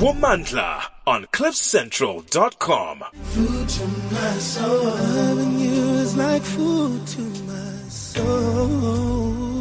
Womandla 0.00 0.84
on 1.06 1.24
cliffcentral.com. 1.26 3.04
Food 3.22 3.68
to 3.68 3.86
my 4.14 4.38
soul. 4.38 4.84
Loving 4.84 5.58
you 5.58 5.82
is 5.94 6.16
like 6.16 6.42
food 6.42 7.06
to 7.06 7.20
my 7.20 7.88
soul. 7.88 9.56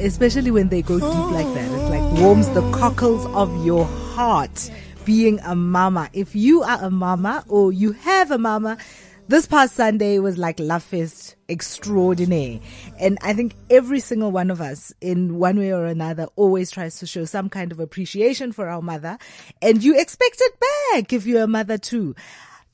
especially 0.00 0.50
when 0.50 0.68
they 0.68 0.82
go 0.82 0.98
deep 0.98 1.30
like 1.32 1.54
that. 1.54 1.70
It 1.70 1.90
like 1.90 2.20
warms 2.20 2.48
the 2.50 2.62
cockles 2.72 3.26
of 3.26 3.64
your 3.64 3.84
heart 3.84 4.70
being 5.04 5.38
a 5.40 5.54
mama. 5.54 6.08
If 6.12 6.34
you 6.34 6.62
are 6.62 6.82
a 6.82 6.90
mama 6.90 7.44
or 7.48 7.72
you 7.72 7.92
have 7.92 8.30
a 8.30 8.38
mama, 8.38 8.78
this 9.30 9.46
past 9.46 9.76
Sunday 9.76 10.18
was 10.18 10.36
like 10.36 10.58
Love 10.58 10.82
Fest 10.82 11.36
extraordinaire. 11.48 12.58
And 12.98 13.16
I 13.22 13.32
think 13.32 13.54
every 13.70 14.00
single 14.00 14.32
one 14.32 14.50
of 14.50 14.60
us 14.60 14.92
in 15.00 15.38
one 15.38 15.56
way 15.56 15.72
or 15.72 15.86
another 15.86 16.26
always 16.34 16.72
tries 16.72 16.98
to 16.98 17.06
show 17.06 17.24
some 17.24 17.48
kind 17.48 17.70
of 17.70 17.78
appreciation 17.78 18.50
for 18.50 18.68
our 18.68 18.82
mother. 18.82 19.18
And 19.62 19.84
you 19.84 19.96
expect 19.96 20.40
it 20.40 20.54
back 20.60 21.12
if 21.12 21.26
you're 21.26 21.44
a 21.44 21.46
mother 21.46 21.78
too. 21.78 22.16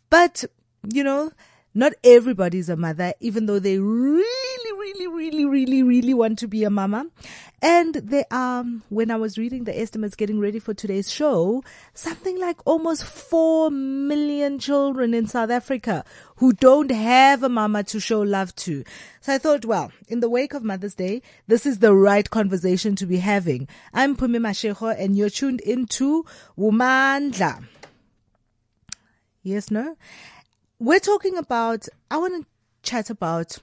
But, 0.09 0.47
you 0.91 1.05
know, 1.05 1.31
not 1.75 1.93
everybody's 2.03 2.71
a 2.71 2.77
mother, 2.77 3.13
even 3.21 3.45
though 3.45 3.59
they 3.59 3.79
really, 3.79 4.66
really, 4.87 5.07
really, 5.09 5.45
really, 5.45 5.83
really 5.83 6.15
want 6.15 6.39
to 6.39 6.47
be 6.47 6.63
a 6.63 6.71
mama. 6.71 7.07
And 7.61 7.95
they 7.95 8.25
are, 8.31 8.65
when 8.89 9.11
I 9.11 9.17
was 9.17 9.37
reading 9.37 9.65
the 9.65 9.77
estimates 9.77 10.15
getting 10.15 10.39
ready 10.39 10.61
for 10.61 10.75
today's 10.75 11.11
show, 11.11 11.65
something 11.93 12.39
like 12.39 12.59
almost 12.65 13.03
4 13.03 13.71
million 13.71 14.61
children 14.61 15.13
in 15.13 15.27
South 15.27 15.51
Africa 15.51 16.05
who 16.37 16.53
don't 16.53 16.93
have 16.93 17.43
a 17.43 17.49
mama 17.49 17.83
to 17.85 17.99
show 17.99 18.21
love 18.21 18.55
to. 18.57 18.85
So 19.21 19.35
I 19.35 19.39
thought, 19.39 19.65
well, 19.65 19.91
in 20.09 20.21
the 20.21 20.31
wake 20.31 20.55
of 20.55 20.63
Mother's 20.63 20.95
Day, 20.95 21.23
this 21.49 21.67
is 21.67 21.81
the 21.81 21.95
right 21.95 22.29
conversation 22.29 22.95
to 22.97 23.07
be 23.07 23.17
having. 23.17 23.67
I'm 23.93 24.17
Pumi 24.17 24.39
Mashego 24.39 24.95
and 24.97 25.17
you're 25.17 25.31
tuned 25.31 25.63
into 25.63 26.25
Womandla. 26.57 27.65
Yes, 29.43 29.71
no? 29.71 29.97
we're 30.79 31.01
talking 31.01 31.37
about, 31.37 31.89
I 32.11 32.19
want 32.19 32.45
to 32.45 32.47
chat 32.89 33.11
about 33.11 33.59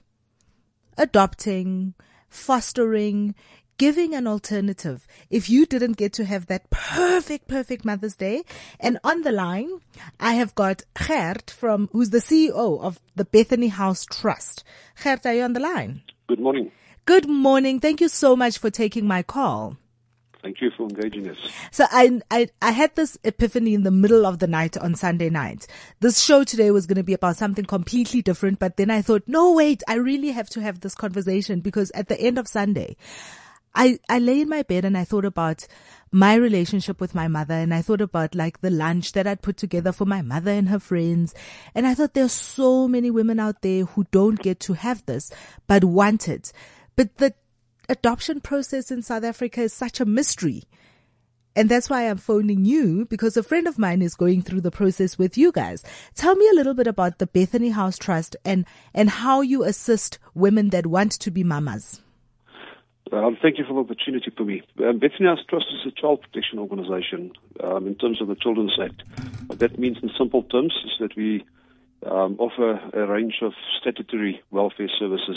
adopting, 0.96 1.94
fostering, 2.28 3.34
giving 3.78 4.14
an 4.14 4.26
alternative. 4.26 5.06
If 5.30 5.50
you 5.50 5.66
didn't 5.66 5.96
get 5.96 6.12
to 6.14 6.24
have 6.24 6.46
that 6.46 6.70
perfect, 6.70 7.48
perfect 7.48 7.84
Mother's 7.84 8.16
Day. 8.16 8.44
And 8.80 8.98
on 9.04 9.22
the 9.22 9.32
line, 9.32 9.80
I 10.20 10.34
have 10.34 10.54
got 10.54 10.82
Gert 10.94 11.50
from, 11.50 11.88
who's 11.92 12.10
the 12.10 12.18
CEO 12.18 12.80
of 12.80 13.00
the 13.16 13.24
Bethany 13.24 13.68
House 13.68 14.04
Trust. 14.04 14.64
Gert, 15.02 15.26
are 15.26 15.34
you 15.34 15.42
on 15.42 15.52
the 15.52 15.60
line? 15.60 16.02
Good 16.26 16.40
morning. 16.40 16.70
Good 17.04 17.28
morning. 17.28 17.80
Thank 17.80 18.00
you 18.00 18.08
so 18.08 18.36
much 18.36 18.58
for 18.58 18.70
taking 18.70 19.06
my 19.06 19.22
call. 19.22 19.76
Thank 20.44 20.60
you 20.60 20.70
for 20.76 20.82
engaging 20.82 21.26
us. 21.30 21.38
So 21.70 21.86
I, 21.90 22.20
I, 22.30 22.48
I 22.60 22.72
had 22.72 22.94
this 22.96 23.16
epiphany 23.24 23.72
in 23.72 23.82
the 23.82 23.90
middle 23.90 24.26
of 24.26 24.40
the 24.40 24.46
night 24.46 24.76
on 24.76 24.94
Sunday 24.94 25.30
night. 25.30 25.66
This 26.00 26.22
show 26.22 26.44
today 26.44 26.70
was 26.70 26.86
going 26.86 26.98
to 26.98 27.02
be 27.02 27.14
about 27.14 27.38
something 27.38 27.64
completely 27.64 28.20
different, 28.20 28.58
but 28.58 28.76
then 28.76 28.90
I 28.90 29.00
thought, 29.00 29.22
no, 29.26 29.52
wait, 29.54 29.82
I 29.88 29.94
really 29.94 30.32
have 30.32 30.50
to 30.50 30.60
have 30.60 30.80
this 30.80 30.94
conversation 30.94 31.60
because 31.60 31.90
at 31.92 32.08
the 32.08 32.20
end 32.20 32.36
of 32.36 32.46
Sunday, 32.46 32.98
I, 33.74 33.98
I 34.06 34.18
lay 34.18 34.42
in 34.42 34.50
my 34.50 34.60
bed 34.60 34.84
and 34.84 34.98
I 34.98 35.04
thought 35.04 35.24
about 35.24 35.66
my 36.12 36.34
relationship 36.34 37.00
with 37.00 37.14
my 37.14 37.26
mother 37.26 37.54
and 37.54 37.72
I 37.72 37.80
thought 37.80 38.02
about 38.02 38.34
like 38.34 38.60
the 38.60 38.70
lunch 38.70 39.12
that 39.12 39.26
I'd 39.26 39.40
put 39.40 39.56
together 39.56 39.92
for 39.92 40.04
my 40.04 40.20
mother 40.20 40.50
and 40.50 40.68
her 40.68 40.78
friends. 40.78 41.34
And 41.74 41.86
I 41.86 41.94
thought 41.94 42.12
there's 42.12 42.32
so 42.32 42.86
many 42.86 43.10
women 43.10 43.40
out 43.40 43.62
there 43.62 43.86
who 43.86 44.04
don't 44.10 44.38
get 44.38 44.60
to 44.60 44.74
have 44.74 45.06
this, 45.06 45.30
but 45.66 45.84
want 45.84 46.28
it. 46.28 46.52
But 46.96 47.16
the 47.16 47.34
adoption 47.88 48.40
process 48.40 48.90
in 48.90 49.02
South 49.02 49.24
Africa 49.24 49.62
is 49.62 49.72
such 49.72 50.00
a 50.00 50.04
mystery. 50.04 50.64
And 51.56 51.68
that's 51.68 51.88
why 51.88 52.08
I'm 52.08 52.16
phoning 52.16 52.64
you 52.64 53.06
because 53.06 53.36
a 53.36 53.42
friend 53.42 53.68
of 53.68 53.78
mine 53.78 54.02
is 54.02 54.16
going 54.16 54.42
through 54.42 54.62
the 54.62 54.72
process 54.72 55.16
with 55.16 55.38
you 55.38 55.52
guys. 55.52 55.84
Tell 56.14 56.34
me 56.34 56.48
a 56.48 56.54
little 56.54 56.74
bit 56.74 56.88
about 56.88 57.18
the 57.18 57.28
Bethany 57.28 57.70
House 57.70 57.96
Trust 57.96 58.34
and, 58.44 58.66
and 58.92 59.08
how 59.08 59.40
you 59.40 59.62
assist 59.62 60.18
women 60.34 60.70
that 60.70 60.86
want 60.86 61.12
to 61.12 61.30
be 61.30 61.44
mamas. 61.44 62.00
Um, 63.12 63.36
thank 63.40 63.58
you 63.58 63.64
for 63.64 63.74
the 63.74 63.80
opportunity 63.80 64.32
for 64.36 64.44
me. 64.44 64.62
Um, 64.82 64.98
Bethany 64.98 65.26
House 65.26 65.44
Trust 65.48 65.66
is 65.72 65.92
a 65.92 66.00
child 66.00 66.22
protection 66.22 66.58
organization 66.58 67.30
um, 67.62 67.86
in 67.86 67.94
terms 67.94 68.20
of 68.20 68.26
the 68.26 68.34
Children's 68.34 68.76
Act. 68.82 69.04
What 69.46 69.60
that 69.60 69.78
means 69.78 69.98
in 70.02 70.10
simple 70.18 70.42
terms 70.42 70.74
is 70.84 70.92
that 70.98 71.14
we 71.16 71.44
um, 72.04 72.36
offer 72.40 72.80
a 72.92 73.06
range 73.06 73.36
of 73.42 73.52
statutory 73.80 74.42
welfare 74.50 74.90
services 74.98 75.36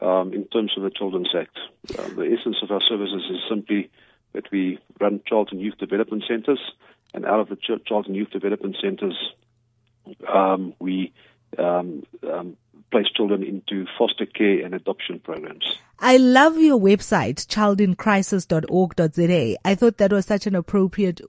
um, 0.00 0.32
in 0.32 0.44
terms 0.46 0.72
of 0.76 0.82
the 0.82 0.90
Children's 0.90 1.34
Act. 1.36 1.58
Uh, 1.98 2.08
the 2.08 2.36
essence 2.38 2.56
of 2.62 2.70
our 2.70 2.80
services 2.88 3.22
is 3.30 3.40
simply 3.48 3.90
that 4.32 4.50
we 4.50 4.78
run 5.00 5.20
child 5.26 5.50
and 5.52 5.60
youth 5.60 5.78
development 5.78 6.24
centers, 6.26 6.60
and 7.14 7.26
out 7.26 7.40
of 7.40 7.48
the 7.48 7.56
ch- 7.56 7.84
child 7.86 8.06
and 8.06 8.16
youth 8.16 8.30
development 8.30 8.76
centers, 8.80 9.16
um, 10.32 10.74
we 10.78 11.12
um, 11.58 12.02
um, 12.22 12.56
place 12.92 13.06
children 13.16 13.42
into 13.42 13.86
foster 13.98 14.26
care 14.26 14.64
and 14.64 14.74
adoption 14.74 15.18
programs. 15.18 15.78
I 15.98 16.18
love 16.18 16.58
your 16.58 16.78
website, 16.78 17.46
childincrisis.org.za. 17.46 19.56
I 19.64 19.74
thought 19.74 19.98
that 19.98 20.12
was 20.12 20.26
such 20.26 20.46
an 20.46 20.54
appropriate 20.54 21.20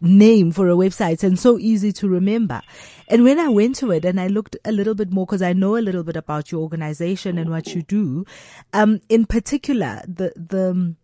name 0.00 0.52
for 0.52 0.68
a 0.68 0.74
website 0.74 1.24
and 1.24 1.38
so 1.38 1.58
easy 1.58 1.92
to 1.92 2.08
remember. 2.08 2.62
And 3.08 3.24
when 3.24 3.38
I 3.38 3.48
went 3.48 3.76
to 3.76 3.90
it 3.90 4.04
and 4.04 4.20
I 4.20 4.28
looked 4.28 4.56
a 4.64 4.72
little 4.72 4.94
bit 4.94 5.12
more, 5.12 5.26
because 5.26 5.42
I 5.42 5.52
know 5.52 5.76
a 5.76 5.78
little 5.78 6.04
bit 6.04 6.16
about 6.16 6.52
your 6.52 6.62
organization 6.62 7.36
and 7.36 7.50
what 7.50 7.74
you 7.74 7.82
do, 7.82 8.24
um, 8.72 9.00
in 9.08 9.26
particular, 9.26 10.02
the, 10.06 10.32
the, 10.36 10.94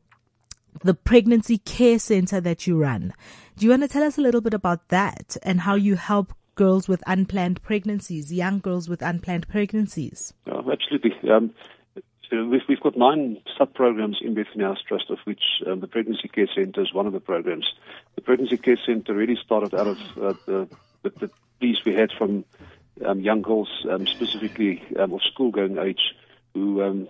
the 0.85 0.95
pregnancy 0.95 1.59
care 1.59 1.99
center 1.99 2.41
that 2.41 2.67
you 2.67 2.79
run. 2.79 3.13
Do 3.57 3.67
you 3.67 3.71
want 3.71 3.83
to 3.83 3.89
tell 3.89 4.05
us 4.05 4.17
a 4.17 4.23
little 4.23 4.41
bit 4.41 4.55
about 4.55 4.89
that 4.89 5.37
and 5.43 5.61
how 5.61 5.75
you 5.75 5.97
help 5.97 6.33
girls 6.61 6.89
with 6.89 7.03
unplanned 7.07 7.63
pregnancies, 7.63 8.31
young 8.31 8.59
girls 8.59 8.87
with 8.87 9.01
unplanned 9.01 9.49
pregnancies? 9.49 10.35
Absolutely. 10.47 11.15
Um, 11.31 11.55
we've, 12.31 12.61
we've 12.69 12.81
got 12.81 12.99
nine 12.99 13.39
sub-programs 13.57 14.19
in 14.21 14.35
Bethany 14.35 14.65
House 14.65 14.83
Trust, 14.87 15.09
of 15.09 15.21
which 15.25 15.41
um, 15.67 15.81
the 15.81 15.87
Pregnancy 15.87 16.29
Care 16.29 16.51
Centre 16.55 16.83
is 16.83 16.93
one 16.93 17.07
of 17.07 17.15
the 17.15 17.25
programs. 17.33 17.67
The 18.15 18.21
Pregnancy 18.21 18.59
Care 18.59 18.79
Centre 18.85 19.15
really 19.15 19.39
started 19.43 19.75
out 19.75 19.87
of 19.87 19.99
uh, 20.21 20.35
the, 20.45 20.69
the, 21.03 21.11
the 21.21 21.31
pleas 21.61 21.79
we 21.87 21.95
had 21.95 22.13
from 22.13 22.45
um, 23.07 23.21
young 23.21 23.41
girls, 23.41 23.71
um, 23.91 24.07
specifically 24.07 24.83
um, 24.99 25.15
of 25.15 25.23
school-going 25.23 25.79
age, 25.79 26.15
who 26.53 26.83
um, 26.83 27.09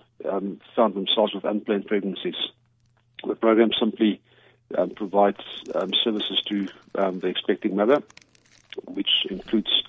found 0.77 0.93
themselves 0.93 1.33
with 1.33 1.43
unplanned 1.43 1.87
pregnancies. 1.87 2.39
The 3.27 3.35
program 3.35 3.71
simply 3.77 4.21
um, 4.77 4.91
provides 4.91 5.43
um, 5.75 5.91
services 6.05 6.41
to 6.47 6.69
um, 6.95 7.19
the 7.19 7.27
expecting 7.27 7.75
mother, 7.75 8.01
which 8.85 9.09
includes 9.29 9.83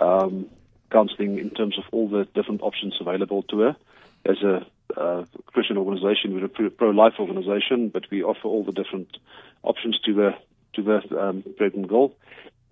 um, 0.00 0.46
counseling 0.90 1.38
in 1.38 1.50
terms 1.50 1.78
of 1.78 1.84
all 1.92 2.08
the 2.08 2.24
different 2.34 2.62
options 2.62 2.94
available 3.00 3.42
to 3.44 3.60
her. 3.60 3.76
As 4.24 4.42
a 4.42 4.66
uh, 4.96 5.24
Christian 5.46 5.76
organization, 5.76 6.34
we're 6.34 6.66
a 6.66 6.70
pro-life 6.70 7.14
organization, 7.18 7.88
but 7.88 8.04
we 8.10 8.22
offer 8.22 8.48
all 8.48 8.64
the 8.64 8.72
different 8.72 9.16
options 9.62 9.98
to 10.04 10.14
the 10.14 10.30
to 10.74 10.82
the 10.82 11.20
um, 11.20 11.44
pregnant 11.56 11.88
girl, 11.88 12.12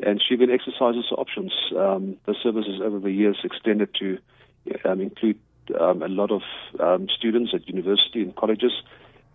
and 0.03 0.23
she 0.27 0.37
then 0.37 0.51
exercises 0.51 1.07
her 1.11 1.17
options. 1.17 1.53
Um, 1.77 2.17
the 2.27 2.35
services 2.43 2.81
over 2.83 2.99
the 2.99 3.11
years 3.11 3.39
extended 3.43 3.95
to 4.01 4.19
um, 4.85 5.01
include 5.01 5.39
um, 5.79 6.03
a 6.03 6.09
lot 6.09 6.31
of 6.31 6.43
um, 6.79 7.09
students 7.09 7.53
at 7.55 7.69
university 7.69 8.23
and 8.23 8.35
colleges. 8.35 8.73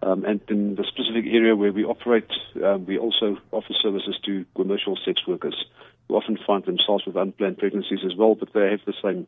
Um, 0.04 0.26
and 0.26 0.42
in 0.50 0.76
the 0.76 0.84
specific 0.84 1.26
area 1.28 1.56
where 1.56 1.72
we 1.72 1.84
operate, 1.84 2.30
um, 2.64 2.88
we 2.88 2.98
also 2.98 3.38
offer 3.52 3.74
services 3.82 4.18
to 4.26 4.46
commercial 4.56 4.98
sex 5.06 5.28
workers 5.28 5.66
who 6.12 6.18
often 6.18 6.38
find 6.46 6.66
themselves 6.66 7.06
with 7.06 7.16
unplanned 7.16 7.58
pregnancies 7.58 8.00
as 8.06 8.16
well, 8.18 8.36
but 8.36 8.50
they 8.54 8.70
have 8.70 8.82
the 8.86 8.94
same 9.02 9.28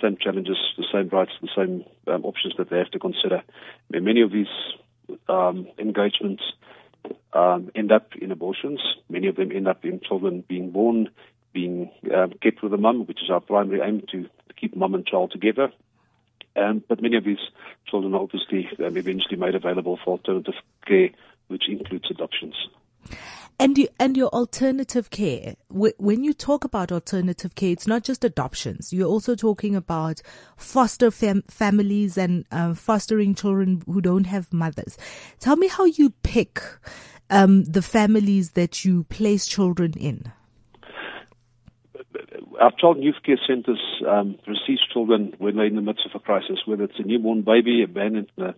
same 0.00 0.16
challenges, 0.20 0.56
the 0.76 0.86
same 0.92 1.08
rights, 1.08 1.32
the 1.40 1.48
same 1.54 1.84
um, 2.12 2.24
options 2.24 2.54
that 2.58 2.70
they 2.70 2.78
have 2.78 2.90
to 2.90 2.98
consider. 2.98 3.36
I 3.36 3.88
mean, 3.90 4.04
many 4.04 4.22
of 4.22 4.32
these 4.32 4.48
um, 5.28 5.68
engagements 5.78 6.42
um, 7.32 7.70
end 7.74 7.92
up 7.92 8.08
in 8.20 8.32
abortions. 8.32 8.80
Many 9.08 9.28
of 9.28 9.36
them 9.36 9.52
end 9.52 9.68
up 9.68 9.84
in 9.84 10.00
children 10.00 10.44
being 10.48 10.70
born, 10.70 11.08
being 11.52 11.90
um, 12.14 12.32
kept 12.42 12.62
with 12.62 12.74
a 12.74 12.78
mum, 12.78 13.06
which 13.06 13.22
is 13.22 13.30
our 13.30 13.40
primary 13.40 13.80
aim 13.82 14.02
to, 14.12 14.28
keep 14.56 14.76
mum 14.76 14.94
and 14.94 15.06
child 15.06 15.32
together. 15.32 15.72
Um, 16.54 16.84
but 16.88 17.02
many 17.02 17.16
of 17.16 17.24
these 17.24 17.44
children 17.88 18.14
are 18.14 18.20
obviously 18.20 18.68
um, 18.78 18.96
eventually 18.96 19.36
made 19.36 19.54
available 19.54 19.98
for 20.04 20.12
alternative 20.12 20.54
care, 20.86 21.10
which 21.48 21.68
includes 21.68 22.10
adoptions. 22.10 22.51
And 23.62 23.78
you, 23.78 23.86
and 24.00 24.16
your 24.16 24.28
alternative 24.30 25.10
care, 25.10 25.54
when 25.68 26.24
you 26.24 26.32
talk 26.32 26.64
about 26.64 26.90
alternative 26.90 27.54
care, 27.54 27.70
it's 27.70 27.86
not 27.86 28.02
just 28.02 28.24
adoptions. 28.24 28.92
You're 28.92 29.06
also 29.06 29.36
talking 29.36 29.76
about 29.76 30.20
foster 30.56 31.12
fam- 31.12 31.42
families 31.42 32.18
and 32.18 32.44
uh, 32.50 32.74
fostering 32.74 33.36
children 33.36 33.84
who 33.86 34.00
don't 34.00 34.24
have 34.24 34.52
mothers. 34.52 34.98
Tell 35.38 35.54
me 35.54 35.68
how 35.68 35.84
you 35.84 36.10
pick 36.24 36.60
um, 37.30 37.62
the 37.62 37.82
families 37.82 38.50
that 38.52 38.84
you 38.84 39.04
place 39.04 39.46
children 39.46 39.92
in. 39.92 40.32
Our 42.60 42.72
child 42.72 42.96
and 42.96 43.04
youth 43.04 43.22
care 43.24 43.38
centers 43.46 44.02
um, 44.08 44.40
receive 44.48 44.78
children 44.92 45.34
when 45.38 45.54
they're 45.54 45.66
in 45.66 45.76
the 45.76 45.82
midst 45.82 46.04
of 46.04 46.10
a 46.16 46.18
crisis, 46.18 46.58
whether 46.66 46.82
it's 46.82 46.98
a 46.98 47.04
newborn 47.04 47.42
baby 47.42 47.84
abandoned 47.84 48.28
in 48.36 48.54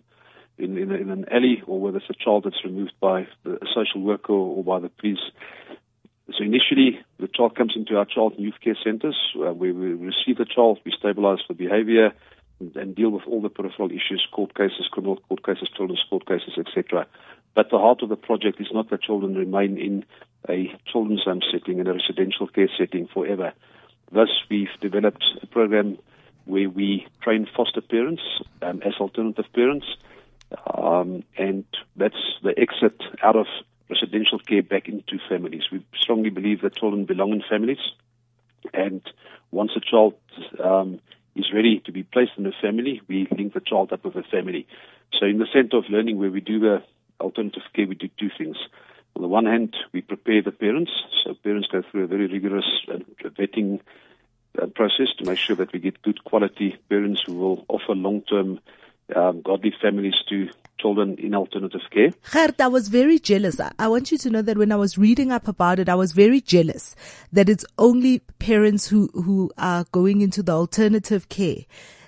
in, 0.57 0.77
in, 0.77 0.91
in 0.91 1.09
an 1.09 1.25
alley 1.31 1.61
or 1.67 1.79
whether 1.79 1.97
it's 1.97 2.09
a 2.09 2.13
child 2.13 2.43
that's 2.45 2.63
removed 2.63 2.93
by 2.99 3.27
the, 3.43 3.55
a 3.55 3.67
social 3.73 4.01
worker 4.01 4.33
or 4.33 4.63
by 4.63 4.79
the 4.79 4.89
police. 4.89 5.19
So 6.37 6.43
initially, 6.43 6.99
the 7.19 7.27
child 7.27 7.55
comes 7.55 7.73
into 7.75 7.97
our 7.97 8.05
child 8.05 8.33
and 8.33 8.43
youth 8.43 8.55
care 8.63 8.77
centers 8.83 9.17
uh, 9.35 9.53
where 9.53 9.73
we 9.73 9.93
receive 9.93 10.37
the 10.37 10.45
child, 10.45 10.79
we 10.83 10.91
stabilize 10.97 11.39
the 11.47 11.53
behavior, 11.53 12.13
and, 12.59 12.75
and 12.75 12.95
deal 12.95 13.11
with 13.11 13.23
all 13.27 13.41
the 13.41 13.49
peripheral 13.49 13.91
issues, 13.91 14.25
court 14.31 14.55
cases, 14.55 14.87
criminal 14.91 15.17
court 15.27 15.45
cases, 15.45 15.69
children's 15.75 16.03
court 16.09 16.25
cases, 16.25 16.53
etc. 16.57 17.05
But 17.53 17.69
the 17.69 17.77
heart 17.77 18.01
of 18.01 18.09
the 18.09 18.15
project 18.15 18.59
is 18.59 18.67
not 18.73 18.89
that 18.89 19.03
children 19.03 19.35
remain 19.35 19.77
in 19.77 20.05
a 20.49 20.73
children's 20.91 21.23
home 21.23 21.41
setting, 21.51 21.79
in 21.79 21.87
a 21.87 21.93
residential 21.93 22.47
care 22.47 22.69
setting 22.77 23.07
forever. 23.07 23.53
Thus, 24.11 24.29
we've 24.49 24.69
developed 24.81 25.23
a 25.41 25.47
program 25.47 25.97
where 26.45 26.69
we 26.69 27.07
train 27.21 27.47
foster 27.55 27.81
parents 27.81 28.21
um, 28.61 28.81
as 28.85 28.93
alternative 28.99 29.45
parents, 29.53 29.85
um, 30.73 31.23
and 31.37 31.65
that's 31.95 32.15
the 32.43 32.53
exit 32.57 33.01
out 33.23 33.35
of 33.35 33.47
residential 33.89 34.39
care 34.39 34.63
back 34.63 34.87
into 34.87 35.19
families. 35.29 35.63
We 35.71 35.85
strongly 35.99 36.29
believe 36.29 36.61
that 36.61 36.75
children 36.75 37.05
belong 37.05 37.31
in 37.31 37.43
families, 37.49 37.79
and 38.73 39.01
once 39.51 39.71
a 39.75 39.79
child 39.79 40.15
um, 40.63 40.99
is 41.35 41.51
ready 41.53 41.81
to 41.85 41.91
be 41.91 42.03
placed 42.03 42.31
in 42.37 42.45
a 42.45 42.51
family, 42.61 43.01
we 43.07 43.27
link 43.37 43.53
the 43.53 43.59
child 43.59 43.91
up 43.93 44.03
with 44.05 44.15
a 44.15 44.23
family. 44.23 44.67
So, 45.19 45.25
in 45.25 45.37
the 45.37 45.47
center 45.53 45.77
of 45.77 45.85
learning, 45.89 46.17
where 46.17 46.31
we 46.31 46.41
do 46.41 46.59
the 46.59 46.83
alternative 47.19 47.63
care, 47.73 47.87
we 47.87 47.95
do 47.95 48.09
two 48.19 48.29
things. 48.37 48.57
On 49.15 49.21
the 49.21 49.27
one 49.27 49.45
hand, 49.45 49.75
we 49.93 50.01
prepare 50.01 50.41
the 50.41 50.51
parents. 50.51 50.91
So 51.23 51.33
parents 51.35 51.69
go 51.71 51.81
through 51.89 52.03
a 52.03 52.07
very 52.07 52.27
rigorous 52.27 52.65
uh, 52.89 52.97
vetting 53.29 53.79
uh, 54.61 54.67
process 54.67 55.07
to 55.17 55.25
make 55.25 55.37
sure 55.37 55.55
that 55.55 55.71
we 55.71 55.79
get 55.79 56.01
good 56.01 56.23
quality 56.23 56.77
parents 56.89 57.23
who 57.25 57.35
will 57.35 57.65
offer 57.69 57.95
long-term 57.95 58.59
um, 59.15 59.41
godly 59.41 59.73
families 59.81 60.15
to 60.29 60.47
children 60.79 61.15
in 61.19 61.35
alternative 61.35 61.81
care. 61.91 62.11
Gert, 62.31 62.59
I 62.59 62.67
was 62.67 62.89
very 62.89 63.19
jealous. 63.19 63.59
I- 63.59 63.87
want 63.87 64.11
you 64.11 64.17
to 64.19 64.29
know 64.29 64.41
that 64.41 64.57
when 64.57 64.71
I 64.71 64.75
was 64.75 64.97
reading 64.97 65.31
up 65.31 65.47
about 65.47 65.79
it, 65.79 65.89
I 65.89 65.95
was 65.95 66.11
very 66.11 66.41
jealous 66.41 66.95
that 67.31 67.49
it's 67.49 67.65
only 67.77 68.19
parents 68.39 68.87
who, 68.87 69.09
who 69.13 69.51
are 69.57 69.85
going 69.91 70.21
into 70.21 70.43
the 70.43 70.51
alternative 70.51 71.29
care. 71.29 71.65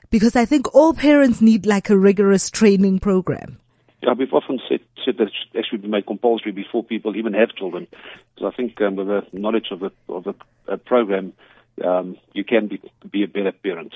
Because 0.09 0.35
I 0.35 0.45
think 0.45 0.73
all 0.73 0.94
parents 0.94 1.41
need 1.41 1.65
like 1.65 1.89
a 1.89 1.97
rigorous 1.97 2.49
training 2.49 3.00
program. 3.00 3.59
Yeah, 4.01 4.13
we've 4.13 4.33
often 4.33 4.59
said, 4.69 4.79
said 5.03 5.17
that 5.17 5.27
it 5.27 5.33
should 5.33 5.59
actually 5.59 5.79
be 5.79 5.88
made 5.88 6.05
compulsory 6.05 6.51
before 6.51 6.83
people 6.83 7.15
even 7.15 7.33
have 7.33 7.50
children. 7.55 7.88
Because 8.35 8.53
I 8.53 8.55
think 8.55 8.79
um, 8.81 8.95
with 8.95 9.07
the 9.07 9.23
knowledge 9.33 9.67
of 9.71 9.79
the, 9.79 9.91
of 10.07 10.23
the 10.23 10.33
uh, 10.71 10.77
program, 10.77 11.33
um, 11.83 12.18
you 12.33 12.44
can 12.44 12.68
be, 12.68 12.81
be 13.09 13.24
a 13.24 13.27
better 13.27 13.51
parent. 13.51 13.94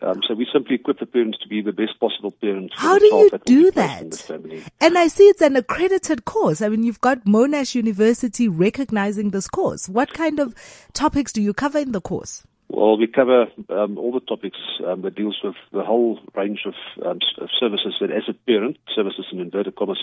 Um, 0.00 0.20
so 0.26 0.34
we 0.34 0.46
simply 0.52 0.76
equip 0.76 0.98
the 0.98 1.06
parents 1.06 1.38
to 1.42 1.48
be 1.48 1.60
the 1.60 1.72
best 1.72 1.98
possible 2.00 2.30
parents. 2.30 2.74
How 2.76 2.98
do 2.98 3.04
you 3.04 3.30
that 3.30 3.44
do 3.44 3.64
be 3.66 3.70
placed 3.72 4.30
in 4.30 4.42
that? 4.42 4.72
And 4.80 4.98
I 4.98 5.08
see 5.08 5.24
it's 5.24 5.42
an 5.42 5.54
accredited 5.54 6.24
course. 6.24 6.62
I 6.62 6.68
mean, 6.68 6.82
you've 6.82 7.00
got 7.00 7.24
Monash 7.24 7.74
University 7.74 8.48
recognizing 8.48 9.30
this 9.30 9.48
course. 9.48 9.88
What 9.88 10.12
kind 10.12 10.40
of 10.40 10.54
topics 10.92 11.32
do 11.32 11.42
you 11.42 11.52
cover 11.52 11.78
in 11.78 11.92
the 11.92 12.00
course? 12.00 12.44
Well, 12.72 12.96
we 12.96 13.06
cover 13.06 13.48
um, 13.68 13.98
all 13.98 14.12
the 14.12 14.20
topics 14.20 14.56
um, 14.86 15.02
that 15.02 15.14
deals 15.14 15.38
with 15.44 15.56
the 15.72 15.82
whole 15.82 16.18
range 16.34 16.62
of, 16.64 16.72
um, 17.04 17.18
of 17.38 17.50
services 17.60 17.94
that, 18.00 18.10
as 18.10 18.22
a 18.28 18.32
parent, 18.32 18.78
services 18.94 19.26
in 19.30 19.40
inverted 19.40 19.76
commas, 19.76 20.02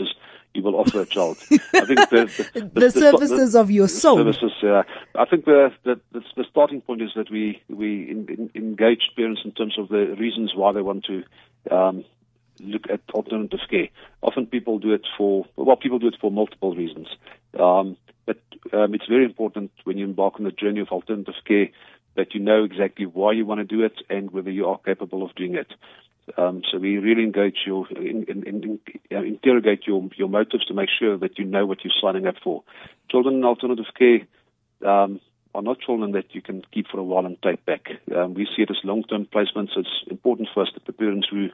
you 0.54 0.62
will 0.62 0.76
offer 0.76 1.02
a 1.02 1.06
child. 1.08 1.38
I 1.52 1.56
think 1.86 2.10
the, 2.12 2.50
the, 2.54 2.80
The 2.80 2.92
services 2.92 3.56
of 3.56 3.72
your 3.72 3.88
soul. 3.88 4.18
Services. 4.18 4.52
Uh, 4.62 4.84
I 5.16 5.26
think 5.26 5.46
the, 5.46 5.72
the 5.84 6.00
the 6.12 6.22
the 6.38 6.46
starting 6.48 6.82
point 6.82 7.02
is 7.02 7.10
that 7.16 7.32
we 7.32 7.60
we 7.70 8.12
in, 8.12 8.28
in, 8.28 8.52
engage 8.54 9.10
parents 9.16 9.42
in 9.44 9.52
terms 9.52 9.80
of 9.80 9.90
the 9.90 10.16
reasons 10.20 10.54
why 10.56 10.72
they 10.72 10.82
want 10.82 11.06
to. 11.06 11.24
Um, 11.72 12.06
Look 12.62 12.90
at 12.92 13.00
alternative 13.14 13.62
care. 13.70 13.88
Often 14.22 14.48
people 14.48 14.80
do 14.80 14.92
it 14.92 15.08
for 15.18 15.46
well, 15.56 15.78
people 15.78 15.98
do 15.98 16.10
it 16.10 16.18
for 16.20 16.30
multiple 16.30 16.76
reasons. 16.76 17.08
Um, 17.58 17.96
but 18.26 18.42
um, 18.74 18.94
it's 18.94 19.08
very 19.08 19.24
important 19.24 19.72
when 19.86 19.98
you 19.98 20.04
embark 20.04 20.36
on 20.38 20.44
the 20.44 20.52
journey 20.52 20.82
of 20.82 20.90
alternative 20.90 21.36
care 21.48 21.70
that 22.16 22.34
you 22.34 22.40
know 22.40 22.64
exactly 22.64 23.06
why 23.06 23.32
you 23.32 23.46
want 23.46 23.60
to 23.60 23.66
do 23.66 23.84
it 23.84 24.02
and 24.10 24.32
whether 24.32 24.52
you 24.52 24.68
are 24.68 24.78
capable 24.80 25.24
of 25.24 25.36
doing 25.36 25.56
it. 25.56 25.68
Um, 26.38 26.62
so 26.70 26.78
we 26.78 26.98
really 26.98 27.24
engage 27.24 27.58
your, 27.66 27.88
in, 27.90 28.26
in, 28.28 28.44
in, 28.46 28.80
uh, 29.12 29.24
interrogate 29.24 29.88
your 29.88 30.08
your 30.16 30.30
motives 30.30 30.66
to 30.66 30.74
make 30.74 30.90
sure 31.00 31.18
that 31.18 31.40
you 31.40 31.46
know 31.46 31.66
what 31.66 31.84
you're 31.84 31.94
signing 32.02 32.28
up 32.28 32.36
for. 32.44 32.64
Children 33.10 33.36
in 33.36 33.44
alternative 33.44 33.86
care 33.98 34.28
um, 34.86 35.20
are 35.56 35.62
not 35.62 35.80
children 35.80 36.12
that 36.12 36.36
you 36.36 36.42
can 36.42 36.62
keep 36.72 36.88
for 36.88 37.00
a 37.00 37.04
while 37.04 37.26
and 37.26 37.42
take 37.42 37.66
back. 37.66 37.88
Um, 38.16 38.36
we 38.36 38.46
see 38.46 38.62
it 38.62 38.70
as 38.70 38.78
long-term 38.84 39.28
placements. 39.34 39.74
so 39.74 39.80
It's 39.80 40.04
important 40.10 40.50
for 40.54 40.64
us 40.64 40.70
that 40.76 40.86
the 40.86 40.94
parents 40.94 41.28
who 41.30 41.50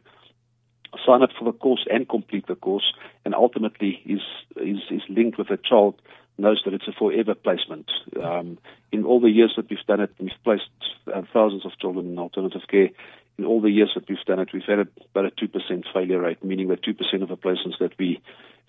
sign 1.05 1.23
up 1.23 1.29
for 1.37 1.45
the 1.45 1.57
course 1.57 1.85
and 1.89 2.07
complete 2.07 2.47
the 2.47 2.55
course, 2.55 2.93
and 3.23 3.33
ultimately 3.33 4.01
is 4.05 4.21
is, 4.57 4.79
is 4.91 5.01
linked 5.09 5.37
with 5.37 5.49
a 5.51 5.57
child 5.57 6.01
knows 6.37 6.61
that 6.65 6.73
it's 6.73 6.87
a 6.87 6.91
forever 6.91 7.35
placement. 7.35 7.89
Um, 8.21 8.57
in 8.91 9.05
all 9.05 9.19
the 9.19 9.29
years 9.29 9.53
that 9.55 9.69
we've 9.69 9.79
done 9.87 10.01
it, 10.01 10.11
we've 10.19 10.31
placed 10.43 10.69
uh, 11.13 11.21
thousands 11.33 11.65
of 11.65 11.77
children 11.79 12.07
in 12.07 12.19
alternative 12.19 12.61
care. 12.69 12.89
In 13.37 13.45
all 13.45 13.61
the 13.61 13.69
years 13.69 13.91
that 13.95 14.07
we've 14.07 14.17
done 14.25 14.39
it, 14.39 14.49
we've 14.53 14.63
had 14.63 14.79
about 14.79 15.25
a 15.25 15.31
two 15.31 15.47
percent 15.47 15.85
failure 15.93 16.19
rate, 16.19 16.43
meaning 16.43 16.69
that 16.69 16.83
two 16.83 16.93
percent 16.93 17.23
of 17.23 17.29
the 17.29 17.37
placements 17.37 17.79
that 17.79 17.97
we 17.99 18.21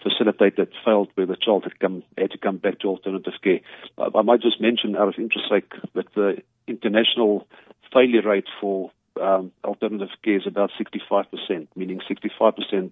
facilitated 0.02 0.72
failed 0.84 1.08
where 1.14 1.26
the 1.26 1.36
child 1.36 1.64
had 1.64 1.78
come 1.78 2.02
had 2.18 2.30
to 2.32 2.38
come 2.38 2.58
back 2.58 2.80
to 2.80 2.88
alternative 2.88 3.34
care. 3.42 3.60
I, 3.98 4.08
I 4.14 4.22
might 4.22 4.42
just 4.42 4.60
mention, 4.60 4.96
out 4.96 5.08
of 5.08 5.14
interest 5.18 5.48
sake, 5.48 5.72
that 5.94 6.12
the 6.14 6.42
international 6.66 7.46
failure 7.92 8.22
rate 8.22 8.46
for 8.60 8.90
um, 9.20 9.52
alternative 9.64 10.10
care 10.24 10.36
is 10.36 10.46
about 10.46 10.70
65%, 10.78 11.68
meaning 11.74 12.00
65% 12.10 12.90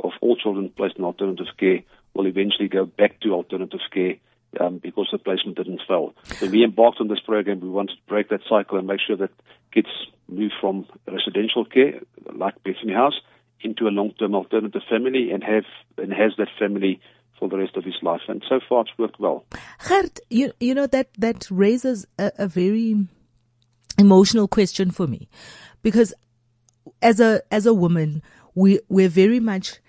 of 0.00 0.12
all 0.20 0.36
children 0.36 0.70
placed 0.70 0.96
in 0.96 1.04
alternative 1.04 1.46
care 1.58 1.82
will 2.14 2.26
eventually 2.26 2.68
go 2.68 2.84
back 2.84 3.20
to 3.20 3.32
alternative 3.32 3.80
care 3.92 4.16
um, 4.60 4.78
because 4.78 5.08
the 5.10 5.18
placement 5.18 5.56
didn't 5.56 5.80
fail. 5.88 6.14
When 6.40 6.50
we 6.50 6.64
embarked 6.64 7.00
on 7.00 7.08
this 7.08 7.20
program, 7.20 7.60
we 7.60 7.68
wanted 7.68 7.96
to 7.96 8.02
break 8.08 8.28
that 8.28 8.40
cycle 8.48 8.78
and 8.78 8.86
make 8.86 9.00
sure 9.06 9.16
that 9.16 9.30
kids 9.72 9.88
move 10.28 10.52
from 10.60 10.86
residential 11.06 11.64
care, 11.64 12.00
like 12.34 12.62
Bethany 12.62 12.92
House, 12.92 13.20
into 13.60 13.86
a 13.86 13.90
long-term 13.90 14.34
alternative 14.34 14.82
family 14.90 15.30
and 15.30 15.42
have 15.42 15.64
and 15.96 16.12
has 16.12 16.32
that 16.38 16.48
family 16.58 17.00
for 17.38 17.48
the 17.48 17.56
rest 17.56 17.76
of 17.76 17.84
his 17.84 17.94
life. 18.02 18.20
And 18.28 18.42
so 18.48 18.60
far, 18.68 18.82
it's 18.82 18.96
worked 18.98 19.18
well. 19.18 19.44
Gert, 19.88 20.20
you, 20.30 20.52
you 20.60 20.74
know, 20.74 20.86
that, 20.88 21.08
that 21.18 21.50
raises 21.50 22.06
a, 22.18 22.32
a 22.38 22.46
very 22.46 23.06
emotional 23.98 24.48
question 24.48 24.90
for 24.90 25.06
me 25.06 25.28
because 25.82 26.14
as 27.00 27.20
a, 27.20 27.42
as 27.50 27.66
a 27.66 27.74
woman, 27.74 28.22
we, 28.54 28.80
we're 28.88 29.08
very 29.08 29.40
much 29.40 29.80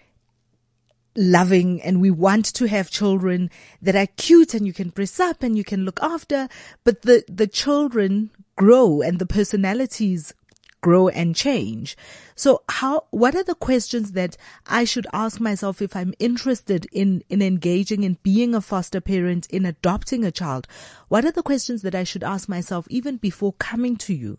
loving 1.15 1.81
and 1.81 2.01
we 2.01 2.11
want 2.11 2.45
to 2.45 2.67
have 2.67 2.89
children 2.89 3.49
that 3.81 3.95
are 3.95 4.07
cute 4.17 4.53
and 4.53 4.65
you 4.65 4.73
can 4.73 4.89
dress 4.89 5.19
up 5.19 5.43
and 5.43 5.57
you 5.57 5.63
can 5.63 5.85
look 5.85 6.01
after, 6.01 6.47
but 6.83 7.03
the, 7.03 7.23
the 7.27 7.47
children 7.47 8.31
grow 8.55 9.01
and 9.01 9.19
the 9.19 9.25
personalities 9.25 10.33
grow 10.81 11.07
and 11.07 11.35
change. 11.35 11.95
So 12.35 12.61
how, 12.67 13.05
what 13.09 13.35
are 13.35 13.43
the 13.43 13.55
questions 13.55 14.11
that 14.11 14.35
I 14.67 14.83
should 14.83 15.07
ask 15.13 15.39
myself 15.39 15.81
if 15.81 15.95
I'm 15.95 16.13
interested 16.19 16.87
in, 16.91 17.23
in 17.29 17.41
engaging 17.41 18.03
in 18.03 18.17
being 18.21 18.53
a 18.53 18.59
foster 18.59 18.99
parent, 18.99 19.47
in 19.47 19.65
adopting 19.65 20.25
a 20.25 20.31
child? 20.31 20.67
What 21.07 21.25
are 21.25 21.31
the 21.31 21.41
questions 21.41 21.83
that 21.83 21.95
I 21.95 22.03
should 22.03 22.23
ask 22.23 22.49
myself 22.49 22.85
even 22.89 23.15
before 23.17 23.53
coming 23.53 23.95
to 23.97 24.13
you 24.13 24.37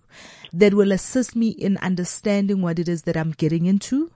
that 0.52 0.74
will 0.74 0.92
assist 0.92 1.34
me 1.34 1.48
in 1.48 1.78
understanding 1.78 2.60
what 2.60 2.78
it 2.78 2.88
is 2.88 3.02
that 3.02 3.16
I'm 3.16 3.32
getting 3.32 3.64
into 3.64 4.12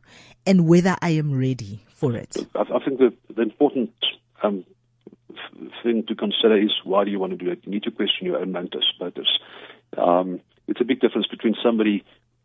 and 0.47 0.69
whether 0.69 0.97
I 1.00 1.11
am 1.11 1.37
ready 1.37 1.83
for 1.99 2.14
it? 2.14 2.37
I, 2.55 2.61
I 2.61 2.85
think 2.85 2.99
the, 2.99 3.12
the 3.35 3.43
important 3.43 3.93
um, 4.43 4.64
thing 5.83 6.05
to 6.07 6.14
consider 6.14 6.57
is 6.57 6.73
why 6.85 7.05
do 7.05 7.11
you 7.11 7.19
want 7.19 7.33
to 7.33 7.45
do 7.45 7.50
it? 7.50 7.61
You 7.64 7.73
need 7.73 7.83
to 7.85 7.90
question 7.90 8.26
your 8.26 8.38
own 8.38 8.52
motives. 8.52 9.38
Um, 9.97 10.40
it's 10.69 10.81
a 10.81 10.85
big 10.85 11.00
difference 11.00 11.26
between 11.26 11.57
somebody 11.62 12.05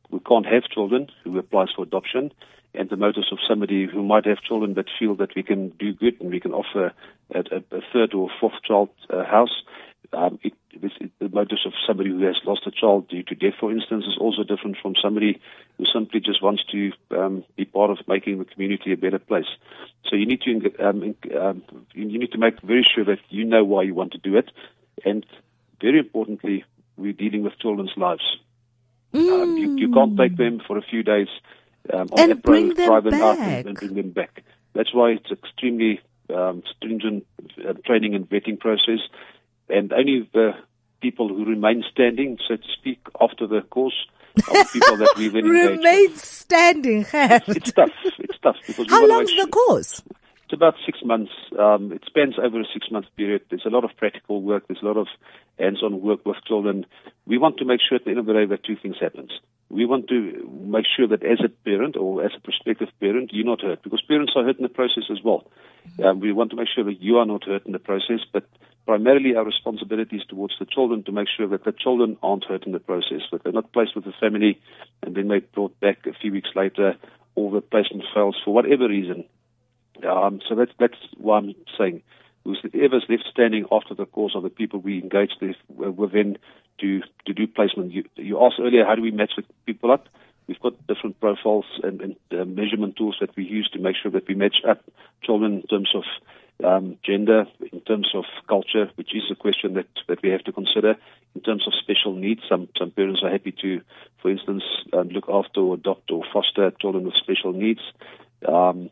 who 0.10 0.20
can't 0.20 0.46
have 0.46 0.64
children, 0.64 1.08
who 1.24 1.38
applies 1.38 1.70
for 1.76 1.84
adoption, 1.84 2.32
and 2.74 2.90
the 2.90 2.96
motives 2.96 3.32
of 3.32 3.38
somebody 3.48 3.86
who 3.86 4.04
might 4.04 4.26
have 4.26 4.42
children 4.42 4.74
but 4.74 4.86
feel 4.98 5.16
that 5.16 5.36
we 5.36 5.44
can 5.44 5.70
do 5.80 5.94
good 5.94 6.20
and 6.20 6.32
we 6.32 6.40
can 6.40 6.54
offer 6.54 6.92
a, 7.34 7.40
a, 7.40 7.78
a 7.78 7.82
third 7.92 8.14
or 8.14 8.30
fourth 8.40 8.54
child 8.68 8.90
a 9.10 9.24
house. 9.24 9.62
Um, 10.12 10.38
it, 10.44 10.54
it, 10.72 10.92
it, 11.00 11.12
the 11.20 11.30
motives 11.30 11.66
of 11.66 11.74
somebody 11.88 12.10
who 12.12 12.20
has 12.26 12.36
lost 12.46 12.68
a 12.68 12.72
child 12.72 13.08
due 13.08 13.24
to 13.24 13.36
death, 13.36 13.54
for 13.60 13.72
instance, 13.72 14.06
is 14.06 14.18
also 14.20 14.44
different 14.44 14.78
from 14.82 14.94
somebody 15.02 15.40
who 15.78 15.86
simply 15.92 16.20
just 16.20 16.44
wants 16.44 16.64
to 16.72 16.92
um, 17.18 17.44
be 17.56 17.66
part 17.66 17.90
of 17.90 17.98
making 18.08 18.38
the 18.38 18.46
community 18.46 18.92
a 18.94 18.98
better 18.98 19.18
place. 19.20 19.48
So 20.10 20.16
you 20.16 20.26
need 20.26 20.42
to 20.42 20.86
um, 20.88 21.16
um, 21.40 21.64
you 21.94 22.20
need 22.20 22.32
to 22.34 22.38
make 22.38 22.62
very 22.62 22.86
sure 22.94 23.06
that 23.06 23.20
you 23.30 23.46
know 23.46 23.64
why 23.64 23.84
you 23.84 23.96
want 23.96 24.12
to 24.12 24.18
do 24.20 24.38
it, 24.38 24.52
and 25.06 25.26
very 25.82 26.00
importantly, 26.00 26.64
we're 26.98 27.14
dealing 27.14 27.44
with 27.44 27.58
children's 27.60 27.94
lives. 27.98 28.24
Um, 29.14 29.58
you, 29.58 29.76
you 29.78 29.92
can't 29.94 30.18
take 30.18 30.38
them 30.38 30.60
for 30.66 30.78
a 30.78 30.82
few 30.82 31.04
days 31.04 31.28
um, 31.94 32.08
on 32.12 32.20
And 32.20 32.32
a 32.32 32.36
bring 32.36 32.70
road, 32.70 32.78
them 32.78 32.88
drive 32.88 33.04
them 33.04 33.12
back. 33.20 33.40
and, 33.40 33.68
and 33.68 33.78
bring 33.78 33.94
them 33.96 34.10
back. 34.12 34.44
That's 34.74 34.94
why 34.94 35.12
it's 35.12 35.32
extremely 35.32 36.02
um, 36.34 36.64
stringent 36.76 37.26
uh, 37.68 37.74
training 37.86 38.16
and 38.16 38.28
vetting 38.28 38.60
process, 38.60 39.00
and 39.74 39.92
only 39.92 40.30
the 40.34 40.52
people 41.02 41.28
who 41.28 41.44
remain 41.46 41.84
standing, 41.92 42.38
so 42.48 42.56
to 42.56 42.68
speak, 42.80 43.00
after 43.20 43.46
the 43.48 43.62
course 43.62 44.08
of 44.38 44.72
people 44.72 44.98
that 44.98 45.14
we 45.18 45.28
then 45.28 45.46
engage 45.46 45.70
with. 45.70 45.78
Remain 45.78 46.16
standing. 46.16 47.06
It's 47.14 47.72
tough. 47.72 47.90
It's 48.20 48.40
tough 48.42 48.56
because 48.66 48.90
How 48.90 49.06
long's 49.06 49.36
the 49.36 49.48
course? 49.48 50.02
It's 50.46 50.54
about 50.54 50.76
six 50.86 51.00
months. 51.04 51.32
Um, 51.58 51.92
it 51.92 52.04
spans 52.06 52.36
over 52.38 52.62
a 52.62 52.66
six-month 52.74 53.08
period. 53.18 53.42
There's 53.50 53.66
a 53.66 53.70
lot 53.70 53.84
of 53.84 53.92
practical 53.98 54.42
work. 54.42 54.68
There's 54.68 54.82
a 54.84 54.86
lot 54.86 54.98
of 54.98 55.08
hands-on 55.58 56.02
work 56.02 56.26
with 56.26 56.38
children. 56.46 56.86
We 57.26 57.38
want 57.38 57.58
to 57.58 57.66
make 57.66 57.80
sure 57.88 57.96
at 57.96 58.06
the 58.06 58.12
end 58.12 58.20
of 58.20 58.26
the 58.26 58.34
day 58.34 58.46
that 58.46 58.64
two 58.64 58.76
things 58.76 58.98
happens. 59.00 59.32
We 59.70 59.86
want 59.86 60.08
to 60.10 60.48
make 60.66 60.86
sure 60.96 61.08
that 61.08 61.24
as 61.24 61.40
a 61.44 61.50
parent 61.50 61.96
or 61.98 62.24
as 62.24 62.32
a 62.38 62.42
prospective 62.42 62.90
parent, 63.00 63.32
you're 63.34 63.46
not 63.46 63.62
hurt 63.62 63.82
because 63.82 64.02
parents 64.08 64.34
are 64.36 64.44
hurt 64.44 64.58
in 64.58 64.64
the 64.64 64.70
process 64.70 65.06
as 65.10 65.24
well. 65.24 65.48
Um, 66.04 66.20
we 66.20 66.32
want 66.32 66.52
to 66.52 66.56
make 66.56 66.68
sure 66.74 66.84
that 66.84 67.02
you 67.02 67.18
are 67.18 67.26
not 67.26 67.46
hurt 67.46 67.66
in 67.66 67.72
the 67.72 67.80
process, 67.80 68.20
but 68.32 68.46
primarily 68.86 69.36
our 69.36 69.46
responsibility 69.46 70.18
is 70.18 70.26
towards 70.26 70.56
the 70.60 70.66
children 70.66 71.04
to 71.04 71.12
make 71.12 71.28
sure 71.36 71.48
that 71.48 71.64
the 71.64 71.72
children 71.72 72.18
aren't 72.22 72.46
hurt 72.46 72.66
in 72.66 72.74
the 72.74 72.80
process, 72.80 73.22
that 73.32 73.44
they're 73.44 73.54
not 73.54 73.72
placed 73.72 73.96
with 73.96 74.06
the 74.06 74.14
family 74.20 74.60
and 75.02 75.16
then 75.16 75.28
they're 75.28 75.42
brought 75.42 75.80
back 75.80 76.06
a 76.06 76.14
few 76.14 76.32
weeks 76.32 76.50
later 76.56 76.96
or 77.36 77.52
the 77.52 77.62
placement 77.62 78.04
fails 78.14 78.40
for 78.44 78.54
whatever 78.54 78.88
reason. 78.88 79.26
Um, 80.08 80.42
so 80.48 80.56
that's 80.56 80.72
that's 80.80 80.98
why 81.18 81.38
I'm 81.38 81.56
saying 81.78 82.02
whoever's 82.44 83.06
left 83.08 83.24
standing 83.32 83.66
after 83.72 83.94
the 83.94 84.06
course 84.06 84.34
are 84.36 84.42
the 84.42 84.50
people 84.50 84.80
we 84.80 85.02
engage 85.02 85.32
with, 85.40 85.56
within 85.70 86.38
to 86.80 87.02
to 87.26 87.34
do 87.34 87.48
placement. 87.48 87.92
You, 87.92 88.04
you 88.16 88.44
asked 88.44 88.60
earlier 88.60 88.86
how 88.86 88.96
do 88.96 89.02
we 89.02 89.12
match 89.12 89.34
the 89.38 89.44
people 89.66 89.92
up? 89.92 90.08
We've 90.48 90.60
got 90.60 90.88
different 90.88 91.20
profiles 91.22 91.66
and, 91.84 92.02
and 92.02 92.16
uh, 92.32 92.44
measurement 92.44 92.98
tools 92.98 93.16
that 93.22 93.36
we 93.38 93.46
use 93.46 93.70
to 93.74 93.80
make 93.80 93.96
sure 93.96 94.12
that 94.12 94.28
we 94.28 94.36
match 94.36 94.58
up 94.68 94.82
children 95.24 95.62
in 95.62 95.68
terms 95.68 95.92
of 95.96 96.04
um, 96.64 96.98
gender, 97.04 97.46
in 97.72 97.82
terms 97.82 98.10
of 98.14 98.26
culture, 98.48 98.90
which 98.96 99.16
is 99.16 99.24
a 99.32 99.36
question 99.36 99.74
that, 99.76 99.88
that 100.08 100.22
we 100.22 100.30
have 100.30 100.44
to 100.44 100.52
consider. 100.52 100.96
In 101.36 101.42
terms 101.42 101.66
of 101.68 101.74
special 101.82 102.14
needs, 102.16 102.42
some 102.48 102.70
some 102.78 102.92
parents 102.92 103.22
are 103.24 103.32
happy 103.32 103.54
to, 103.62 103.82
for 104.22 104.32
instance, 104.32 104.64
um, 104.94 105.10
look 105.10 105.26
after 105.30 105.62
or 105.62 105.76
adopt 105.76 106.12
or 106.12 106.24
foster 106.32 106.72
children 106.80 107.06
with 107.06 107.16
special 107.16 107.54
needs. 107.54 107.82
Um, 108.48 108.90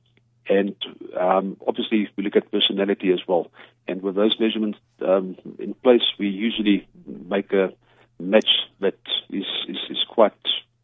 and 0.50 0.75
um, 1.20 1.58
obviously, 1.68 2.10
we 2.16 2.24
look 2.24 2.36
at 2.36 2.51
personality 2.51 3.12
as 3.12 3.20
well. 3.28 3.51
And 3.88 4.01
with 4.01 4.16
those 4.16 4.36
measurements 4.40 4.80
um, 5.06 5.38
in 5.60 5.74
place, 5.75 6.01
we 6.20 6.28
usually 6.28 6.88
make 7.06 7.54
a 7.54 7.74
match 8.20 8.50
that 8.80 8.98
is, 9.30 9.46
is, 9.68 9.78
is 9.90 10.04
quite 10.10 10.34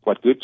quite 0.03 0.22
good, 0.22 0.44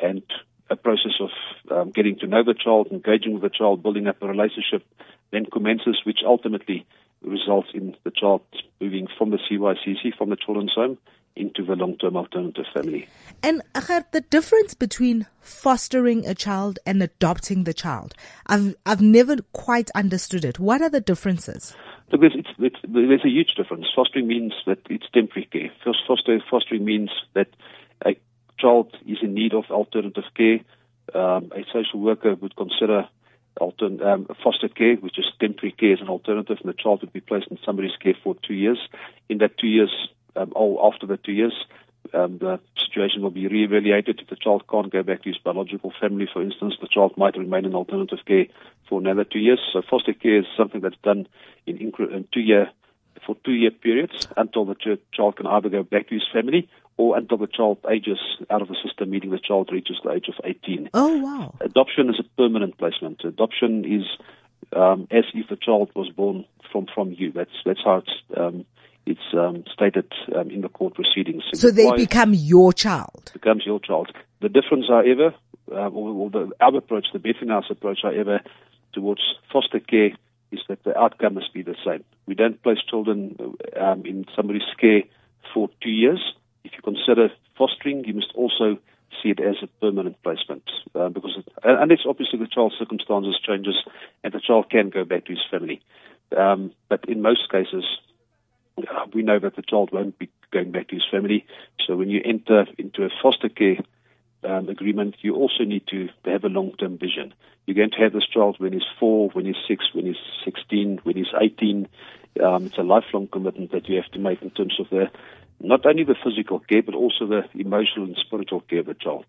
and 0.00 0.22
a 0.70 0.76
process 0.76 1.12
of 1.20 1.30
um, 1.70 1.90
getting 1.90 2.18
to 2.18 2.26
know 2.26 2.42
the 2.42 2.54
child, 2.54 2.88
engaging 2.90 3.34
with 3.34 3.42
the 3.42 3.50
child, 3.50 3.82
building 3.82 4.06
up 4.06 4.22
a 4.22 4.26
relationship, 4.26 4.84
then 5.32 5.46
commences, 5.46 6.00
which 6.04 6.20
ultimately 6.24 6.86
results 7.22 7.68
in 7.74 7.96
the 8.04 8.10
child 8.10 8.42
moving 8.80 9.06
from 9.16 9.30
the 9.30 9.38
CYCC, 9.38 10.16
from 10.16 10.30
the 10.30 10.36
children's 10.36 10.72
home, 10.74 10.98
into 11.34 11.64
the 11.64 11.74
long-term 11.74 12.16
alternative 12.16 12.66
family. 12.74 13.08
And 13.42 13.62
Gert, 13.74 14.12
the 14.12 14.20
difference 14.20 14.74
between 14.74 15.26
fostering 15.40 16.26
a 16.26 16.34
child 16.34 16.78
and 16.84 17.02
adopting 17.02 17.64
the 17.64 17.72
child, 17.72 18.14
I've 18.46 18.74
I've 18.84 19.00
never 19.00 19.36
quite 19.52 19.90
understood 19.94 20.44
it. 20.44 20.58
What 20.58 20.82
are 20.82 20.90
the 20.90 21.00
differences? 21.00 21.74
Look, 22.10 22.20
there's, 22.20 22.34
it's, 22.36 22.50
it's, 22.58 22.76
there's 22.86 23.24
a 23.24 23.28
huge 23.28 23.54
difference. 23.56 23.86
Fostering 23.96 24.26
means 24.26 24.52
that 24.66 24.80
it's 24.90 25.06
temporary 25.14 25.48
care. 25.50 25.70
First, 25.82 26.00
foster, 26.06 26.38
fostering 26.50 26.84
means 26.84 27.10
that 27.32 27.48
a 28.04 28.16
child 28.58 28.94
is 29.06 29.18
in 29.22 29.32
need 29.32 29.54
of 29.54 29.64
alternative 29.70 30.24
care. 30.36 30.60
Um, 31.14 31.50
a 31.56 31.64
social 31.72 32.00
worker 32.00 32.34
would 32.34 32.54
consider 32.56 33.08
altern, 33.60 34.00
um, 34.02 34.26
foster 34.42 34.68
care, 34.68 34.96
which 34.96 35.18
is 35.18 35.26
temporary 35.40 35.72
care, 35.72 35.92
as 35.92 36.00
an 36.00 36.08
alternative, 36.08 36.58
and 36.62 36.68
the 36.68 36.76
child 36.76 37.00
would 37.00 37.12
be 37.12 37.20
placed 37.20 37.48
in 37.48 37.58
somebody's 37.64 37.96
care 37.96 38.16
for 38.22 38.36
two 38.46 38.54
years. 38.54 38.78
In 39.28 39.38
that 39.38 39.58
two 39.58 39.66
years, 39.66 40.08
um, 40.36 40.52
or 40.54 40.92
after 40.92 41.06
the 41.06 41.16
two 41.16 41.32
years, 41.32 41.54
um, 42.14 42.38
the 42.38 42.58
situation 42.76 43.22
will 43.22 43.30
be 43.30 43.46
re-evaluated. 43.46 44.20
If 44.20 44.28
the 44.28 44.36
child 44.36 44.64
can't 44.70 44.92
go 44.92 45.02
back 45.02 45.22
to 45.22 45.28
his 45.28 45.38
biological 45.38 45.92
family, 46.00 46.28
for 46.32 46.42
instance, 46.42 46.74
the 46.80 46.88
child 46.88 47.16
might 47.16 47.36
remain 47.36 47.64
in 47.64 47.74
alternative 47.74 48.18
care 48.26 48.46
for 48.88 49.00
another 49.00 49.24
two 49.24 49.38
years. 49.38 49.60
So 49.72 49.82
foster 49.82 50.12
care 50.12 50.38
is 50.38 50.46
something 50.56 50.80
that's 50.80 50.96
done 51.02 51.26
in, 51.66 51.78
incre- 51.78 52.12
in 52.12 52.26
two-year 52.32 52.70
for 53.26 53.36
two-year 53.44 53.70
periods 53.70 54.26
until 54.36 54.64
the 54.64 54.74
ch- 54.74 55.00
child 55.12 55.36
can 55.36 55.46
either 55.46 55.68
go 55.68 55.82
back 55.82 56.08
to 56.08 56.14
his 56.14 56.26
family 56.32 56.68
or 56.96 57.16
until 57.16 57.38
the 57.38 57.46
child 57.46 57.78
ages 57.90 58.18
out 58.50 58.62
of 58.62 58.68
the 58.68 58.76
system, 58.84 59.10
meaning 59.10 59.30
the 59.30 59.38
child 59.38 59.70
reaches 59.72 59.96
the 60.04 60.10
age 60.12 60.26
of 60.28 60.34
18. 60.44 60.90
Oh 60.94 61.18
wow. 61.18 61.54
Adoption 61.60 62.08
is 62.08 62.20
a 62.20 62.24
permanent 62.36 62.76
placement. 62.78 63.22
Adoption 63.24 63.84
is 63.84 64.04
um, 64.76 65.08
as 65.10 65.24
if 65.34 65.48
the 65.48 65.56
child 65.56 65.90
was 65.94 66.10
born 66.10 66.44
from 66.70 66.86
from 66.94 67.12
you. 67.12 67.32
That's 67.32 67.50
that's 67.64 67.80
how 67.84 67.98
it's 67.98 68.10
um, 68.36 68.64
it's 69.06 69.34
um, 69.34 69.64
stated 69.72 70.12
um, 70.36 70.50
in 70.50 70.60
the 70.60 70.68
court 70.68 70.94
proceedings. 70.94 71.42
So 71.54 71.70
they 71.70 71.90
become 71.92 72.34
your 72.34 72.72
child. 72.72 73.30
becomes 73.32 73.64
your 73.66 73.80
child. 73.80 74.12
The 74.40 74.48
difference, 74.48 74.86
however, 74.88 75.34
uh, 75.70 75.88
or, 75.88 76.10
or 76.10 76.30
the, 76.30 76.52
our 76.60 76.76
approach, 76.76 77.06
the 77.12 77.18
Bethany 77.18 77.50
House 77.50 77.66
approach, 77.70 78.00
however, 78.02 78.40
towards 78.92 79.20
foster 79.52 79.80
care 79.80 80.10
is 80.50 80.60
that 80.68 80.84
the 80.84 80.96
outcome 80.96 81.34
must 81.34 81.52
be 81.52 81.62
the 81.62 81.74
same. 81.84 82.04
We 82.26 82.34
don't 82.34 82.62
place 82.62 82.78
children 82.88 83.36
um, 83.80 84.04
in 84.04 84.26
somebody's 84.36 84.62
care 84.78 85.02
for 85.52 85.68
two 85.82 85.90
years. 85.90 86.20
If 86.64 86.72
you 86.72 86.82
consider 86.82 87.30
fostering, 87.56 88.04
you 88.04 88.14
must 88.14 88.32
also 88.34 88.78
see 89.22 89.30
it 89.30 89.40
as 89.40 89.56
a 89.62 89.66
permanent 89.80 90.22
placement 90.22 90.64
uh, 90.94 91.08
because 91.08 91.36
it, 91.36 91.52
unless 91.64 92.00
obviously 92.06 92.38
the 92.38 92.46
child's 92.46 92.76
circumstances 92.78 93.38
changes 93.44 93.76
and 94.24 94.32
the 94.32 94.40
child 94.40 94.70
can 94.70 94.90
go 94.90 95.04
back 95.04 95.24
to 95.26 95.32
his 95.32 95.44
family. 95.50 95.80
Um, 96.36 96.72
but 96.88 97.04
in 97.08 97.20
most 97.22 97.50
cases, 97.50 97.84
uh, 98.78 99.06
we 99.12 99.22
know 99.22 99.38
that 99.38 99.56
the 99.56 99.62
child 99.62 99.90
won't 99.92 100.18
be 100.18 100.30
going 100.50 100.72
back 100.72 100.88
to 100.88 100.94
his 100.94 101.04
family. 101.10 101.44
So 101.86 101.96
when 101.96 102.08
you 102.08 102.22
enter 102.24 102.66
into 102.78 103.04
a 103.04 103.10
foster 103.22 103.48
care 103.48 103.78
um, 104.44 104.68
agreement, 104.68 105.16
you 105.20 105.34
also 105.34 105.64
need 105.64 105.86
to 105.88 106.08
have 106.24 106.44
a 106.44 106.48
long-term 106.48 106.98
vision. 106.98 107.34
You're 107.66 107.76
going 107.76 107.90
to 107.90 107.98
have 107.98 108.12
this 108.12 108.26
child 108.26 108.56
when 108.58 108.72
he's 108.72 108.82
four, 108.98 109.28
when 109.30 109.46
he's 109.46 109.56
six, 109.68 109.84
when 109.92 110.06
he's 110.06 110.16
16, 110.44 111.00
when 111.04 111.16
he's 111.16 111.32
18. 111.38 111.88
Um, 112.42 112.66
it's 112.66 112.78
a 112.78 112.82
lifelong 112.82 113.28
commitment 113.28 113.72
that 113.72 113.88
you 113.88 113.96
have 113.96 114.10
to 114.12 114.18
make 114.18 114.42
in 114.42 114.50
terms 114.50 114.80
of 114.80 114.88
the 114.90 115.10
not 115.62 115.86
only 115.86 116.04
the 116.04 116.16
physical 116.22 116.58
care, 116.60 116.82
but 116.82 116.94
also 116.94 117.26
the 117.26 117.42
emotional 117.54 118.06
and 118.06 118.16
spiritual 118.24 118.60
care 118.60 118.80
of 118.80 118.88
a 118.88 118.94
child. 118.94 119.24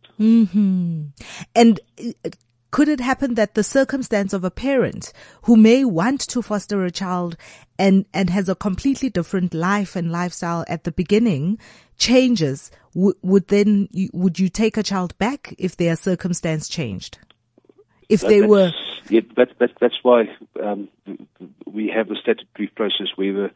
And 1.55 1.79
uh, 1.99 2.29
could 2.71 2.87
it 2.87 2.99
happen 2.99 3.35
that 3.35 3.53
the 3.53 3.63
circumstance 3.63 4.33
of 4.33 4.43
a 4.43 4.49
parent 4.49 5.13
who 5.43 5.55
may 5.55 5.85
want 5.85 6.21
to 6.21 6.41
foster 6.41 6.83
a 6.83 6.91
child 6.91 7.37
and, 7.77 8.05
and 8.13 8.31
has 8.31 8.49
a 8.49 8.55
completely 8.55 9.09
different 9.09 9.53
life 9.53 9.95
and 9.95 10.11
lifestyle 10.11 10.65
at 10.67 10.83
the 10.83 10.91
beginning 10.91 11.59
changes? 11.97 12.71
W- 12.95 13.13
would 13.21 13.47
then, 13.49 13.87
you, 13.91 14.09
would 14.13 14.39
you 14.39 14.49
take 14.49 14.75
a 14.75 14.83
child 14.83 15.15
back 15.19 15.53
if 15.59 15.77
their 15.77 15.95
circumstance 15.95 16.67
changed? 16.67 17.19
If 18.09 18.21
they 18.21 18.41
were, 18.41 18.71
Yeah, 19.09 19.21
that, 19.35 19.49
that, 19.59 19.71
that's 19.79 19.99
why 20.01 20.29
um, 20.61 20.89
we 21.65 21.91
have 21.95 22.09
a 22.09 22.15
statutory 22.15 22.67
process 22.75 23.07
where 23.15 23.33
the 23.33 23.51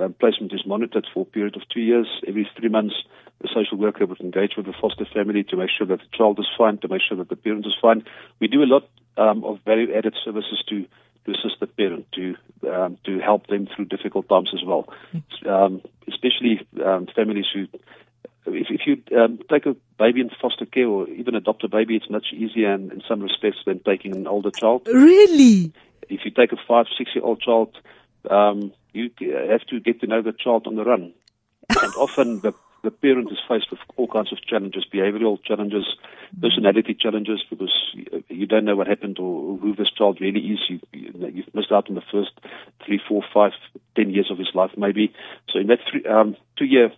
um, 0.00 0.14
placement 0.14 0.52
is 0.52 0.66
monitored 0.66 1.06
for 1.12 1.22
a 1.22 1.26
period 1.26 1.56
of 1.56 1.62
two 1.68 1.80
years. 1.80 2.08
Every 2.26 2.48
three 2.58 2.68
months, 2.68 2.94
the 3.40 3.48
social 3.52 3.78
worker 3.78 4.06
would 4.06 4.20
engage 4.20 4.52
with 4.56 4.66
the 4.66 4.74
foster 4.80 5.06
family 5.12 5.42
to 5.44 5.56
make 5.56 5.70
sure 5.76 5.86
that 5.86 5.98
the 5.98 6.16
child 6.16 6.38
is 6.38 6.48
fine, 6.56 6.78
to 6.78 6.88
make 6.88 7.02
sure 7.06 7.16
that 7.16 7.28
the 7.28 7.36
parent 7.36 7.66
is 7.66 7.74
fine. 7.80 8.04
We 8.40 8.48
do 8.48 8.62
a 8.62 8.70
lot 8.70 8.88
um, 9.16 9.44
of 9.44 9.58
value-added 9.64 10.14
services 10.24 10.62
to 10.68 10.86
to 11.24 11.30
assist 11.30 11.60
the 11.60 11.68
parent 11.68 12.06
to 12.12 12.34
um, 12.68 12.98
to 13.04 13.20
help 13.20 13.46
them 13.46 13.68
through 13.74 13.84
difficult 13.84 14.28
times 14.28 14.50
as 14.52 14.64
well, 14.66 14.88
um, 15.46 15.80
especially 16.08 16.66
um, 16.84 17.06
families 17.14 17.46
who 17.52 17.66
if, 18.46 18.66
if 18.70 18.80
you 18.86 19.18
um, 19.18 19.38
take 19.50 19.66
a 19.66 19.76
baby 19.98 20.20
in 20.20 20.30
foster 20.40 20.66
care 20.66 20.88
or 20.88 21.08
even 21.08 21.34
adopt 21.34 21.64
a 21.64 21.68
baby, 21.68 21.96
it's 21.96 22.10
much 22.10 22.26
easier 22.32 22.72
in, 22.74 22.90
in 22.90 23.02
some 23.08 23.20
respects 23.20 23.58
than 23.66 23.80
taking 23.80 24.16
an 24.16 24.26
older 24.26 24.50
child. 24.50 24.86
really? 24.86 25.72
If 26.08 26.24
you 26.24 26.30
take 26.30 26.52
a 26.52 26.56
five, 26.68 26.86
six 26.98 27.10
year 27.14 27.24
old 27.24 27.40
child, 27.40 27.76
um, 28.28 28.72
you 28.92 29.10
have 29.50 29.62
to 29.68 29.80
get 29.80 30.00
to 30.00 30.06
know 30.06 30.22
the 30.22 30.32
child 30.32 30.66
on 30.66 30.76
the 30.76 30.84
run. 30.84 31.12
and 31.70 31.94
often 31.94 32.40
the, 32.40 32.52
the 32.82 32.90
parent 32.90 33.30
is 33.30 33.38
faced 33.48 33.70
with 33.70 33.80
all 33.96 34.08
kinds 34.08 34.32
of 34.32 34.42
challenges, 34.42 34.84
behavioral 34.92 35.42
challenges, 35.42 35.84
personality 36.40 36.96
challenges, 36.98 37.42
because 37.48 37.72
you, 38.28 38.46
don't 38.46 38.64
know 38.64 38.76
what 38.76 38.86
happened 38.86 39.18
or 39.18 39.56
who 39.58 39.74
this 39.74 39.90
child 39.90 40.18
really 40.20 40.40
is. 40.40 40.58
You, 40.68 40.80
you, 40.92 41.30
you've 41.32 41.54
missed 41.54 41.72
out 41.72 41.88
on 41.88 41.94
the 41.94 42.02
first 42.12 42.32
three, 42.84 43.00
four, 43.08 43.22
five, 43.32 43.52
ten 43.96 44.10
years 44.10 44.30
of 44.30 44.38
his 44.38 44.50
life, 44.54 44.72
maybe. 44.76 45.12
So 45.48 45.60
in 45.60 45.68
that 45.68 45.78
three, 45.90 46.04
um, 46.04 46.36
two 46.58 46.64
year 46.64 46.90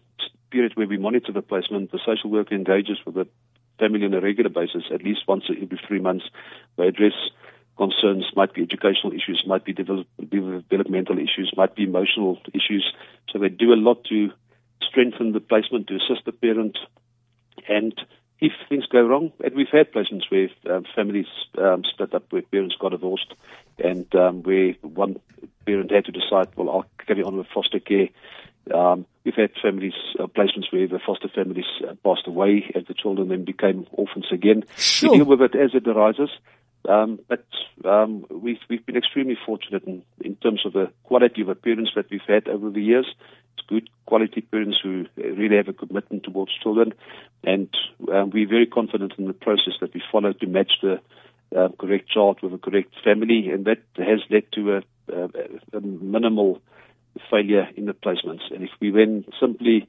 period 0.51 0.73
where 0.77 0.87
we 0.87 0.97
monitor 0.97 1.33
the 1.33 1.43
placement, 1.43 1.93
the 1.93 1.99
social 2.05 2.31
worker 2.31 2.55
engages 2.55 2.99
with 3.05 3.17
the 3.17 3.27
family 3.79 4.05
on 4.05 4.15
a 4.15 4.21
regular 4.21 4.51
basis, 4.51 4.85
at 4.93 5.03
least 5.03 5.23
once 5.27 5.45
every 5.51 5.81
three 5.87 6.01
months. 6.01 6.25
They 6.77 6.87
address 6.87 7.13
concerns, 7.77 8.25
might 8.37 8.55
be 8.55 8.63
educational 8.63 9.13
issues, 9.13 9.45
might 9.47 9.65
be 9.65 9.73
develop, 9.73 10.07
developmental 10.31 11.19
issues, 11.19 11.53
might 11.57 11.75
be 11.75 11.85
emotional 11.85 12.39
issues. 12.53 12.93
So 13.31 13.39
they 13.39 13.49
do 13.49 13.73
a 13.73 13.81
lot 13.89 14.05
to 14.05 14.31
strengthen 14.83 15.33
the 15.33 15.41
placement, 15.41 15.89
to 15.89 15.97
assist 15.97 16.25
the 16.25 16.33
parent. 16.33 16.79
And 17.69 17.95
if 18.41 18.53
things 18.69 18.87
go 18.87 19.03
wrong, 19.03 19.33
and 19.43 19.55
we've 19.55 19.67
had 19.73 19.93
placements 19.93 20.31
where 20.31 20.49
um, 20.75 20.85
families 20.95 21.27
um, 21.59 21.83
split 21.85 22.15
up, 22.15 22.31
where 22.31 22.43
parents 22.43 22.77
got 22.79 22.91
divorced, 22.91 23.35
and 23.83 24.07
um, 24.15 24.43
where 24.43 24.75
one 24.83 25.17
parent 25.67 25.91
had 25.91 26.05
to 26.05 26.13
decide, 26.13 26.49
well, 26.57 26.71
I'll 26.71 27.07
carry 27.07 27.23
on 27.23 27.37
with 27.37 27.47
foster 27.55 27.81
care 27.81 28.09
Um, 28.73 29.05
we've 29.25 29.35
had 29.35 29.51
families, 29.61 29.93
uh, 30.19 30.27
placements 30.27 30.73
where 30.73 30.87
the 30.89 30.99
foster 31.05 31.29
families 31.29 31.67
uh, 31.87 31.95
passed 32.03 32.27
away 32.27 32.71
and 32.75 32.87
the 32.87 32.95
children 32.95 33.29
then 33.29 33.45
became 33.45 33.87
orphans 33.93 34.27
again. 34.33 34.65
Sure. 34.77 35.11
We 35.11 35.19
deal 35.19 35.27
with 35.27 35.43
it 35.43 35.55
as 35.55 35.75
it 35.75 35.87
arises. 35.87 36.31
Um, 36.89 37.19
but 37.29 37.47
um, 37.85 38.27
we've 38.31 38.59
we've 38.69 38.85
been 38.85 38.97
extremely 38.97 39.39
fortunate 39.47 39.85
in, 39.85 40.03
in 40.21 40.37
terms 40.37 40.63
of 40.67 40.75
the 40.75 40.91
quality 41.05 41.43
of 41.43 41.63
parents 41.63 41.93
that 41.97 42.11
we've 42.11 42.21
had 42.27 42.47
over 42.49 42.71
the 42.71 42.83
years. 42.83 43.07
It's 43.57 43.67
good 43.67 43.89
quality 44.05 44.43
parents 44.43 44.79
who 44.83 45.07
really 45.17 45.57
have 45.57 45.69
a 45.69 45.73
commitment 45.73 46.25
towards 46.25 46.53
children, 46.63 46.93
and 47.43 47.69
um, 48.13 48.31
we're 48.31 48.49
very 48.49 48.67
confident 48.67 49.15
in 49.17 49.27
the 49.27 49.33
process 49.33 49.75
that 49.81 49.95
we 49.95 50.03
follow 50.13 50.33
to 50.33 50.47
match 50.47 50.73
the 50.83 51.01
uh, 51.57 51.69
correct 51.79 52.09
child 52.11 52.41
with 52.43 52.53
a 52.53 52.59
correct 52.59 52.95
family, 53.03 53.49
and 53.51 53.65
that 53.65 53.79
has 53.97 54.21
led 54.29 54.51
to 54.53 54.77
a, 54.77 54.83
a, 55.13 55.79
a 55.79 55.81
minimal 55.81 56.61
failure 57.31 57.69
in 57.77 57.87
the 57.87 57.95
placements. 57.95 58.43
And 58.53 58.63
if 58.63 58.71
we 58.81 58.91
then 58.91 59.25
simply 59.41 59.89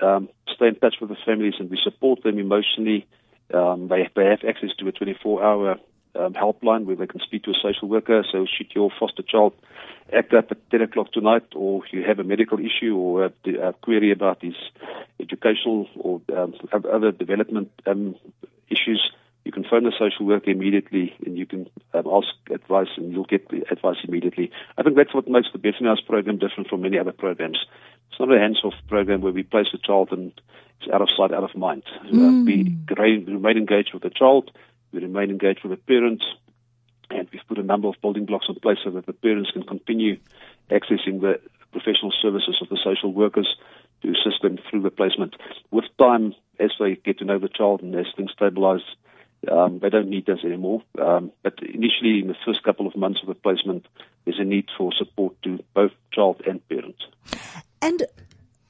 um, 0.00 0.28
stay 0.54 0.68
in 0.68 0.76
touch 0.76 0.96
with 1.00 1.10
the 1.10 1.16
families 1.24 1.54
and 1.58 1.70
we 1.70 1.78
support 1.82 2.22
them 2.22 2.38
emotionally, 2.38 3.06
um, 3.52 3.88
they, 3.88 4.08
they 4.16 4.24
have 4.24 4.40
access 4.48 4.70
to 4.78 4.88
a 4.88 4.92
24-hour 4.92 5.78
um, 6.18 6.34
helpline 6.34 6.84
where 6.84 6.96
they 6.96 7.06
can 7.06 7.20
speak 7.20 7.44
to 7.44 7.50
a 7.50 7.54
social 7.54 7.88
worker. 7.88 8.24
So, 8.30 8.46
should 8.46 8.74
your 8.74 8.90
foster 8.98 9.22
child 9.22 9.54
act 10.12 10.32
up 10.34 10.50
at 10.50 10.70
10 10.70 10.82
o'clock 10.82 11.12
tonight, 11.12 11.44
or 11.54 11.82
you 11.90 12.02
have 12.04 12.18
a 12.18 12.24
medical 12.24 12.58
issue 12.58 12.96
or 12.96 13.26
a, 13.26 13.68
a 13.68 13.72
query 13.74 14.12
about 14.12 14.42
his 14.42 14.54
educational 15.20 15.88
or 15.96 16.20
um, 16.36 16.54
other 16.72 17.12
development 17.12 17.70
um, 17.86 18.14
issues, 18.68 19.10
you 19.44 19.52
can 19.52 19.64
phone 19.64 19.84
the 19.84 19.92
social 19.96 20.26
worker 20.26 20.50
immediately 20.50 21.14
and 21.24 21.38
you 21.38 21.46
can 21.46 21.68
um, 21.94 22.06
ask 22.12 22.28
advice 22.50 22.88
and 22.96 23.12
you'll 23.12 23.24
get 23.24 23.48
the 23.48 23.64
advice 23.70 23.98
immediately. 24.06 24.50
I 24.76 24.82
think 24.82 24.96
that's 24.96 25.14
what 25.14 25.28
makes 25.28 25.48
the 25.52 25.58
Bethany 25.58 25.88
House 25.88 26.00
program 26.00 26.38
different 26.38 26.68
from 26.68 26.82
many 26.82 26.98
other 26.98 27.12
programs. 27.12 27.58
It's 28.10 28.18
not 28.18 28.32
a 28.32 28.38
hands-off 28.38 28.74
program 28.88 29.20
where 29.20 29.32
we 29.32 29.44
place 29.44 29.68
the 29.70 29.78
child 29.78 30.08
and 30.10 30.32
it's 30.80 30.90
out 30.92 31.00
of 31.00 31.08
sight, 31.16 31.32
out 31.32 31.44
of 31.44 31.56
mind. 31.56 31.84
Mm. 32.12 32.42
Uh, 32.42 32.44
we 32.44 33.24
remain 33.24 33.56
engaged 33.56 33.94
with 33.94 34.02
the 34.02 34.10
child 34.10 34.50
we 34.92 35.00
remain 35.00 35.30
engaged 35.30 35.62
with 35.62 35.72
the 35.72 35.84
parents, 35.84 36.24
and 37.10 37.28
we've 37.32 37.46
put 37.48 37.58
a 37.58 37.62
number 37.62 37.88
of 37.88 37.94
building 38.02 38.26
blocks 38.26 38.46
in 38.48 38.56
place 38.56 38.78
so 38.84 38.90
that 38.90 39.06
the 39.06 39.12
parents 39.12 39.50
can 39.50 39.62
continue 39.62 40.18
accessing 40.70 41.20
the 41.20 41.40
professional 41.72 42.12
services 42.22 42.58
of 42.60 42.68
the 42.68 42.78
social 42.82 43.12
workers 43.12 43.56
to 44.02 44.08
assist 44.10 44.42
them 44.42 44.58
through 44.68 44.82
the 44.82 44.90
placement. 44.90 45.34
With 45.70 45.84
time, 45.98 46.34
as 46.58 46.70
they 46.78 46.96
get 46.96 47.18
to 47.18 47.24
know 47.24 47.38
the 47.38 47.48
child 47.48 47.82
and 47.82 47.94
as 47.94 48.06
things 48.16 48.32
stabilize, 48.32 48.80
um, 49.50 49.78
they 49.80 49.90
don't 49.90 50.08
need 50.08 50.28
us 50.28 50.38
anymore. 50.44 50.82
Um, 50.98 51.32
but 51.42 51.54
initially, 51.62 52.20
in 52.20 52.28
the 52.28 52.36
first 52.44 52.62
couple 52.62 52.86
of 52.86 52.96
months 52.96 53.20
of 53.22 53.28
the 53.28 53.34
placement, 53.34 53.86
there's 54.24 54.38
a 54.38 54.44
need 54.44 54.68
for 54.76 54.92
support 54.92 55.40
to 55.42 55.62
both 55.74 55.92
child 56.12 56.42
and 56.46 56.66
parent. 56.68 56.96
And 57.80 58.06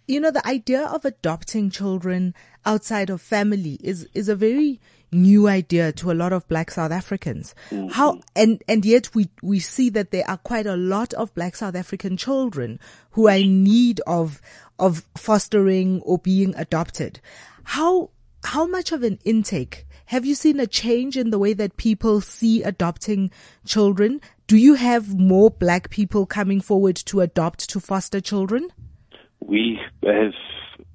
you 0.07 0.21
know, 0.21 0.31
the 0.31 0.47
idea 0.47 0.85
of 0.87 1.05
adopting 1.05 1.71
children 1.71 2.35
outside 2.65 3.11
of 3.11 3.21
family 3.21 3.79
is, 3.83 4.09
is 4.15 4.29
a 4.29 4.37
very 4.37 4.81
new 5.13 5.49
idea 5.49 5.93
to 5.93 6.11
a 6.11 6.15
lot 6.15 6.33
of 6.33 6.47
black 6.49 6.71
South 6.71 6.93
Africans. 6.93 7.55
Mm-hmm. 7.71 7.89
How, 7.89 8.21
and, 8.35 8.63
and 8.69 8.85
yet 8.85 9.15
we, 9.15 9.29
we 9.43 9.59
see 9.59 9.91
that 9.91 10.11
there 10.11 10.29
are 10.29 10.39
quite 10.39 10.67
a 10.67 10.77
lot 10.77 11.15
of 11.15 11.35
black 11.35 11.57
South 11.57 11.75
African 11.75 12.17
children 12.17 12.79
who 13.11 13.29
are 13.29 13.37
in 13.37 13.65
need 13.65 14.01
of, 14.07 14.41
of 14.79 15.07
fostering 15.17 16.01
or 16.03 16.19
being 16.19 16.55
adopted. 16.57 17.21
How, 17.65 18.11
how 18.45 18.67
much 18.67 18.93
of 18.93 19.03
an 19.03 19.19
intake 19.25 19.87
have 20.07 20.25
you 20.25 20.35
seen 20.35 20.61
a 20.61 20.67
change 20.67 21.17
in 21.17 21.31
the 21.31 21.39
way 21.39 21.53
that 21.53 21.77
people 21.77 22.21
see 22.21 22.63
adopting 22.63 23.31
children? 23.65 24.21
Do 24.47 24.57
you 24.57 24.75
have 24.75 25.19
more 25.19 25.51
black 25.51 25.91
people 25.91 26.27
coming 26.27 26.61
forward 26.61 26.95
to 27.07 27.21
adopt 27.23 27.69
to 27.71 27.81
foster 27.81 28.21
children? 28.21 28.69
We 29.41 29.81
have 30.05 30.33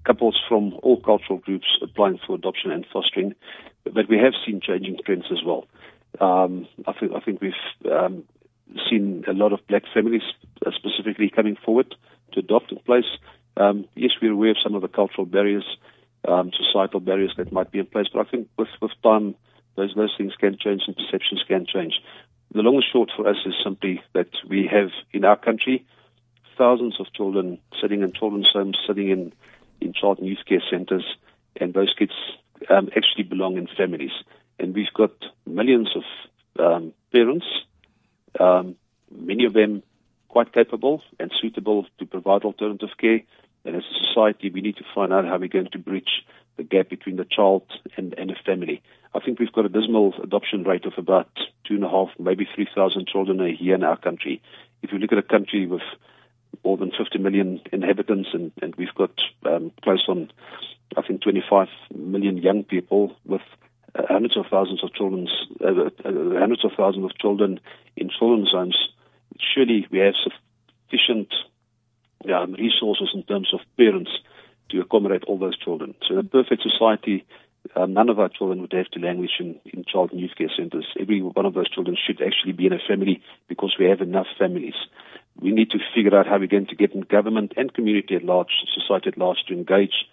couples 0.06 0.40
from 0.48 0.74
all 0.82 1.02
cultural 1.02 1.40
groups 1.40 1.66
applying 1.82 2.20
for 2.26 2.36
adoption 2.36 2.72
and 2.72 2.86
fostering, 2.92 3.36
but 3.84 4.10
we 4.10 4.18
have 4.18 4.34
seen 4.46 4.62
changing 4.62 4.98
trends 5.06 5.26
as 5.32 5.44
well. 5.46 5.66
Um, 6.20 6.68
I 6.88 6.94
think 6.94 7.14
I 7.16 7.20
think 7.20 7.42
we've 7.42 7.54
um, 7.92 8.24
seen 8.90 9.24
a 9.28 9.34
lot 9.34 9.54
of 9.54 9.66
black 9.68 9.84
families 9.94 10.24
uh, 10.66 10.72
specifically 10.76 11.30
coming 11.30 11.58
forward 11.64 11.96
to 12.34 12.40
adopt 12.40 12.72
in 12.72 12.80
place. 12.80 13.06
Um, 13.58 13.86
yes, 13.96 14.12
we're 14.22 14.32
aware 14.32 14.52
of 14.52 14.58
some 14.64 14.76
of 14.76 14.82
the 14.82 14.88
cultural 14.88 15.26
barriers, 15.26 15.66
um, 16.28 16.52
societal 16.58 17.00
barriers 17.00 17.34
that 17.38 17.52
might 17.52 17.72
be 17.72 17.80
in 17.80 17.86
place, 17.86 18.08
but 18.14 18.26
I 18.26 18.30
think 18.30 18.48
with, 18.58 18.70
with 18.82 18.92
time, 19.04 19.36
those 19.76 19.94
those 19.96 20.14
things 20.18 20.34
can 20.40 20.58
change 20.58 20.84
and 20.88 20.96
perceptions 20.96 21.44
can 21.48 21.66
change. 21.66 21.96
The 22.54 22.62
long 22.62 22.76
and 22.76 22.84
short 22.92 23.10
for 23.16 23.28
us 23.28 23.38
is 23.46 23.54
simply 23.64 24.02
that 24.14 24.30
we 24.50 24.68
have 24.72 24.90
in 25.14 25.24
our 25.24 25.38
country 25.38 25.86
thousands 26.58 27.00
of 27.00 27.12
children 27.14 27.60
sitting 27.82 28.02
in 28.02 28.12
children's 28.12 28.50
homes, 28.52 28.78
sitting 28.86 29.10
in, 29.10 29.34
in 29.80 29.94
child 29.94 30.20
and 30.20 30.28
youth 30.28 30.46
care 30.48 30.62
centers, 30.70 31.06
and 31.60 31.74
those 31.74 31.94
kids 31.98 32.12
um, 32.70 32.90
actually 32.96 33.24
belong 33.24 33.58
in 33.58 33.68
families. 33.78 34.12
And 34.60 34.76
we've 34.76 34.94
got 34.94 35.12
millions 35.46 35.90
of 35.96 36.04
um, 36.60 36.94
parents, 37.12 37.46
um, 38.40 38.76
many 39.10 39.46
of 39.46 39.54
them 39.54 39.84
quite 40.28 40.54
capable 40.54 41.02
and 41.20 41.32
suitable 41.42 41.86
to 42.00 42.06
provide 42.06 42.44
alternative 42.44 42.90
care. 43.00 43.22
And 43.66 43.76
as 43.76 43.84
a 43.84 44.08
society, 44.08 44.50
we 44.50 44.62
need 44.62 44.78
to 44.78 44.86
find 44.96 45.12
out 45.14 45.26
how 45.26 45.38
we're 45.38 45.48
going 45.48 45.70
to 45.72 45.80
bridge 45.80 46.26
the 46.58 46.64
gap 46.64 46.90
between 46.90 47.18
the 47.18 47.26
child 47.26 47.64
and, 47.98 48.14
and 48.18 48.32
a 48.32 48.36
family. 48.46 48.82
I 49.14 49.20
think 49.20 49.40
we've 49.40 49.52
got 49.52 49.66
a 49.66 49.70
dismal 49.70 50.14
adoption 50.22 50.64
rate 50.64 50.86
of 50.86 50.94
about 50.98 51.30
two 51.68 51.76
and 51.76 51.84
a 51.84 51.90
half, 51.90 52.10
maybe 52.18 52.48
3,000 52.56 53.08
children 53.08 53.42
a 53.42 53.50
year 53.50 53.76
in 53.76 53.84
our 53.84 53.98
country. 53.98 54.42
If 54.82 54.92
you 54.92 55.00
look 55.00 55.12
at 55.12 55.18
a 55.18 55.24
country 55.24 55.68
with 55.68 55.82
more 56.64 56.78
than 56.78 56.92
50 56.92 57.20
million 57.20 57.62
inhabitants, 57.72 58.30
and, 58.34 58.52
and 58.62 58.76
we've 58.76 58.94
got 58.96 59.12
um, 59.46 59.72
close 59.84 60.06
on, 60.08 60.32
I 60.98 61.02
think, 61.02 61.22
25 61.22 61.68
million 61.96 62.38
young 62.38 62.64
people 62.64 63.16
with 63.26 63.42
uh, 63.96 64.04
hundreds 64.10 64.38
of 64.38 64.46
thousands 64.50 64.84
of 64.84 64.94
children, 64.94 65.28
uh, 65.64 65.68
uh, 65.68 66.40
hundreds 66.40 66.66
of 66.66 66.72
thousands 66.78 67.06
of 67.06 67.18
children 67.18 67.60
in 67.96 68.10
children's 68.10 68.52
homes. 68.52 68.78
Surely 69.40 69.88
we 69.92 70.00
have 70.00 70.14
sufficient 70.24 71.34
um, 72.34 72.54
resources 72.54 73.10
in 73.14 73.24
terms 73.24 73.50
of 73.54 73.60
parents 73.78 74.12
to 74.70 74.82
accommodate 74.82 75.24
all 75.26 75.38
those 75.38 75.58
children. 75.58 75.96
So 76.08 76.14
in 76.14 76.20
a 76.20 76.24
perfect 76.24 76.64
society, 76.64 77.26
um, 77.76 77.94
none 77.94 78.10
of 78.10 78.20
our 78.20 78.30
children 78.30 78.62
would 78.62 78.74
have 78.74 78.90
to 78.92 79.00
languish 79.00 79.40
in, 79.40 79.60
in 79.66 79.84
child 79.86 80.12
and 80.12 80.20
youth 80.20 80.36
care 80.38 80.52
centers. 80.56 80.88
Every 81.00 81.22
one 81.22 81.46
of 81.46 81.54
those 81.54 81.70
children 81.70 81.96
should 81.96 82.22
actually 82.22 82.54
be 82.54 82.68
in 82.68 82.74
a 82.74 82.80
family 82.88 83.22
because 83.48 83.76
we 83.80 83.86
have 83.86 84.02
enough 84.02 84.28
families 84.38 84.76
we 85.40 85.52
need 85.52 85.72
to 85.72 85.80
figure 85.96 86.18
out 86.18 86.28
how 86.28 86.38
we're 86.38 86.48
going 86.48 86.68
to 86.68 86.76
get 86.76 86.94
in 86.94 87.02
government 87.02 87.54
and 87.56 87.74
community 87.74 88.16
at 88.16 88.24
large, 88.24 88.52
society 88.74 89.10
at 89.10 89.18
large, 89.18 89.44
to 89.48 89.54
engage, 89.54 90.06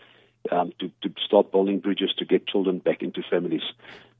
um, 0.50 0.72
to, 0.80 0.88
to 1.02 1.14
start 1.26 1.52
building 1.52 1.80
bridges 1.80 2.12
to 2.18 2.24
get 2.24 2.46
children 2.46 2.78
back 2.78 3.02
into 3.02 3.22
families. 3.30 3.62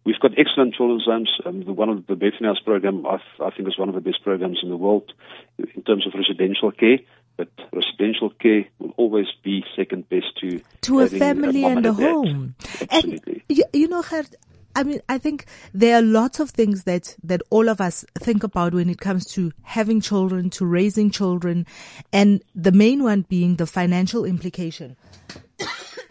We've 0.04 0.18
got 0.20 0.32
excellent 0.38 0.74
children's 0.74 1.04
homes. 1.04 1.30
Um, 1.44 1.64
the 1.64 1.72
one 1.72 1.88
of 1.88 2.06
the 2.06 2.14
Bethany 2.14 2.46
House 2.46 2.60
program, 2.64 3.04
I, 3.06 3.18
I 3.44 3.50
think, 3.50 3.68
is 3.68 3.78
one 3.78 3.88
of 3.88 3.94
the 3.94 4.00
best 4.00 4.22
programs 4.22 4.60
in 4.62 4.70
the 4.70 4.76
world 4.76 5.12
in 5.58 5.82
terms 5.82 6.06
of 6.06 6.14
residential 6.14 6.70
care. 6.72 6.98
But 7.36 7.48
residential 7.72 8.30
care 8.30 8.64
will 8.78 8.94
always 8.96 9.26
be 9.44 9.64
second 9.76 10.08
best 10.08 10.26
to 10.40 10.60
to 10.82 11.00
a 11.00 11.06
family 11.08 11.64
a 11.64 11.68
and 11.68 11.86
a 11.86 11.92
home. 11.92 12.54
Absolutely. 12.90 13.42
And 13.48 13.58
you, 13.58 13.64
you 13.72 13.88
know, 13.88 14.02
Gert, 14.02 14.34
I 14.74 14.84
mean, 14.84 15.00
I 15.08 15.18
think 15.18 15.46
there 15.74 15.96
are 15.96 16.02
lots 16.02 16.38
of 16.40 16.50
things 16.50 16.84
that, 16.84 17.16
that 17.24 17.42
all 17.50 17.68
of 17.68 17.80
us 17.80 18.04
think 18.18 18.44
about 18.44 18.74
when 18.74 18.88
it 18.88 19.00
comes 19.00 19.26
to 19.32 19.52
having 19.62 20.00
children, 20.00 20.50
to 20.50 20.64
raising 20.64 21.10
children, 21.10 21.66
and 22.12 22.42
the 22.54 22.70
main 22.70 23.02
one 23.02 23.22
being 23.22 23.56
the 23.56 23.66
financial 23.66 24.24
implication. 24.24 24.96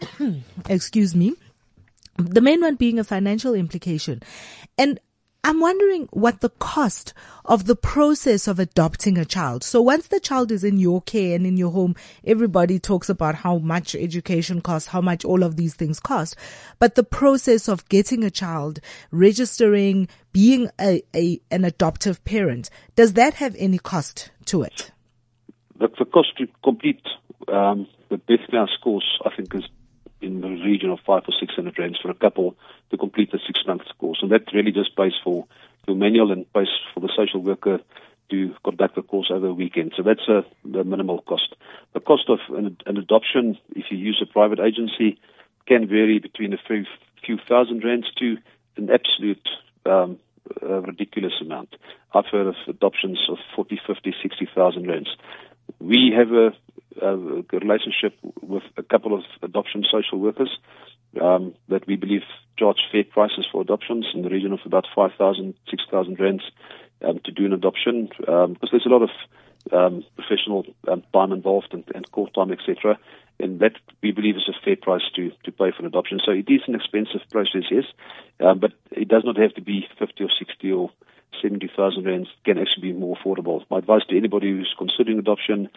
Excuse 0.68 1.14
me. 1.14 1.34
The 2.16 2.40
main 2.40 2.60
one 2.60 2.74
being 2.74 2.98
a 2.98 3.04
financial 3.04 3.54
implication. 3.54 4.22
And 4.76 4.98
I'm 5.44 5.60
wondering 5.60 6.08
what 6.10 6.40
the 6.40 6.48
cost 6.48 7.14
of 7.44 7.66
the 7.66 7.76
process 7.76 8.48
of 8.48 8.58
adopting 8.58 9.16
a 9.16 9.24
child. 9.24 9.62
So 9.62 9.80
once 9.80 10.08
the 10.08 10.18
child 10.18 10.50
is 10.50 10.64
in 10.64 10.78
your 10.78 11.00
care 11.00 11.36
and 11.36 11.46
in 11.46 11.56
your 11.56 11.70
home, 11.70 11.94
everybody 12.24 12.78
talks 12.78 13.08
about 13.08 13.36
how 13.36 13.58
much 13.58 13.94
education 13.94 14.60
costs, 14.60 14.88
how 14.88 15.00
much 15.00 15.24
all 15.24 15.44
of 15.44 15.56
these 15.56 15.74
things 15.74 16.00
cost. 16.00 16.36
But 16.78 16.96
the 16.96 17.04
process 17.04 17.68
of 17.68 17.88
getting 17.88 18.24
a 18.24 18.30
child, 18.30 18.80
registering, 19.12 20.08
being 20.32 20.68
a, 20.80 21.02
a 21.14 21.40
an 21.50 21.64
adoptive 21.64 22.22
parent, 22.24 22.68
does 22.96 23.14
that 23.14 23.34
have 23.34 23.54
any 23.58 23.78
cost 23.78 24.30
to 24.46 24.62
it? 24.62 24.90
The, 25.78 25.88
cost 26.12 26.36
to 26.38 26.48
complete 26.64 27.00
um, 27.46 27.86
the 28.10 28.20
House 28.52 28.76
course, 28.82 29.18
I 29.24 29.34
think, 29.36 29.54
is 29.54 29.64
in 30.20 30.40
the 30.40 30.48
region 30.48 30.90
of 30.90 30.98
five 31.06 31.22
or 31.28 31.34
six 31.38 31.54
hundred 31.54 31.78
rands 31.78 31.98
for 32.00 32.10
a 32.10 32.14
couple 32.14 32.56
to 32.90 32.96
complete 32.96 33.30
the 33.32 33.40
six 33.46 33.60
month 33.66 33.82
course. 33.98 34.18
And 34.22 34.30
that 34.32 34.52
really 34.52 34.72
just 34.72 34.96
pays 34.96 35.14
for 35.22 35.46
your 35.86 35.96
manual 35.96 36.32
and 36.32 36.50
pays 36.52 36.68
for 36.92 37.00
the 37.00 37.12
social 37.16 37.42
worker 37.42 37.80
to 38.30 38.54
conduct 38.64 38.94
the 38.94 39.02
course 39.02 39.30
over 39.32 39.46
a 39.46 39.54
weekend. 39.54 39.94
So 39.96 40.02
that's 40.02 40.28
a, 40.28 40.44
a 40.78 40.84
minimal 40.84 41.22
cost. 41.22 41.54
The 41.94 42.00
cost 42.00 42.28
of 42.28 42.40
an, 42.54 42.76
an, 42.84 42.96
adoption, 42.98 43.58
if 43.74 43.86
you 43.90 43.96
use 43.96 44.22
a 44.22 44.30
private 44.30 44.60
agency, 44.60 45.18
can 45.66 45.86
vary 45.88 46.18
between 46.18 46.52
a 46.52 46.58
few, 46.66 46.84
few 47.24 47.38
thousand 47.48 47.84
rands 47.84 48.06
to 48.18 48.36
an 48.76 48.90
absolute 48.90 49.48
um, 49.86 50.18
ridiculous 50.62 51.32
amount. 51.40 51.76
I've 52.14 52.26
heard 52.26 52.46
of 52.46 52.54
adoptions 52.66 53.18
of 53.30 53.38
40, 53.54 53.80
50, 53.86 54.14
60,000 54.22 54.86
rands. 54.86 55.08
We 55.80 56.12
have 56.16 56.32
a 56.32 56.52
uh, 57.02 57.16
relationship 57.52 58.18
with 58.42 58.62
a 58.76 58.82
couple 58.82 59.14
of 59.14 59.22
adoption 59.42 59.84
social 59.90 60.18
workers 60.18 60.58
um, 61.20 61.54
that 61.68 61.86
we 61.86 61.96
believe 61.96 62.22
charge 62.58 62.78
fair 62.92 63.04
prices 63.04 63.46
for 63.50 63.60
adoptions 63.62 64.06
in 64.14 64.22
the 64.22 64.28
region 64.28 64.52
of 64.52 64.60
about 64.64 64.86
5,000, 64.94 65.54
6,000 65.70 66.20
rands 66.20 66.42
um, 67.06 67.20
to 67.24 67.32
do 67.32 67.46
an 67.46 67.52
adoption 67.52 68.08
um, 68.26 68.54
because 68.54 68.70
there's 68.70 68.86
a 68.86 68.90
lot 68.90 69.02
of 69.02 69.10
um, 69.72 70.04
professional 70.16 70.64
um, 70.90 71.02
time 71.12 71.32
involved 71.32 71.68
and, 71.72 71.84
and 71.94 72.10
court 72.10 72.32
time, 72.34 72.52
etc. 72.52 72.98
And 73.40 73.60
that 73.60 73.72
we 74.02 74.12
believe 74.12 74.36
is 74.36 74.48
a 74.48 74.64
fair 74.64 74.76
price 74.76 75.02
to, 75.16 75.30
to 75.44 75.52
pay 75.52 75.70
for 75.70 75.80
an 75.80 75.86
adoption. 75.86 76.20
So 76.24 76.32
it 76.32 76.48
is 76.48 76.62
an 76.66 76.74
expensive 76.74 77.20
process, 77.30 77.64
yes, 77.70 77.84
um, 78.40 78.58
but 78.58 78.72
it 78.90 79.08
does 79.08 79.22
not 79.24 79.36
have 79.36 79.54
to 79.54 79.60
be 79.60 79.86
50 79.98 80.24
or 80.24 80.30
60 80.38 80.72
or 80.72 80.90
70,000 81.42 82.04
rands. 82.04 82.28
It 82.28 82.44
can 82.44 82.58
actually 82.58 82.92
be 82.92 82.98
more 82.98 83.16
affordable. 83.16 83.64
My 83.70 83.78
advice 83.78 84.02
to 84.08 84.16
anybody 84.16 84.50
who's 84.50 84.74
considering 84.76 85.18
adoption 85.18 85.68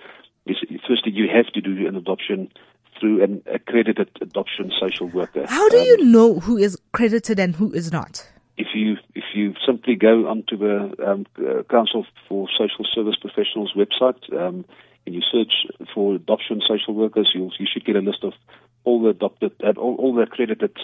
is 0.46 0.58
firstly 0.88 1.12
you 1.12 1.28
have 1.34 1.48
to 1.54 1.62
do 1.62 1.88
an 1.88 1.96
adoption 1.96 2.52
through 3.00 3.24
an 3.24 3.42
accredited 3.52 4.10
adoption 4.22 4.72
social 4.80 5.08
worker. 5.08 5.46
How 5.48 5.70
do 5.70 5.78
you 5.78 6.06
know 6.06 6.40
who 6.40 6.58
is 6.58 6.78
credited 6.92 7.40
and 7.40 7.56
who 7.56 7.72
is 7.72 7.92
not? 7.92 8.28
if 8.62 8.68
you 8.76 8.98
if 9.16 9.24
you 9.34 9.54
simply 9.66 9.96
go 9.96 10.28
onto 10.28 10.56
the 10.58 10.94
um, 11.06 11.26
uh, 11.40 11.64
Council 11.64 12.06
for 12.28 12.48
Social 12.58 12.86
Service 12.94 13.16
Professionals 13.20 13.74
website 13.76 14.22
um, 14.34 14.66
and 15.06 15.16
you 15.16 15.22
search 15.32 15.54
for 15.94 16.16
adoption 16.16 16.62
social 16.68 16.94
workers, 16.94 17.32
you 17.34 17.50
you 17.60 17.68
should 17.72 17.86
get 17.86 17.96
a 17.96 18.00
list 18.00 18.24
of 18.24 18.34
all 18.84 19.02
the 19.02 19.10
adopted 19.10 19.54
uh, 19.64 19.74
all, 19.78 19.96
all 19.96 20.14
the 20.14 20.22
accredited 20.22 20.78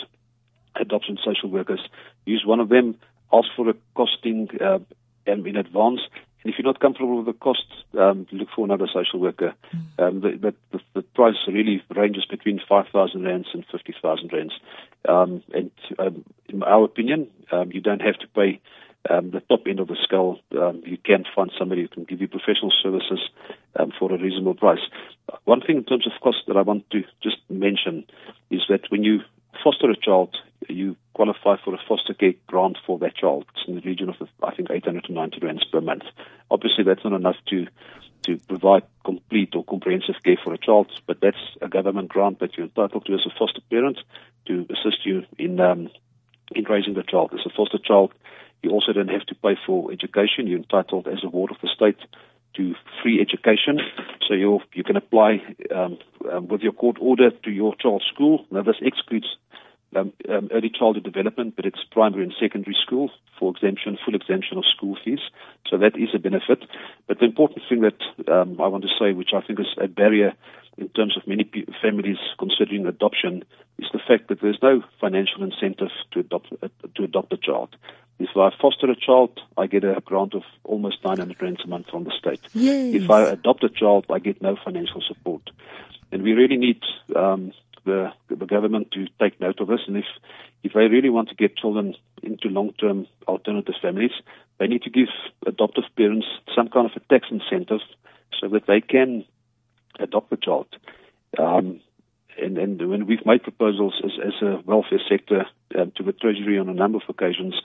adoption 0.76 1.18
social 1.24 1.50
workers. 1.50 1.82
Use 2.26 2.44
one 2.46 2.60
of 2.60 2.70
them. 2.70 2.96
Ask 3.32 3.50
for 3.56 3.70
a 3.70 3.76
costing 3.96 4.50
uh, 4.60 4.80
in 5.26 5.56
advance. 5.56 6.00
And 6.48 6.54
if 6.54 6.60
you're 6.60 6.72
not 6.72 6.80
comfortable 6.80 7.18
with 7.18 7.26
the 7.26 7.34
cost, 7.34 7.66
um, 8.00 8.26
look 8.32 8.48
for 8.56 8.64
another 8.64 8.88
social 8.88 9.20
worker. 9.20 9.54
Um, 10.00 10.22
the, 10.22 10.54
the, 10.72 10.80
the, 10.94 11.02
price 11.02 11.36
really 11.46 11.84
ranges 11.94 12.24
between 12.24 12.62
5,000 12.70 13.22
rands 13.22 13.50
and 13.54 13.66
50,000 13.70 14.32
rands. 14.32 14.54
Um, 15.10 15.44
and 15.54 15.72
um, 16.00 16.24
in 16.48 16.64
our 16.64 16.86
opinion, 16.86 17.28
um, 17.52 17.74
you 17.74 17.82
don't 17.82 18.02
have 18.02 18.18
to 18.20 18.28
pay 18.30 18.62
um, 19.10 19.32
the 19.32 19.42
top 19.42 19.64
end 19.68 19.82
of 19.82 19.90
the 19.90 19.98
scale. 20.02 20.40
Um, 20.58 20.84
you 20.86 20.96
can 20.96 21.26
find 21.36 21.52
somebody 21.60 21.82
who 21.82 21.90
can 21.90 22.06
give 22.06 22.22
you 22.22 22.30
professional 22.30 22.72
services 22.82 23.20
um, 23.78 23.92
for 24.00 24.14
a 24.14 24.18
reasonable 24.18 24.56
price. 24.56 24.88
One 25.44 25.60
thing 25.60 25.76
in 25.76 25.84
terms 25.84 26.08
of 26.08 26.14
cost 26.24 26.38
that 26.48 26.56
I 26.56 26.62
want 26.62 26.90
to 26.92 27.04
just 27.22 27.40
mention 27.50 28.06
is 28.50 28.62
that 28.70 28.90
when 28.90 29.04
you 29.04 29.20
foster 29.68 29.90
a 29.90 29.98
child, 29.98 30.38
you 30.70 30.96
qualify 31.14 31.58
for 31.64 31.74
a 31.74 31.80
foster 31.90 32.14
care 32.14 32.34
grant 32.48 32.78
for 32.86 32.98
that 33.00 33.16
child. 33.16 33.46
It's 33.54 33.68
in 33.68 33.76
the 33.76 33.82
region 33.82 34.08
of, 34.08 34.16
I 34.42 34.56
think, 34.56 34.70
890 34.72 35.46
rands 35.46 35.66
per 35.66 35.82
month. 35.82 36.04
Obviously, 36.50 36.86
that's 36.86 37.04
not 37.04 37.14
enough 37.14 37.36
to 37.50 37.68
to 38.24 38.38
provide 38.48 38.84
complete 39.06 39.56
or 39.56 39.64
comprehensive 39.64 40.16
care 40.24 40.38
for 40.44 40.54
a 40.54 40.58
child, 40.58 40.88
but 41.06 41.20
that's 41.22 41.44
a 41.62 41.68
government 41.68 42.10
grant 42.10 42.40
that 42.40 42.58
you're 42.58 42.66
entitled 42.66 43.06
to 43.06 43.14
as 43.14 43.26
a 43.26 43.38
foster 43.38 43.62
parent 43.70 44.00
to 44.46 44.66
assist 44.70 45.06
you 45.06 45.24
in 45.38 45.60
um, 45.60 45.90
in 46.56 46.64
raising 46.64 46.94
the 46.94 47.04
child. 47.04 47.32
As 47.34 47.46
a 47.46 47.56
foster 47.56 47.78
child, 47.78 48.14
you 48.62 48.72
also 48.72 48.94
don't 48.94 49.10
have 49.10 49.26
to 49.26 49.36
pay 49.36 49.58
for 49.66 49.92
education. 49.92 50.48
You're 50.48 50.60
entitled 50.60 51.08
as 51.08 51.24
a 51.26 51.30
ward 51.30 51.52
of 51.52 51.58
the 51.62 51.70
state 51.76 52.00
to 52.56 52.74
free 53.02 53.22
education. 53.22 53.80
So 54.28 54.34
you 54.34 54.60
you 54.74 54.84
can 54.84 54.96
apply 54.96 55.44
um, 55.74 55.98
um, 56.32 56.48
with 56.48 56.62
your 56.62 56.74
court 56.74 56.98
order 57.00 57.32
to 57.32 57.52
your 57.52 57.76
child's 57.76 58.06
school. 58.14 58.46
Now 58.52 58.64
this 58.64 58.78
excludes 58.82 59.28
um, 59.96 60.14
um, 60.30 60.50
early 60.52 60.70
childhood 60.70 61.04
development, 61.04 61.56
but 61.56 61.66
it's 61.66 61.84
primary 61.92 62.24
and 62.24 62.34
secondary 62.40 62.76
school 62.82 63.10
for 63.40 63.52
exemption, 63.56 63.98
full 64.04 64.16
exemption 64.16 64.58
of 64.58 64.66
school 64.66 64.98
fees. 65.04 65.20
So 65.70 65.78
that 65.78 65.96
is 65.96 66.10
a 66.14 66.20
benefit. 66.20 66.64
But 67.08 67.20
the 67.20 67.26
important 67.26 67.62
thing 67.70 67.82
that 67.82 68.32
um, 68.32 68.60
I 68.60 68.68
want 68.68 68.84
to 68.84 68.90
say, 69.00 69.14
which 69.14 69.32
I 69.34 69.42
think 69.42 69.60
is 69.60 69.68
a 69.82 69.88
barrier 69.88 70.34
in 70.78 70.90
terms 70.90 71.18
of 71.18 71.28
many 71.28 71.44
p- 71.44 71.68
families 71.82 72.18
considering 72.38 72.86
adoption, 72.86 73.44
is 73.80 73.88
the 73.92 74.00
fact 74.00 74.28
that 74.30 74.42
there's 74.42 74.60
no 74.62 74.84
financial 75.00 75.44
incentive 75.44 75.90
to 76.12 76.20
adopt 76.20 76.54
uh, 76.62 76.68
to 76.96 77.04
adopt 77.04 77.34
a 77.34 77.38
child. 77.38 77.76
If 78.20 78.30
I 78.36 78.50
foster 78.60 78.90
a 78.90 78.96
child, 78.96 79.40
I 79.58 79.68
get 79.68 79.84
a 79.84 80.02
grant 80.04 80.34
of 80.34 80.44
almost 80.64 81.04
900 81.06 81.40
rands 81.42 81.62
a 81.64 81.68
month 81.68 81.88
from 81.90 82.04
the 82.04 82.12
state. 82.18 82.42
Yes. 82.54 83.04
If 83.04 83.10
I 83.12 83.22
adopt 83.30 83.64
a 83.64 83.70
child, 83.70 84.06
I 84.10 84.20
get 84.20 84.42
no 84.42 84.56
financial 84.64 85.02
support. 85.02 85.52
And 86.12 86.24
we 86.24 86.34
really 86.34 86.58
need 86.58 86.82
um, 87.16 87.52
the, 87.88 88.12
the 88.30 88.46
government 88.46 88.92
to 88.92 89.08
take 89.20 89.40
note 89.42 89.60
of 89.60 89.68
this. 89.68 89.82
And 89.88 89.98
if, 89.98 90.06
if 90.64 90.74
they 90.74 90.88
really 90.88 91.10
want 91.10 91.30
to 91.30 91.36
get 91.36 91.58
children 91.58 91.96
into 92.22 92.50
long-term 92.50 93.08
alternative 93.28 93.76
families, 93.82 94.12
they 94.60 94.68
need 94.68 94.84
to 94.84 94.90
give 94.90 95.10
adoptive 95.46 95.86
parents 95.96 96.28
some 96.56 96.70
kind 96.70 96.86
of 96.90 96.96
a 96.96 97.06
tax 97.12 97.28
incentive 97.32 97.82
so 98.40 98.48
that 98.50 98.68
they 98.68 98.82
can 98.82 99.26
adopt 100.00 100.30
the 100.30 100.38
child. 100.38 100.68
Um, 101.40 101.82
and, 102.40 102.58
and 102.58 102.90
when 102.90 103.08
we've 103.08 103.26
made 103.26 103.44
proposals 103.44 103.96
as, 104.04 104.12
as 104.24 104.42
a 104.42 104.62
welfare 104.66 105.02
sector 105.10 105.46
um, 105.78 105.92
to 105.98 106.04
the 106.04 106.14
Treasury 106.14 106.60
on 106.60 106.70
a 106.70 106.74
number 106.74 106.98
of 106.98 107.10
occasions, 107.10 107.56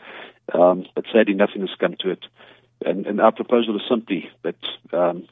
um, 0.54 0.86
but 0.94 1.04
sadly 1.12 1.34
nothing 1.34 1.60
has 1.60 1.76
come 1.78 1.96
to 2.00 2.10
it. 2.10 2.24
And, 2.84 3.06
and 3.06 3.20
our 3.20 3.32
proposal 3.32 3.76
is 3.76 3.82
simply 3.88 4.30
that 4.42 4.56
um, 4.92 5.28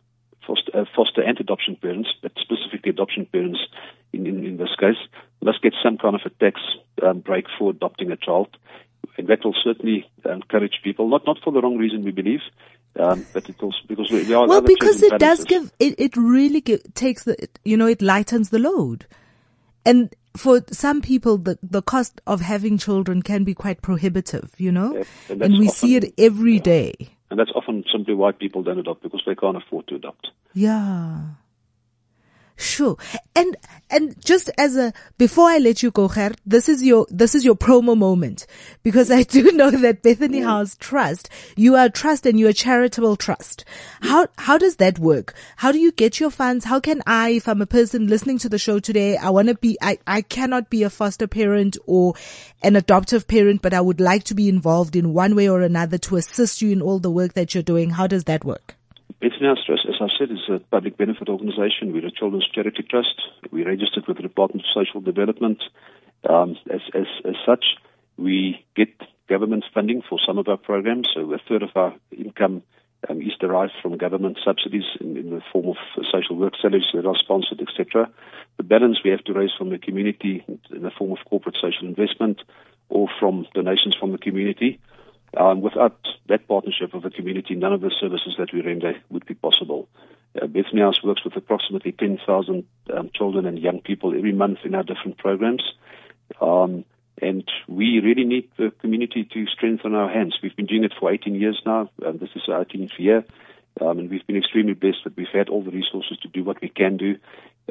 foster, 0.46 0.70
uh, 0.74 0.84
foster 0.94 1.22
and 1.22 1.38
adoption 1.40 1.76
parents, 1.76 2.10
but 2.22 2.32
specifically 2.40 2.90
adoption 2.90 3.26
parents 3.26 3.60
in, 4.12 4.26
in, 4.26 4.44
in 4.44 4.56
this 4.56 4.74
case, 4.78 4.96
must 5.42 5.62
get 5.62 5.72
some 5.82 5.98
kind 5.98 6.14
of 6.14 6.20
a 6.24 6.30
tax 6.30 6.60
um, 7.02 7.20
break 7.20 7.46
for 7.58 7.70
adopting 7.70 8.10
a 8.10 8.16
child. 8.16 8.56
And 9.16 9.28
that 9.28 9.44
will 9.44 9.54
certainly 9.64 10.08
encourage 10.24 10.80
people, 10.84 11.08
not, 11.08 11.22
not 11.26 11.38
for 11.42 11.52
the 11.52 11.60
wrong 11.60 11.76
reason, 11.78 12.04
we 12.04 12.10
believe, 12.10 12.40
um, 12.98 13.26
but 13.32 13.48
it 13.48 13.62
also 13.62 13.78
because 13.86 14.10
we, 14.10 14.34
are 14.34 14.46
well 14.46 14.60
because 14.60 15.02
it 15.02 15.18
does 15.18 15.44
give 15.44 15.72
it, 15.78 15.94
it 15.98 16.16
really 16.16 16.60
give, 16.60 16.82
takes 16.94 17.24
the 17.24 17.36
you 17.64 17.76
know 17.76 17.86
it 17.86 18.02
lightens 18.02 18.50
the 18.50 18.58
load 18.58 19.06
and 19.86 20.14
for 20.36 20.60
some 20.72 21.00
people 21.00 21.38
the 21.38 21.56
the 21.62 21.82
cost 21.82 22.20
of 22.26 22.40
having 22.40 22.78
children 22.78 23.22
can 23.22 23.44
be 23.44 23.54
quite 23.54 23.80
prohibitive 23.80 24.52
you 24.58 24.72
know 24.72 24.96
Yes, 24.96 25.06
and 25.28 25.42
and, 25.42 25.52
we 25.54 25.68
often- 25.68 25.74
see 25.74 25.96
it 25.96 26.14
every 26.18 26.58
day. 26.58 26.94
And 27.30 27.38
that's 27.38 27.52
often 27.54 27.84
simply 27.92 28.14
why 28.14 28.32
people 28.32 28.64
don't 28.64 28.80
adopt 28.80 29.04
because 29.04 29.22
they 29.24 29.36
can't 29.36 29.56
afford 29.56 29.86
to 29.86 29.94
adopt. 29.94 30.32
Yeah. 30.52 31.20
Sure. 32.60 32.98
And, 33.34 33.56
and 33.88 34.22
just 34.22 34.50
as 34.58 34.76
a, 34.76 34.92
before 35.16 35.48
I 35.48 35.56
let 35.56 35.82
you 35.82 35.90
go, 35.90 36.08
Ger, 36.08 36.32
this 36.44 36.68
is 36.68 36.82
your, 36.82 37.06
this 37.08 37.34
is 37.34 37.42
your 37.42 37.54
promo 37.54 37.96
moment. 37.96 38.46
Because 38.82 39.10
I 39.10 39.22
do 39.22 39.50
know 39.52 39.70
that 39.70 40.02
Bethany 40.02 40.40
House 40.40 40.76
Trust, 40.78 41.30
you 41.56 41.74
are 41.76 41.86
a 41.86 41.90
trust 41.90 42.26
and 42.26 42.38
you're 42.38 42.50
a 42.50 42.54
charitable 42.54 43.16
trust. 43.16 43.64
How, 44.02 44.28
how 44.36 44.58
does 44.58 44.76
that 44.76 44.98
work? 44.98 45.34
How 45.56 45.72
do 45.72 45.78
you 45.78 45.90
get 45.90 46.20
your 46.20 46.30
funds? 46.30 46.66
How 46.66 46.80
can 46.80 47.02
I, 47.06 47.30
if 47.30 47.48
I'm 47.48 47.62
a 47.62 47.66
person 47.66 48.08
listening 48.08 48.36
to 48.40 48.50
the 48.50 48.58
show 48.58 48.78
today, 48.78 49.16
I 49.16 49.30
want 49.30 49.48
to 49.48 49.54
be, 49.54 49.78
I, 49.80 49.96
I 50.06 50.20
cannot 50.20 50.68
be 50.68 50.82
a 50.82 50.90
foster 50.90 51.26
parent 51.26 51.78
or 51.86 52.14
an 52.62 52.76
adoptive 52.76 53.26
parent, 53.26 53.62
but 53.62 53.72
I 53.72 53.80
would 53.80 54.00
like 54.00 54.24
to 54.24 54.34
be 54.34 54.50
involved 54.50 54.96
in 54.96 55.14
one 55.14 55.34
way 55.34 55.48
or 55.48 55.62
another 55.62 55.96
to 55.96 56.16
assist 56.16 56.60
you 56.60 56.72
in 56.72 56.82
all 56.82 56.98
the 56.98 57.10
work 57.10 57.32
that 57.32 57.54
you're 57.54 57.62
doing. 57.62 57.90
How 57.90 58.06
does 58.06 58.24
that 58.24 58.44
work? 58.44 58.76
Trust, 59.20 59.86
as 59.88 59.96
I 60.00 60.08
said, 60.18 60.30
is 60.30 60.48
a 60.48 60.58
public 60.58 60.96
benefit 60.96 61.28
organization. 61.28 61.92
We're 61.92 62.06
a 62.06 62.10
children's 62.10 62.48
charity 62.48 62.82
trust. 62.82 63.20
We're 63.52 63.68
registered 63.68 64.06
with 64.08 64.16
the 64.16 64.22
Department 64.22 64.64
of 64.64 64.84
Social 64.84 65.00
Development. 65.00 65.62
Um, 66.28 66.56
as, 66.72 66.80
as, 66.94 67.06
as 67.24 67.34
such, 67.44 67.64
we 68.16 68.64
get 68.74 68.88
government 69.28 69.64
funding 69.72 70.02
for 70.08 70.18
some 70.26 70.38
of 70.38 70.48
our 70.48 70.56
programs. 70.56 71.08
So 71.14 71.32
a 71.32 71.38
third 71.48 71.62
of 71.62 71.70
our 71.74 71.94
income 72.16 72.62
um, 73.08 73.20
is 73.20 73.32
derived 73.38 73.72
from 73.82 73.96
government 73.96 74.38
subsidies 74.44 74.84
in, 75.00 75.16
in 75.16 75.30
the 75.30 75.42
form 75.52 75.68
of 75.68 75.76
social 76.10 76.36
work 76.36 76.54
salaries 76.60 76.84
that 76.94 77.06
are 77.06 77.16
sponsored, 77.16 77.60
etc. 77.60 78.10
The 78.56 78.64
balance 78.64 78.98
we 79.04 79.10
have 79.10 79.24
to 79.24 79.32
raise 79.32 79.52
from 79.56 79.70
the 79.70 79.78
community 79.78 80.44
in 80.48 80.82
the 80.82 80.90
form 80.90 81.12
of 81.12 81.18
corporate 81.28 81.56
social 81.60 81.86
investment 81.86 82.40
or 82.88 83.08
from 83.18 83.46
donations 83.54 83.96
from 83.98 84.12
the 84.12 84.18
community. 84.18 84.80
Um, 85.36 85.60
without 85.60 85.98
that 86.28 86.48
partnership 86.48 86.92
of 86.92 87.02
the 87.02 87.10
community, 87.10 87.54
none 87.54 87.72
of 87.72 87.80
the 87.80 87.94
services 88.00 88.34
that 88.38 88.52
we 88.52 88.62
render 88.62 88.94
would 89.10 89.26
be 89.26 89.34
possible. 89.34 89.88
Uh, 90.40 90.46
Bethany 90.46 90.80
House 90.80 91.02
works 91.04 91.24
with 91.24 91.36
approximately 91.36 91.92
10,000 91.92 92.64
um, 92.92 93.10
children 93.14 93.46
and 93.46 93.58
young 93.58 93.80
people 93.80 94.16
every 94.16 94.32
month 94.32 94.58
in 94.64 94.74
our 94.74 94.82
different 94.82 95.18
programs. 95.18 95.62
Um, 96.40 96.84
and 97.22 97.44
we 97.68 98.00
really 98.00 98.24
need 98.24 98.48
the 98.56 98.72
community 98.80 99.28
to 99.32 99.46
strengthen 99.46 99.94
our 99.94 100.08
hands. 100.08 100.38
We've 100.42 100.56
been 100.56 100.66
doing 100.66 100.84
it 100.84 100.94
for 100.98 101.12
18 101.12 101.34
years 101.34 101.60
now. 101.64 101.90
Um, 102.04 102.18
this 102.18 102.30
is 102.34 102.42
our 102.48 102.64
18th 102.64 102.98
year. 102.98 103.24
Um, 103.80 103.98
and 103.98 104.10
we've 104.10 104.26
been 104.26 104.36
extremely 104.36 104.74
blessed 104.74 105.04
that 105.04 105.16
we've 105.16 105.28
had 105.32 105.48
all 105.48 105.62
the 105.62 105.70
resources 105.70 106.18
to 106.22 106.28
do 106.28 106.42
what 106.42 106.60
we 106.60 106.68
can 106.68 106.96
do. 106.96 107.16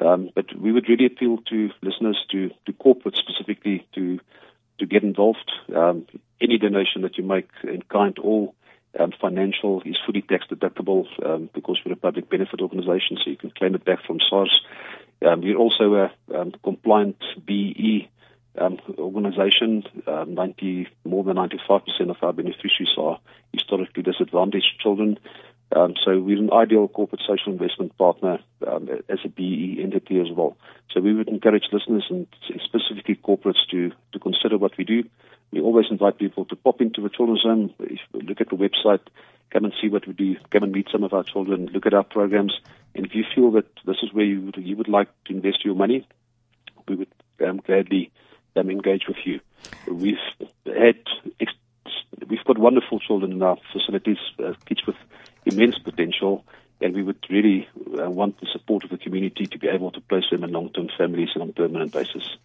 Um, 0.01 0.29
but 0.33 0.57
we 0.57 0.71
would 0.71 0.87
really 0.87 1.05
appeal 1.05 1.37
to 1.49 1.69
listeners, 1.81 2.23
to, 2.31 2.51
to 2.65 2.73
corporate 2.73 3.17
specifically, 3.17 3.85
to 3.95 4.19
to 4.79 4.85
get 4.85 5.03
involved. 5.03 5.51
Um, 5.75 6.05
any 6.41 6.57
donation 6.57 7.01
that 7.01 7.17
you 7.17 7.23
make 7.23 7.49
in 7.63 7.81
kind 7.83 8.17
or 8.21 8.53
um, 8.99 9.11
financial 9.21 9.81
is 9.85 9.97
fully 10.05 10.21
tax 10.21 10.45
deductible 10.47 11.05
um, 11.25 11.49
because 11.53 11.79
we're 11.85 11.93
a 11.93 11.97
public 11.97 12.29
benefit 12.29 12.61
organization, 12.61 13.17
so 13.17 13.29
you 13.29 13.37
can 13.37 13.51
claim 13.51 13.75
it 13.75 13.85
back 13.85 13.99
from 14.05 14.19
SARS. 14.29 14.61
Um, 15.25 15.41
we're 15.41 15.57
also 15.57 15.93
a 15.95 16.11
um, 16.35 16.53
compliant 16.63 17.17
BE 17.45 18.09
um, 18.57 18.79
organization. 18.97 19.83
Um, 20.07 20.33
90, 20.33 20.87
more 21.03 21.23
than 21.23 21.35
95% 21.37 21.81
of 22.09 22.17
our 22.21 22.33
beneficiaries 22.33 22.95
are 22.97 23.19
historically 23.53 24.03
disadvantaged 24.03 24.79
children. 24.81 25.19
Um, 25.75 25.93
so 26.03 26.19
we're 26.19 26.39
an 26.39 26.51
ideal 26.51 26.87
corporate 26.87 27.21
social 27.27 27.51
investment 27.53 27.95
partner 27.97 28.39
um, 28.67 28.89
as 29.07 29.19
a 29.23 29.29
BE 29.29 29.79
entity 29.83 30.19
as 30.19 30.27
well. 30.35 30.57
So 30.91 30.99
we 30.99 31.13
would 31.13 31.27
encourage 31.27 31.65
listeners 31.71 32.05
and 32.09 32.27
specifically 32.63 33.15
corporates 33.15 33.67
to, 33.71 33.91
to 34.13 34.19
consider 34.19 34.57
what 34.57 34.77
we 34.77 34.83
do. 34.83 35.03
We 35.51 35.61
always 35.61 35.85
invite 35.91 36.17
people 36.17 36.45
to 36.45 36.55
pop 36.55 36.81
into 36.81 37.01
the 37.01 37.09
children's 37.09 37.43
home, 37.43 37.73
look 38.13 38.41
at 38.41 38.49
the 38.49 38.55
website, 38.55 39.01
come 39.51 39.65
and 39.65 39.73
see 39.81 39.89
what 39.89 40.07
we 40.07 40.13
do, 40.13 40.35
come 40.51 40.63
and 40.63 40.71
meet 40.71 40.87
some 40.91 41.03
of 41.03 41.13
our 41.13 41.23
children, 41.23 41.67
look 41.67 41.85
at 41.85 41.93
our 41.93 42.03
programs. 42.03 42.53
And 42.95 43.05
if 43.05 43.13
you 43.13 43.23
feel 43.35 43.51
that 43.51 43.67
this 43.85 43.97
is 44.01 44.13
where 44.13 44.25
you 44.25 44.41
would, 44.41 44.57
you 44.57 44.75
would 44.77 44.87
like 44.87 45.09
to 45.25 45.33
invest 45.33 45.65
your 45.65 45.75
money, 45.75 46.07
we 46.87 46.95
would 46.95 47.07
um, 47.45 47.57
gladly 47.57 48.11
um, 48.55 48.69
engage 48.69 49.03
with 49.07 49.17
you. 49.25 49.39
We've 49.87 50.17
had 50.65 50.97
ex- 51.39 51.53
we've 52.27 52.43
got 52.45 52.57
wonderful 52.57 52.99
children 52.99 53.31
in 53.31 53.41
our 53.41 53.57
facilities, 53.73 54.17
uh, 54.43 54.53
kids 54.65 54.85
with 54.85 54.95
immense 55.49 55.77
potential, 55.79 56.45
and 56.81 56.95
we 56.95 57.03
would 57.03 57.17
really 57.29 57.67
uh, 57.99 58.09
want 58.09 58.39
the 58.39 58.47
support 58.51 58.83
of 58.83 58.89
the 58.89 58.97
community 58.97 59.45
to 59.45 59.59
be 59.59 59.67
able 59.67 59.91
to 59.91 60.01
place 60.01 60.23
them 60.31 60.43
in 60.43 60.51
long-term 60.51 60.89
families 60.97 61.29
on 61.35 61.49
a 61.49 61.53
permanent 61.53 61.91
basis. 61.91 62.37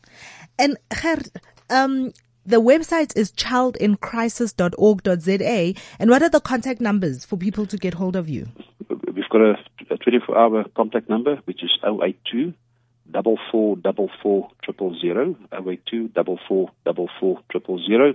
And 0.59 0.77
Gert, 0.91 1.29
um, 1.71 2.13
the 2.45 2.61
website 2.61 3.17
is 3.17 3.33
childincrisis.org.za. 3.33 5.81
And 5.99 6.11
what 6.11 6.23
are 6.23 6.29
the 6.29 6.41
contact 6.41 6.81
numbers 6.81 7.25
for 7.25 7.37
people 7.37 7.67
to 7.67 7.77
get 7.77 7.95
hold 7.95 8.15
of 8.17 8.29
you? 8.29 8.49
We've 8.89 9.29
got 9.31 9.41
a, 9.41 9.55
a 9.91 9.97
24-hour 9.97 10.67
contact 10.77 11.09
number, 11.09 11.37
which 11.45 11.63
is 11.63 11.71
082 11.83 12.55
double 13.11 13.39
four 13.51 13.77
double 13.77 14.11
four 14.23 14.49
triple 14.63 14.99
zero. 14.99 15.37
082 15.53 16.09
double 16.09 16.39
four 16.49 16.71
double 16.85 17.11
four 17.21 17.41
triple 17.51 17.79
zero. 17.85 18.15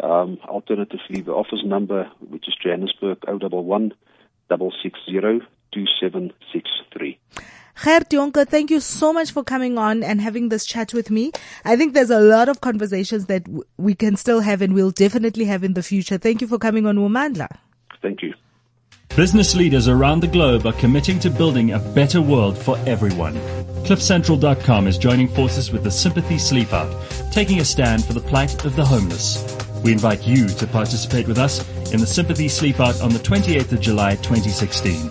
Um, 0.00 0.38
alternatively, 0.46 1.22
the 1.22 1.32
office 1.32 1.62
number, 1.64 2.10
which 2.20 2.46
is 2.46 2.54
Johannesburg 2.62 3.18
011 3.26 3.94
660 4.48 5.46
2763. 5.72 7.18
Gert 7.84 8.10
Jonker, 8.10 8.48
thank 8.48 8.70
you 8.70 8.80
so 8.80 9.12
much 9.12 9.30
for 9.30 9.44
coming 9.44 9.78
on 9.78 10.02
and 10.02 10.20
having 10.20 10.48
this 10.48 10.66
chat 10.66 10.92
with 10.92 11.10
me. 11.10 11.30
I 11.64 11.76
think 11.76 11.94
there's 11.94 12.10
a 12.10 12.18
lot 12.20 12.48
of 12.48 12.60
conversations 12.60 13.26
that 13.26 13.44
w- 13.44 13.62
we 13.76 13.94
can 13.94 14.16
still 14.16 14.40
have 14.40 14.62
and 14.62 14.74
we'll 14.74 14.90
definitely 14.90 15.44
have 15.44 15.62
in 15.62 15.74
the 15.74 15.82
future. 15.82 16.18
Thank 16.18 16.40
you 16.40 16.48
for 16.48 16.58
coming 16.58 16.86
on 16.86 16.96
Womandla. 16.96 17.46
Thank 18.02 18.22
you. 18.22 18.34
Business 19.14 19.54
leaders 19.54 19.86
around 19.86 20.20
the 20.20 20.26
globe 20.26 20.66
are 20.66 20.72
committing 20.72 21.20
to 21.20 21.30
building 21.30 21.72
a 21.72 21.78
better 21.78 22.20
world 22.20 22.58
for 22.58 22.76
everyone. 22.86 23.34
CliffCentral.com 23.84 24.86
is 24.86 24.98
joining 24.98 25.28
forces 25.28 25.70
with 25.70 25.84
the 25.84 25.90
Sympathy 25.90 26.36
Sleepout, 26.36 27.32
taking 27.32 27.60
a 27.60 27.64
stand 27.64 28.04
for 28.04 28.12
the 28.12 28.20
plight 28.20 28.64
of 28.64 28.76
the 28.76 28.84
homeless. 28.84 29.42
We 29.82 29.92
invite 29.92 30.26
you 30.26 30.48
to 30.48 30.66
participate 30.66 31.28
with 31.28 31.38
us 31.38 31.60
in 31.92 32.00
the 32.00 32.06
Sympathy 32.06 32.46
Sleepout 32.46 33.02
on 33.02 33.10
the 33.10 33.18
28th 33.18 33.72
of 33.72 33.80
July 33.80 34.14
2016. 34.16 35.10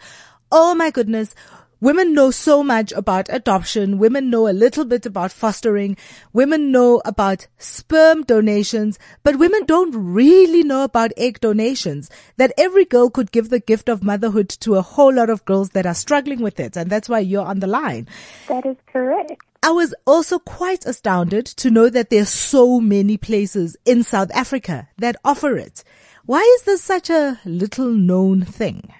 oh 0.53 0.73
my 0.73 0.89
goodness, 0.89 1.35
women 1.81 2.13
know 2.13 2.31
so 2.31 2.63
much 2.63 2.93
about 2.93 3.27
adoption. 3.29 3.97
Women 3.97 4.29
know 4.29 4.47
a 4.47 4.53
little 4.53 4.85
bit 4.85 5.05
about 5.05 5.31
fostering. 5.33 5.97
Women 6.31 6.71
know 6.71 7.01
about 7.03 7.47
sperm 7.57 8.21
donations, 8.23 8.97
but 9.23 9.39
women 9.39 9.65
don't 9.65 9.93
really 9.93 10.63
know 10.63 10.83
about 10.83 11.11
egg 11.17 11.41
donations. 11.41 12.09
That 12.37 12.53
every 12.57 12.85
girl 12.85 13.09
could 13.09 13.31
give 13.31 13.49
the 13.49 13.59
gift 13.59 13.89
of 13.89 14.03
motherhood 14.03 14.47
to 14.61 14.75
a 14.75 14.81
whole 14.81 15.13
lot 15.13 15.29
of 15.29 15.43
girls 15.43 15.71
that 15.71 15.85
are 15.85 15.93
struggling 15.93 16.41
with 16.41 16.59
it. 16.59 16.77
And 16.77 16.89
that's 16.89 17.09
why 17.09 17.19
you're 17.19 17.45
on 17.45 17.59
the 17.59 17.67
line. 17.67 18.07
That 18.47 18.65
is 18.65 18.77
correct. 18.87 19.33
I 19.63 19.69
was 19.71 19.93
also 20.07 20.39
quite 20.39 20.85
astounded 20.85 21.45
to 21.45 21.69
know 21.69 21.89
that 21.89 22.09
there's 22.09 22.29
so 22.29 22.79
many 22.79 23.17
places 23.17 23.77
in 23.85 24.01
South 24.03 24.31
Africa 24.33 24.89
that 24.97 25.17
offer 25.23 25.55
it. 25.55 25.83
Why 26.25 26.41
is 26.57 26.63
this 26.63 26.83
such 26.83 27.09
a 27.09 27.39
little 27.45 27.91
known 27.91 28.43
thing? 28.43 28.91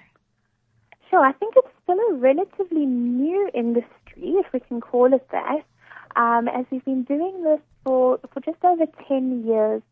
Sure, 1.10 1.24
I 1.24 1.32
think 1.32 1.54
it's 1.56 1.71
still 1.82 1.98
a 2.10 2.14
relatively 2.14 2.86
new 2.86 3.50
industry, 3.54 3.90
if 4.16 4.46
we 4.52 4.60
can 4.60 4.80
call 4.80 5.12
it 5.12 5.26
that, 5.30 5.62
um, 6.16 6.48
as 6.48 6.64
we've 6.70 6.84
been 6.84 7.04
doing 7.04 7.42
this 7.44 7.60
for, 7.84 8.18
for 8.32 8.40
just 8.40 8.62
over 8.64 8.84
10 9.08 9.46
years 9.46 9.82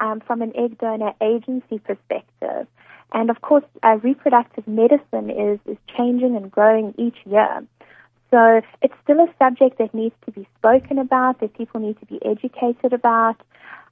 um, 0.00 0.20
from 0.20 0.42
an 0.42 0.52
egg 0.56 0.78
donor 0.78 1.12
agency 1.20 1.78
perspective. 1.78 2.66
And 3.12 3.30
of 3.30 3.40
course, 3.40 3.64
uh, 3.82 3.98
reproductive 4.02 4.66
medicine 4.66 5.30
is, 5.30 5.58
is 5.66 5.78
changing 5.96 6.36
and 6.36 6.50
growing 6.50 6.94
each 6.98 7.16
year. 7.24 7.64
So 8.30 8.60
it's 8.82 8.94
still 9.02 9.20
a 9.20 9.28
subject 9.38 9.78
that 9.78 9.94
needs 9.94 10.14
to 10.26 10.32
be 10.32 10.46
spoken 10.58 10.98
about, 10.98 11.40
that 11.40 11.56
people 11.56 11.80
need 11.80 11.98
to 12.00 12.06
be 12.06 12.18
educated 12.24 12.92
about. 12.92 13.36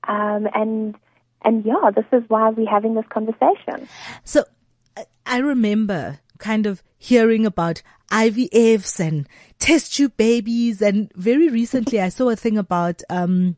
Um, 0.06 0.46
and, 0.54 0.94
and 1.42 1.64
yeah, 1.64 1.90
this 1.94 2.04
is 2.12 2.22
why 2.28 2.50
we're 2.50 2.68
having 2.68 2.94
this 2.94 3.06
conversation. 3.08 3.88
So 4.24 4.44
I 5.24 5.38
remember 5.38 6.18
kind 6.38 6.66
of 6.66 6.82
hearing 6.98 7.46
about 7.46 7.82
IVFs 8.10 9.00
and 9.00 9.28
test 9.58 9.94
tube 9.94 10.16
babies. 10.16 10.80
And 10.80 11.12
very 11.14 11.48
recently 11.48 12.00
I 12.00 12.08
saw 12.08 12.30
a 12.30 12.36
thing 12.36 12.58
about, 12.58 13.02
um, 13.10 13.56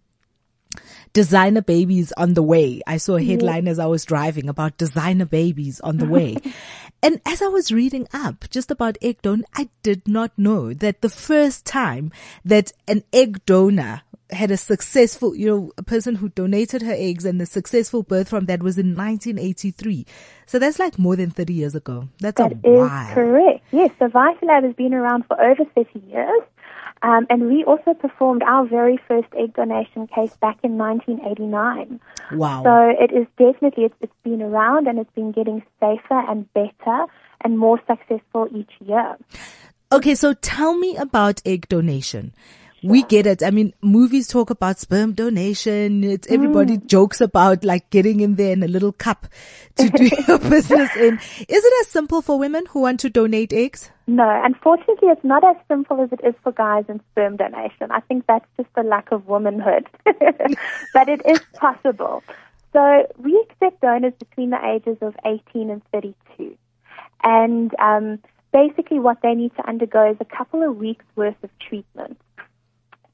designer 1.12 1.62
babies 1.62 2.12
on 2.12 2.34
the 2.34 2.42
way. 2.42 2.80
I 2.86 2.98
saw 2.98 3.16
a 3.16 3.24
headline 3.24 3.66
as 3.68 3.78
I 3.78 3.86
was 3.86 4.04
driving 4.04 4.48
about 4.48 4.76
designer 4.76 5.24
babies 5.24 5.80
on 5.80 5.96
the 5.96 6.06
way. 6.06 6.36
and 7.02 7.20
as 7.26 7.42
I 7.42 7.48
was 7.48 7.72
reading 7.72 8.06
up 8.12 8.48
just 8.50 8.70
about 8.70 8.98
egg 9.02 9.22
donor, 9.22 9.44
I 9.54 9.68
did 9.82 10.06
not 10.06 10.32
know 10.38 10.74
that 10.74 11.00
the 11.00 11.08
first 11.08 11.64
time 11.64 12.12
that 12.44 12.72
an 12.86 13.02
egg 13.12 13.44
donor 13.46 14.02
had 14.30 14.50
a 14.50 14.56
successful, 14.56 15.34
you 15.34 15.46
know, 15.46 15.72
a 15.78 15.82
person 15.82 16.14
who 16.14 16.28
donated 16.28 16.82
her 16.82 16.92
eggs 16.94 17.24
and 17.24 17.40
the 17.40 17.46
successful 17.46 18.02
birth 18.02 18.28
from 18.28 18.46
that 18.46 18.62
was 18.62 18.76
in 18.78 18.94
1983. 18.94 20.04
So 20.46 20.58
that's 20.58 20.78
like 20.78 20.98
more 20.98 21.16
than 21.16 21.30
30 21.30 21.52
years 21.52 21.74
ago. 21.74 22.08
That's 22.20 22.36
That 22.40 22.52
a 22.52 22.56
is 22.56 22.78
while. 22.78 23.14
correct. 23.14 23.64
Yes, 23.72 23.90
the 23.98 24.06
so 24.06 24.12
VitaLab 24.12 24.64
has 24.64 24.74
been 24.74 24.92
around 24.94 25.24
for 25.26 25.40
over 25.40 25.64
30 25.74 26.00
years. 26.08 26.42
Um, 27.00 27.26
and 27.30 27.46
we 27.46 27.62
also 27.64 27.94
performed 27.94 28.42
our 28.42 28.66
very 28.66 28.98
first 29.06 29.28
egg 29.38 29.54
donation 29.54 30.08
case 30.08 30.36
back 30.36 30.58
in 30.64 30.76
1989. 30.76 32.00
Wow. 32.32 32.64
So 32.64 33.04
it 33.04 33.12
is 33.12 33.26
definitely, 33.38 33.84
it's, 33.84 33.94
it's 34.00 34.12
been 34.24 34.42
around 34.42 34.88
and 34.88 34.98
it's 34.98 35.12
been 35.14 35.30
getting 35.30 35.62
safer 35.78 36.18
and 36.28 36.52
better 36.54 37.06
and 37.42 37.58
more 37.58 37.80
successful 37.86 38.48
each 38.52 38.72
year. 38.84 39.16
Okay, 39.92 40.14
so 40.16 40.34
tell 40.34 40.76
me 40.76 40.96
about 40.96 41.40
egg 41.46 41.68
donation. 41.68 42.34
We 42.82 43.02
get 43.04 43.26
it. 43.26 43.42
I 43.42 43.50
mean, 43.50 43.72
movies 43.82 44.28
talk 44.28 44.50
about 44.50 44.78
sperm 44.78 45.12
donation. 45.12 46.04
It's 46.04 46.28
everybody 46.30 46.76
jokes 46.76 47.20
about 47.20 47.64
like 47.64 47.90
getting 47.90 48.20
in 48.20 48.36
there 48.36 48.52
in 48.52 48.62
a 48.62 48.68
little 48.68 48.92
cup 48.92 49.26
to 49.76 49.88
do 49.90 50.08
your 50.28 50.38
business 50.38 50.94
in. 50.96 51.14
Is 51.14 51.64
it 51.64 51.72
as 51.80 51.88
simple 51.88 52.22
for 52.22 52.38
women 52.38 52.66
who 52.66 52.82
want 52.82 53.00
to 53.00 53.10
donate 53.10 53.52
eggs? 53.52 53.90
No, 54.06 54.28
unfortunately, 54.44 55.08
it's 55.08 55.24
not 55.24 55.44
as 55.44 55.56
simple 55.66 56.00
as 56.00 56.12
it 56.12 56.20
is 56.24 56.34
for 56.42 56.52
guys 56.52 56.84
in 56.88 57.00
sperm 57.10 57.36
donation. 57.36 57.90
I 57.90 58.00
think 58.00 58.26
that's 58.26 58.46
just 58.56 58.68
the 58.74 58.82
lack 58.82 59.10
of 59.10 59.26
womanhood. 59.26 59.86
but 60.04 61.08
it 61.08 61.20
is 61.26 61.40
possible. 61.54 62.22
So 62.72 63.06
we 63.18 63.44
accept 63.50 63.80
donors 63.80 64.14
between 64.18 64.50
the 64.50 64.64
ages 64.64 64.98
of 65.00 65.16
18 65.24 65.70
and 65.70 65.82
32. 65.92 66.56
And 67.24 67.74
um, 67.80 68.20
basically, 68.52 69.00
what 69.00 69.18
they 69.22 69.34
need 69.34 69.54
to 69.56 69.68
undergo 69.68 70.10
is 70.10 70.16
a 70.20 70.24
couple 70.24 70.62
of 70.62 70.76
weeks' 70.76 71.04
worth 71.16 71.42
of 71.42 71.50
treatment. 71.58 72.20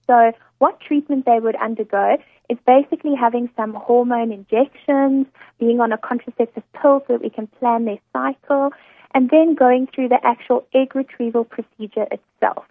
So, 0.07 0.33
what 0.59 0.81
treatment 0.81 1.27
they 1.27 1.41
would 1.41 1.57
undergo 1.57 2.17
is 2.49 2.59
basically 2.67 3.15
having 3.15 3.49
some 3.57 3.75
hormone 3.75 4.33
injections, 4.33 5.27
being 5.59 5.81
on 5.81 5.93
a 5.93 5.99
contraceptive 5.99 6.63
pill 6.75 7.03
so 7.07 7.15
that 7.15 7.23
we 7.23 7.31
can 7.31 7.47
plan 7.47 7.85
their 7.85 7.99
cycle, 8.13 8.71
and 9.15 9.31
then 9.31 9.55
going 9.55 9.87
through 9.87 10.09
the 10.09 10.25
actual 10.25 10.67
egg 10.75 10.95
retrieval 10.95 11.45
procedure 11.45 12.07
itself. 12.11 12.65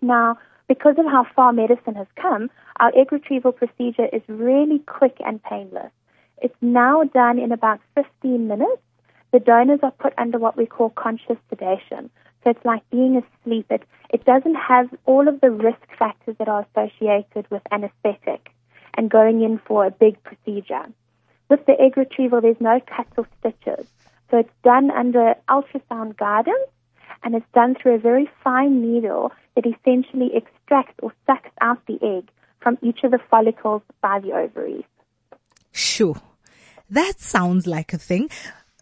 Now, 0.00 0.38
because 0.68 0.96
of 0.98 1.06
how 1.06 1.26
far 1.36 1.52
medicine 1.52 1.94
has 1.94 2.06
come, 2.16 2.50
our 2.80 2.90
egg 2.96 3.12
retrieval 3.12 3.52
procedure 3.52 4.08
is 4.12 4.22
really 4.26 4.80
quick 4.80 5.16
and 5.24 5.42
painless. 5.42 5.92
It's 6.40 6.56
now 6.60 7.04
done 7.04 7.38
in 7.38 7.52
about 7.52 7.80
15 7.94 8.48
minutes. 8.48 8.82
The 9.32 9.40
donors 9.40 9.80
are 9.82 9.92
put 9.92 10.12
under 10.18 10.38
what 10.38 10.56
we 10.56 10.66
call 10.66 10.90
conscious 10.90 11.36
sedation. 11.48 12.10
So 12.44 12.50
it's 12.50 12.64
like 12.64 12.88
being 12.90 13.22
asleep. 13.22 13.66
It, 13.70 13.82
it 14.10 14.24
doesn't 14.24 14.56
have 14.56 14.88
all 15.04 15.28
of 15.28 15.40
the 15.40 15.50
risk 15.50 15.80
factors 15.98 16.36
that 16.38 16.48
are 16.48 16.66
associated 16.74 17.50
with 17.50 17.62
anesthetic 17.70 18.50
and 18.94 19.10
going 19.10 19.42
in 19.42 19.58
for 19.58 19.86
a 19.86 19.90
big 19.90 20.22
procedure. 20.22 20.86
With 21.48 21.64
the 21.66 21.80
egg 21.80 21.96
retrieval, 21.96 22.40
there's 22.40 22.60
no 22.60 22.80
cuts 22.80 23.12
or 23.16 23.26
stitches. 23.38 23.86
So 24.30 24.38
it's 24.38 24.50
done 24.64 24.90
under 24.90 25.34
ultrasound 25.48 26.16
guidance 26.16 26.70
and 27.22 27.34
it's 27.34 27.46
done 27.54 27.74
through 27.74 27.96
a 27.96 27.98
very 27.98 28.28
fine 28.42 28.82
needle 28.82 29.32
that 29.54 29.66
essentially 29.66 30.30
extracts 30.34 30.94
or 31.02 31.12
sucks 31.26 31.50
out 31.60 31.84
the 31.86 31.98
egg 32.02 32.28
from 32.60 32.78
each 32.82 33.00
of 33.04 33.10
the 33.10 33.20
follicles 33.30 33.82
by 34.00 34.20
the 34.20 34.32
ovaries. 34.32 34.84
Sure. 35.72 36.16
That 36.90 37.20
sounds 37.20 37.66
like 37.66 37.92
a 37.92 37.98
thing. 37.98 38.30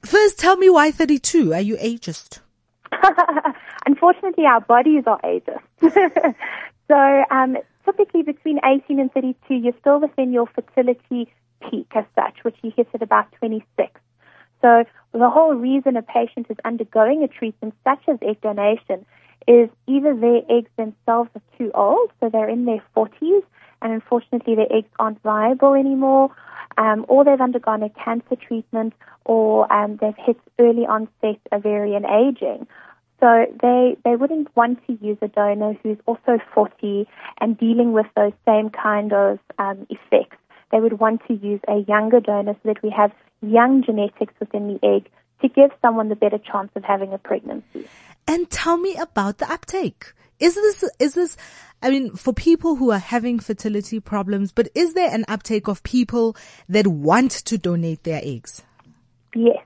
First, 0.04 0.38
tell 0.38 0.56
me 0.56 0.70
why 0.70 0.90
32? 0.90 1.52
Are 1.52 1.60
you 1.60 1.76
ageist? 1.76 2.40
Unfortunately, 3.86 4.44
our 4.44 4.60
bodies 4.60 5.04
are 5.06 5.20
ageist. 5.22 5.60
so, 6.88 7.24
um, 7.30 7.56
typically 7.84 8.22
between 8.22 8.58
18 8.64 9.00
and 9.00 9.12
32, 9.12 9.54
you're 9.54 9.72
still 9.80 10.00
within 10.00 10.32
your 10.32 10.46
fertility 10.46 11.32
peak 11.70 11.88
as 11.94 12.04
such, 12.14 12.42
which 12.42 12.56
you 12.62 12.72
hit 12.76 12.88
at 12.94 13.02
about 13.02 13.30
26. 13.32 14.00
So 14.62 14.84
the 15.12 15.30
whole 15.30 15.54
reason 15.54 15.96
a 15.96 16.02
patient 16.02 16.46
is 16.50 16.56
undergoing 16.64 17.22
a 17.22 17.28
treatment 17.28 17.74
such 17.84 18.02
as 18.08 18.18
egg 18.22 18.40
donation 18.40 19.06
is 19.48 19.70
either 19.86 20.14
their 20.14 20.42
eggs 20.50 20.70
themselves 20.76 21.30
are 21.34 21.42
too 21.56 21.70
old, 21.74 22.10
so 22.20 22.28
they're 22.28 22.48
in 22.48 22.66
their 22.66 22.82
40s, 22.96 23.42
and 23.82 23.92
unfortunately 23.92 24.54
their 24.54 24.72
eggs 24.72 24.88
aren't 24.98 25.22
viable 25.22 25.74
anymore, 25.74 26.30
um, 26.78 27.04
or 27.08 27.24
they've 27.24 27.40
undergone 27.40 27.82
a 27.82 27.90
cancer 27.90 28.36
treatment, 28.36 28.94
or 29.24 29.70
um, 29.72 29.98
they've 30.00 30.14
hit 30.16 30.38
early 30.58 30.86
onset 30.86 31.40
ovarian 31.52 32.04
aging. 32.06 32.66
So 33.20 33.46
they, 33.60 33.96
they 34.04 34.16
wouldn't 34.16 34.54
want 34.56 34.84
to 34.86 34.98
use 35.04 35.18
a 35.20 35.28
donor 35.28 35.74
who's 35.82 35.98
also 36.06 36.38
40 36.54 37.06
and 37.40 37.58
dealing 37.58 37.92
with 37.92 38.06
those 38.16 38.32
same 38.46 38.70
kind 38.70 39.12
of 39.12 39.38
um, 39.58 39.86
effects. 39.90 40.38
They 40.72 40.80
would 40.80 40.98
want 40.98 41.22
to 41.28 41.34
use 41.34 41.60
a 41.68 41.84
younger 41.86 42.20
donor 42.20 42.54
so 42.54 42.72
that 42.72 42.82
we 42.82 42.90
have 42.90 43.12
young 43.42 43.82
genetics 43.84 44.32
within 44.40 44.68
the 44.68 44.86
egg 44.86 45.10
to 45.42 45.48
give 45.48 45.70
someone 45.82 46.08
the 46.08 46.16
better 46.16 46.38
chance 46.38 46.70
of 46.76 46.84
having 46.84 47.12
a 47.12 47.18
pregnancy. 47.18 47.88
And 48.26 48.48
tell 48.50 48.76
me 48.76 48.96
about 48.96 49.38
the 49.38 49.50
uptake. 49.50 50.12
Is 50.38 50.54
this, 50.54 50.84
is 50.98 51.14
this, 51.14 51.36
I 51.82 51.90
mean, 51.90 52.14
for 52.14 52.32
people 52.32 52.76
who 52.76 52.90
are 52.90 52.98
having 52.98 53.38
fertility 53.38 54.00
problems, 54.00 54.52
but 54.52 54.68
is 54.74 54.94
there 54.94 55.12
an 55.12 55.24
uptake 55.28 55.68
of 55.68 55.82
people 55.82 56.36
that 56.68 56.86
want 56.86 57.30
to 57.32 57.58
donate 57.58 58.04
their 58.04 58.20
eggs? 58.22 58.62
Yes. 59.34 59.58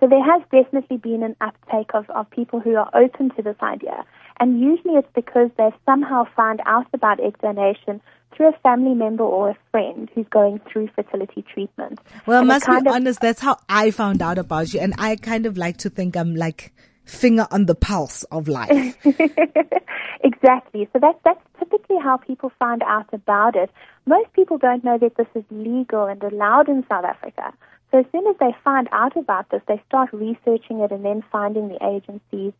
So 0.00 0.06
there 0.06 0.22
has 0.22 0.42
definitely 0.52 0.96
been 0.96 1.22
an 1.22 1.34
uptake 1.40 1.90
of, 1.92 2.08
of 2.10 2.30
people 2.30 2.60
who 2.60 2.76
are 2.76 2.90
open 2.94 3.30
to 3.36 3.42
this 3.42 3.56
idea. 3.60 4.04
And 4.40 4.60
usually 4.60 4.94
it's 4.94 5.08
because 5.14 5.50
they've 5.58 5.72
somehow 5.84 6.24
found 6.36 6.60
out 6.64 6.86
about 6.92 7.20
egg 7.20 7.36
donation 7.42 8.00
through 8.36 8.50
a 8.50 8.58
family 8.62 8.94
member 8.94 9.24
or 9.24 9.50
a 9.50 9.56
friend 9.72 10.08
who's 10.14 10.26
going 10.30 10.60
through 10.70 10.88
fertility 10.94 11.44
treatment. 11.52 11.98
Well, 12.26 12.36
I 12.36 12.40
And 12.40 12.50
it 12.50 12.52
must 12.52 12.84
be 12.84 12.90
honest, 12.90 13.20
that's 13.20 13.40
how 13.40 13.58
I 13.68 13.90
found 13.90 14.22
out 14.22 14.38
about 14.38 14.72
you. 14.72 14.78
And 14.80 14.94
I 14.98 15.16
kind 15.16 15.46
of 15.46 15.58
like 15.58 15.78
to 15.78 15.90
think 15.90 16.16
I'm 16.16 16.36
like 16.36 16.72
finger 17.08 17.46
on 17.50 17.66
the 17.66 17.74
pulse 17.74 18.24
of 18.24 18.48
life. 18.48 18.96
exactly. 20.24 20.88
So 20.92 20.98
that's 21.00 21.18
that's 21.24 21.40
typically 21.58 21.96
how 22.02 22.18
people 22.18 22.52
find 22.58 22.82
out 22.82 23.06
about 23.12 23.56
it. 23.56 23.70
Most 24.06 24.32
people 24.32 24.58
don't 24.58 24.84
know 24.84 24.98
that 24.98 25.16
this 25.16 25.26
is 25.34 25.44
legal 25.50 26.06
and 26.06 26.22
allowed 26.22 26.68
in 26.68 26.84
South 26.88 27.04
Africa. 27.04 27.52
So 27.90 28.00
as 28.00 28.06
soon 28.12 28.26
as 28.26 28.36
they 28.38 28.54
find 28.62 28.86
out 28.92 29.16
about 29.16 29.48
this, 29.50 29.62
they 29.66 29.82
start 29.88 30.12
researching 30.12 30.80
it 30.80 30.92
and 30.92 31.04
then 31.04 31.24
finding 31.32 31.68
the 31.68 31.82
agencies. 31.82 32.52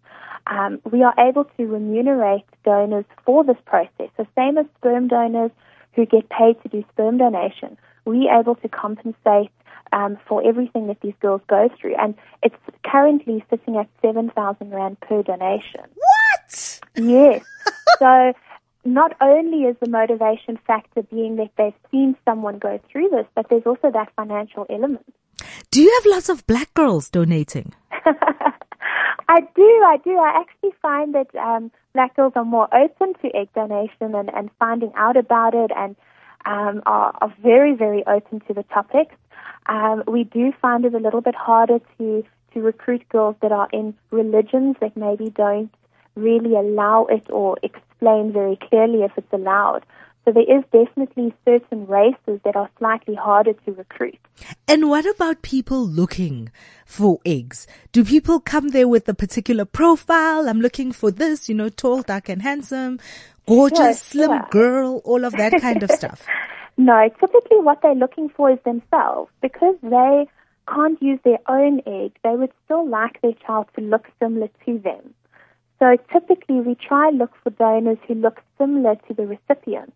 Um, 0.47 0.81
we 0.91 1.03
are 1.03 1.15
able 1.19 1.45
to 1.45 1.67
remunerate 1.67 2.45
donors 2.65 3.05
for 3.27 3.45
this 3.45 3.59
process. 3.67 4.09
So 4.17 4.27
same 4.35 4.57
as 4.57 4.65
sperm 4.79 5.09
donors 5.09 5.51
who 5.93 6.07
get 6.07 6.31
paid 6.31 6.63
to 6.63 6.69
do 6.69 6.83
sperm 6.93 7.19
donation, 7.19 7.77
we 8.07 8.29
are 8.29 8.41
able 8.41 8.55
to 8.57 8.69
compensate 8.69 9.51
um, 9.93 10.19
for 10.29 10.47
everything 10.47 10.87
that 10.89 11.01
these 11.01 11.15
girls 11.21 11.41
go 11.49 11.69
through. 11.81 11.95
And 11.97 12.15
it's 12.43 12.57
currently 12.85 13.45
sitting 13.51 13.77
at 13.77 13.89
7,000 14.03 14.71
Rand 14.71 15.01
per 15.01 15.23
donation. 15.23 15.85
what? 15.95 16.81
Yes. 16.97 17.45
so 17.99 18.33
not 18.85 19.17
only 19.21 19.65
is 19.65 19.77
the 19.81 19.89
motivation 19.89 20.59
factor 20.67 21.03
being 21.03 21.37
that 21.37 21.51
they've 21.57 21.75
seen 21.91 22.17
someone 22.25 22.59
go 22.59 22.81
through 22.91 23.09
this, 23.11 23.27
but 23.35 23.47
there's 23.51 23.67
also 23.67 23.91
that 23.91 24.11
financial 24.17 24.67
element. 24.71 25.05
Do 25.71 25.83
you 25.83 25.93
have 25.95 26.11
lots 26.11 26.29
of 26.29 26.47
black 26.47 26.73
girls 26.75 27.11
donating? 27.11 27.73
I 29.31 29.41
do, 29.55 29.63
I 29.63 29.99
do. 30.03 30.17
I 30.17 30.41
actually 30.41 30.73
find 30.81 31.15
that 31.15 31.35
um, 31.37 31.71
black 31.93 32.17
girls 32.17 32.33
are 32.35 32.45
more 32.45 32.69
open 32.75 33.13
to 33.21 33.37
egg 33.37 33.49
donation 33.55 34.15
and, 34.15 34.31
and 34.35 34.51
finding 34.59 34.93
out 34.97 35.17
about 35.17 35.55
it 35.55 35.71
and 35.77 35.95
um, 36.49 36.83
are, 36.87 37.13
are 37.21 37.35
very, 37.43 37.75
very 37.75 38.03
open 38.07 38.41
to 38.49 38.55
the 38.55 38.63
topics. 38.65 39.15
Um, 39.67 40.03
we 40.09 40.25
do 40.25 40.51
find 40.63 40.85
it 40.87 40.95
a 40.95 40.99
little 40.99 41.21
bit 41.21 41.35
harder 41.35 41.79
to, 41.99 42.25
to 42.55 42.61
recruit 42.61 43.07
girls 43.11 43.37
that 43.43 43.53
are 43.53 43.69
in 43.71 43.95
religions 44.11 44.77
that 44.81 44.97
maybe 44.97 45.29
don't 45.31 45.73
really 46.17 46.55
allow 46.55 47.07
it 47.07 47.27
or 47.29 47.59
explain 47.63 48.33
very 48.33 48.57
clearly 48.57 49.03
if 49.03 49.13
it's 49.17 49.33
allowed. 49.33 49.85
So 50.25 50.33
there 50.33 50.59
is 50.59 50.63
definitely 50.73 51.35
certain 51.45 51.87
races 51.87 52.41
that 52.45 52.55
are 52.55 52.69
slightly 52.79 53.15
harder 53.15 53.55
to 53.55 53.73
recruit. 53.73 54.19
And 54.67 54.91
what 54.91 55.07
about 55.07 55.41
people 55.41 55.87
looking 55.87 56.51
for 56.85 57.19
eggs? 57.25 57.67
Do 57.93 58.05
people 58.05 58.39
come 58.39 58.69
there 58.69 58.89
with 58.89 59.09
a 59.09 59.15
particular 59.15 59.65
profile? 59.65 60.47
I'm 60.47 60.61
looking 60.61 60.93
for 60.93 61.11
this, 61.11 61.49
you 61.49 61.55
know, 61.55 61.71
tall, 61.71 62.03
dark 62.03 62.29
and 62.29 62.43
handsome, 62.43 63.01
gorgeous, 63.49 63.79
Sure, 64.11 64.27
slim 64.27 64.31
sure. 64.31 64.49
girl, 64.51 65.03
all 65.05 65.25
of 65.25 65.33
that 65.33 65.61
kind 65.61 65.83
of 65.83 65.91
stuff. 66.01 66.25
No, 66.77 67.09
typically 67.21 67.59
what 67.59 67.83
they're 67.83 67.95
looking 67.95 68.29
for 68.29 68.51
is 68.51 68.59
themselves. 68.65 69.31
Because 69.43 69.75
they 69.83 70.27
can't 70.73 71.01
use 71.03 71.19
their 71.25 71.39
own 71.49 71.81
egg, 71.87 72.13
they 72.23 72.37
would 72.37 72.53
still 72.65 72.89
like 72.89 73.21
their 73.23 73.33
child 73.47 73.67
to 73.77 73.81
look 73.83 74.07
similar 74.21 74.49
to 74.67 74.79
them. 74.79 75.15
So 75.81 75.97
typically 76.13 76.61
we 76.61 76.75
try 76.77 77.11
look 77.11 77.33
for 77.43 77.51
donors 77.51 77.99
who 78.07 78.15
look 78.15 78.41
similar 78.59 78.97
to 79.07 79.15
the 79.15 79.27
recipient. 79.27 79.93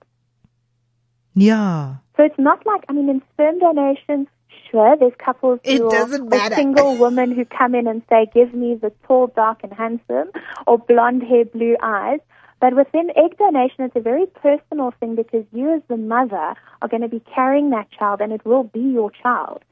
Yeah. 1.34 1.96
So 2.16 2.24
it's 2.24 2.38
not 2.38 2.64
like, 2.66 2.84
I 2.88 2.92
mean, 2.92 3.08
in 3.08 3.22
sperm 3.32 3.58
donation, 3.58 4.28
sure, 4.70 4.96
there's 4.98 5.14
couples 5.18 5.60
It 5.64 5.78
who 5.78 5.90
doesn't 5.90 6.28
matter. 6.28 6.54
single 6.54 6.96
women 6.96 7.32
who 7.32 7.44
come 7.44 7.74
in 7.74 7.86
and 7.86 8.02
say, 8.08 8.26
give 8.34 8.52
me 8.54 8.74
the 8.74 8.92
tall, 9.06 9.28
dark 9.28 9.60
and 9.62 9.72
handsome 9.72 10.30
or 10.66 10.78
blonde 10.78 11.22
hair, 11.22 11.44
blue 11.46 11.76
eyes. 11.82 12.20
But 12.62 12.77
within 12.77 13.11
egg 13.16 13.37
donation, 13.38 13.87
it's 13.87 13.96
a 13.96 14.01
very 14.01 14.25
personal 14.27 14.92
thing 15.01 15.16
because 15.16 15.44
you 15.53 15.75
as 15.75 15.83
the 15.88 15.96
mother 15.96 16.55
are 16.81 16.88
going 16.88 17.03
to 17.03 17.09
be 17.09 17.20
carrying 17.35 17.70
that 17.70 17.90
child 17.90 18.20
and 18.20 18.33
it 18.33 18.46
will 18.46 18.62
be 18.62 18.79
your 18.79 19.11
child. 19.11 19.64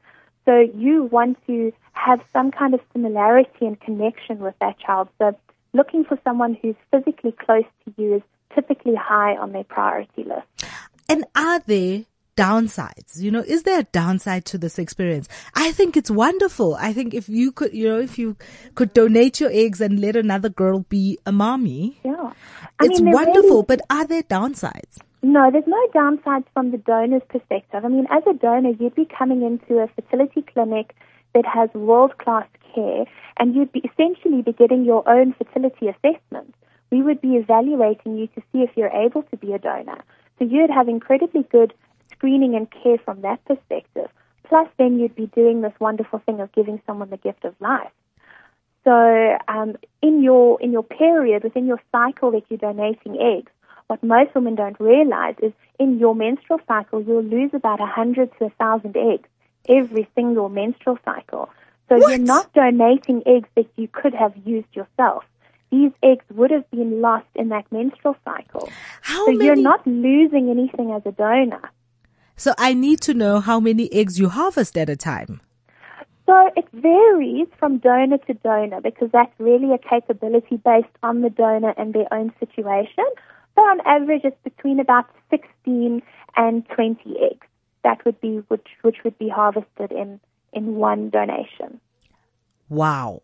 So 0.43 0.59
you 0.59 1.03
want 1.03 1.37
to 1.47 1.71
have 1.93 2.19
some 2.33 2.51
kind 2.51 2.73
of 2.73 2.81
similarity 2.91 3.65
and 3.65 3.79
connection 3.79 4.39
with 4.39 4.55
that 4.59 4.77
child. 4.77 5.07
So 5.19 5.33
looking 5.71 6.03
for 6.03 6.19
someone 6.25 6.57
who's 6.61 6.75
physically 6.91 7.31
close 7.31 7.63
to 7.85 7.93
you 7.95 8.15
is 8.15 8.23
typically 8.53 8.95
high 8.95 9.37
on 9.37 9.53
their 9.53 9.63
priority 9.63 10.25
list. 10.25 10.69
And 11.07 11.23
are 11.33 11.59
there 11.59 12.03
downsides? 12.37 13.19
You 13.19 13.31
know, 13.31 13.43
is 13.45 13.63
there 13.63 13.79
a 13.79 13.83
downside 13.83 14.45
to 14.45 14.57
this 14.57 14.79
experience? 14.79 15.27
I 15.55 15.71
think 15.71 15.95
it's 15.97 16.11
wonderful. 16.11 16.75
I 16.79 16.93
think 16.93 17.13
if 17.13 17.29
you 17.29 17.51
could, 17.51 17.73
you 17.73 17.87
know, 17.87 17.99
if 17.99 18.17
you 18.17 18.35
could 18.75 18.93
donate 18.93 19.39
your 19.39 19.51
eggs 19.51 19.81
and 19.81 19.99
let 19.99 20.15
another 20.15 20.49
girl 20.49 20.79
be 20.89 21.19
a 21.25 21.31
mommy, 21.31 21.99
Yeah. 22.03 22.33
I 22.79 22.85
it's 22.85 23.01
mean, 23.01 23.13
wonderful. 23.13 23.49
really- 23.49 23.65
But 23.67 23.81
are 23.89 24.05
there 24.05 24.23
downsides? 24.23 24.99
No, 25.23 25.51
there's 25.51 25.67
no 25.67 25.79
downsides 25.93 26.45
from 26.53 26.71
the 26.71 26.77
donor's 26.79 27.21
perspective. 27.29 27.85
I 27.85 27.87
mean, 27.89 28.07
as 28.09 28.23
a 28.27 28.33
donor, 28.33 28.71
you'd 28.79 28.95
be 28.95 29.05
coming 29.05 29.43
into 29.43 29.79
a 29.79 29.87
fertility 29.87 30.41
clinic 30.41 30.95
that 31.35 31.45
has 31.45 31.69
world 31.75 32.17
class 32.17 32.47
care, 32.73 33.05
and 33.37 33.53
you'd 33.53 33.71
be 33.71 33.79
essentially 33.81 34.41
be 34.41 34.51
getting 34.53 34.83
your 34.83 35.07
own 35.07 35.33
fertility 35.33 35.87
assessment. 35.89 36.55
We 36.91 37.03
would 37.03 37.21
be 37.21 37.35
evaluating 37.35 38.17
you 38.17 38.27
to 38.27 38.41
see 38.51 38.63
if 38.63 38.71
you're 38.75 38.89
able 38.89 39.21
to 39.23 39.37
be 39.37 39.53
a 39.53 39.59
donor. 39.59 39.99
So 40.39 40.45
you'd 40.45 40.71
have 40.71 40.89
incredibly 40.89 41.43
good 41.43 41.73
screening 42.21 42.55
and 42.55 42.67
care 42.69 42.99
from 43.03 43.21
that 43.21 43.43
perspective. 43.45 44.07
Plus, 44.47 44.67
then 44.77 44.99
you'd 44.99 45.15
be 45.15 45.25
doing 45.27 45.61
this 45.61 45.73
wonderful 45.79 46.19
thing 46.19 46.39
of 46.39 46.51
giving 46.51 46.79
someone 46.85 47.09
the 47.09 47.17
gift 47.17 47.43
of 47.45 47.55
life. 47.59 47.89
So, 48.83 49.37
um, 49.47 49.75
in 50.01 50.21
your 50.21 50.59
in 50.61 50.71
your 50.71 50.83
period 50.83 51.43
within 51.43 51.65
your 51.65 51.81
cycle 51.91 52.29
that 52.31 52.43
you're 52.49 52.57
donating 52.59 53.19
eggs, 53.19 53.51
what 53.87 54.03
most 54.03 54.35
women 54.35 54.55
don't 54.55 54.79
realize 54.79 55.35
is 55.41 55.53
in 55.79 55.99
your 55.99 56.13
menstrual 56.15 56.59
cycle 56.67 57.01
you'll 57.01 57.23
lose 57.23 57.51
about 57.53 57.79
a 57.81 57.85
hundred 57.85 58.29
to 58.37 58.45
a 58.45 58.49
thousand 58.51 58.95
eggs 58.97 59.27
every 59.69 60.07
single 60.15 60.49
menstrual 60.49 60.97
cycle. 61.05 61.49
So 61.89 61.97
What? 61.97 62.09
you're 62.09 62.17
not 62.25 62.53
donating 62.53 63.21
eggs 63.25 63.49
that 63.55 63.67
you 63.77 63.87
could 63.87 64.13
have 64.13 64.33
used 64.45 64.75
yourself. 64.75 65.23
These 65.71 65.91
eggs 66.03 66.25
would 66.31 66.51
have 66.51 66.69
been 66.71 67.01
lost 67.01 67.27
in 67.35 67.49
that 67.49 67.65
menstrual 67.71 68.15
cycle. 68.25 68.69
How 69.01 69.25
so 69.25 69.31
many? 69.31 69.45
you're 69.45 69.55
not 69.71 69.85
losing 69.85 70.49
anything 70.49 70.91
as 70.91 71.03
a 71.05 71.11
donor. 71.11 71.69
So 72.41 72.55
I 72.57 72.73
need 72.73 73.01
to 73.01 73.13
know 73.13 73.39
how 73.39 73.59
many 73.59 73.93
eggs 73.93 74.19
you 74.19 74.27
harvest 74.27 74.75
at 74.75 74.89
a 74.89 74.95
time. 74.95 75.41
So 76.25 76.49
it 76.55 76.65
varies 76.73 77.47
from 77.59 77.77
donor 77.77 78.17
to 78.17 78.33
donor 78.33 78.81
because 78.81 79.09
that's 79.11 79.31
really 79.37 79.71
a 79.75 79.77
capability 79.77 80.57
based 80.57 80.95
on 81.03 81.21
the 81.21 81.29
donor 81.29 81.75
and 81.77 81.93
their 81.93 82.11
own 82.11 82.33
situation. 82.39 83.05
But 83.55 83.61
on 83.61 83.81
average, 83.85 84.21
it's 84.23 84.43
between 84.43 84.79
about 84.79 85.05
16 85.29 86.01
and 86.35 86.67
20 86.69 86.99
eggs. 87.29 87.45
That 87.83 88.03
would 88.05 88.19
be 88.21 88.37
which 88.47 88.67
which 88.81 89.03
would 89.03 89.19
be 89.19 89.29
harvested 89.29 89.91
in 89.91 90.19
in 90.51 90.77
one 90.77 91.11
donation. 91.11 91.79
Wow. 92.69 93.21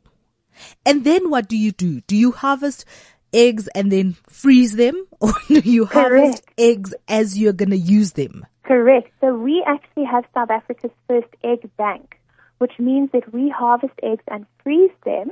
And 0.86 1.06
then 1.06 1.32
what 1.32 1.48
do 1.48 1.58
you 1.58 1.72
do? 1.72 2.02
Do 2.02 2.16
you 2.16 2.34
harvest 2.34 2.86
eggs 3.34 3.68
and 3.70 3.92
then 3.92 4.16
freeze 4.30 4.76
them 4.76 5.08
or 5.20 5.34
do 5.48 5.60
you 5.60 5.86
harvest 5.86 6.46
Correct. 6.46 6.54
eggs 6.60 6.94
as 7.08 7.36
you're 7.36 7.54
going 7.54 7.72
to 7.72 7.78
use 7.78 8.12
them? 8.12 8.46
Correct. 8.68 9.10
So 9.22 9.34
we 9.34 9.64
actually 9.66 10.04
have 10.04 10.26
South 10.34 10.50
Africa's 10.50 10.92
first 11.08 11.30
egg 11.44 11.70
bank, 11.78 12.20
which 12.58 12.74
means 12.78 13.10
that 13.14 13.34
we 13.34 13.50
harvest 13.50 13.94
eggs 14.04 14.24
and 14.28 14.46
freeze 14.62 14.92
them, 15.06 15.32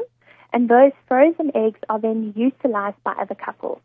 and 0.53 0.69
those 0.69 0.93
frozen 1.07 1.51
eggs 1.53 1.79
are 1.89 1.99
then 1.99 2.33
utilized 2.35 3.03
by 3.03 3.11
other 3.19 3.35
couples. 3.35 3.81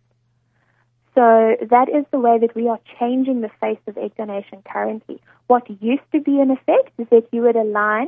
So 1.16 1.56
that 1.68 1.88
is 1.88 2.04
the 2.12 2.20
way 2.20 2.38
that 2.38 2.54
we 2.54 2.68
are 2.68 2.78
changing 2.98 3.40
the 3.40 3.50
face 3.60 3.80
of 3.88 3.98
egg 3.98 4.16
donation 4.16 4.62
currently. 4.64 5.20
What 5.48 5.68
used 5.82 6.08
to 6.12 6.20
be 6.20 6.40
in 6.40 6.52
effect 6.52 6.92
is 6.98 7.08
that 7.10 7.26
you 7.32 7.42
would 7.42 7.56
align 7.56 8.06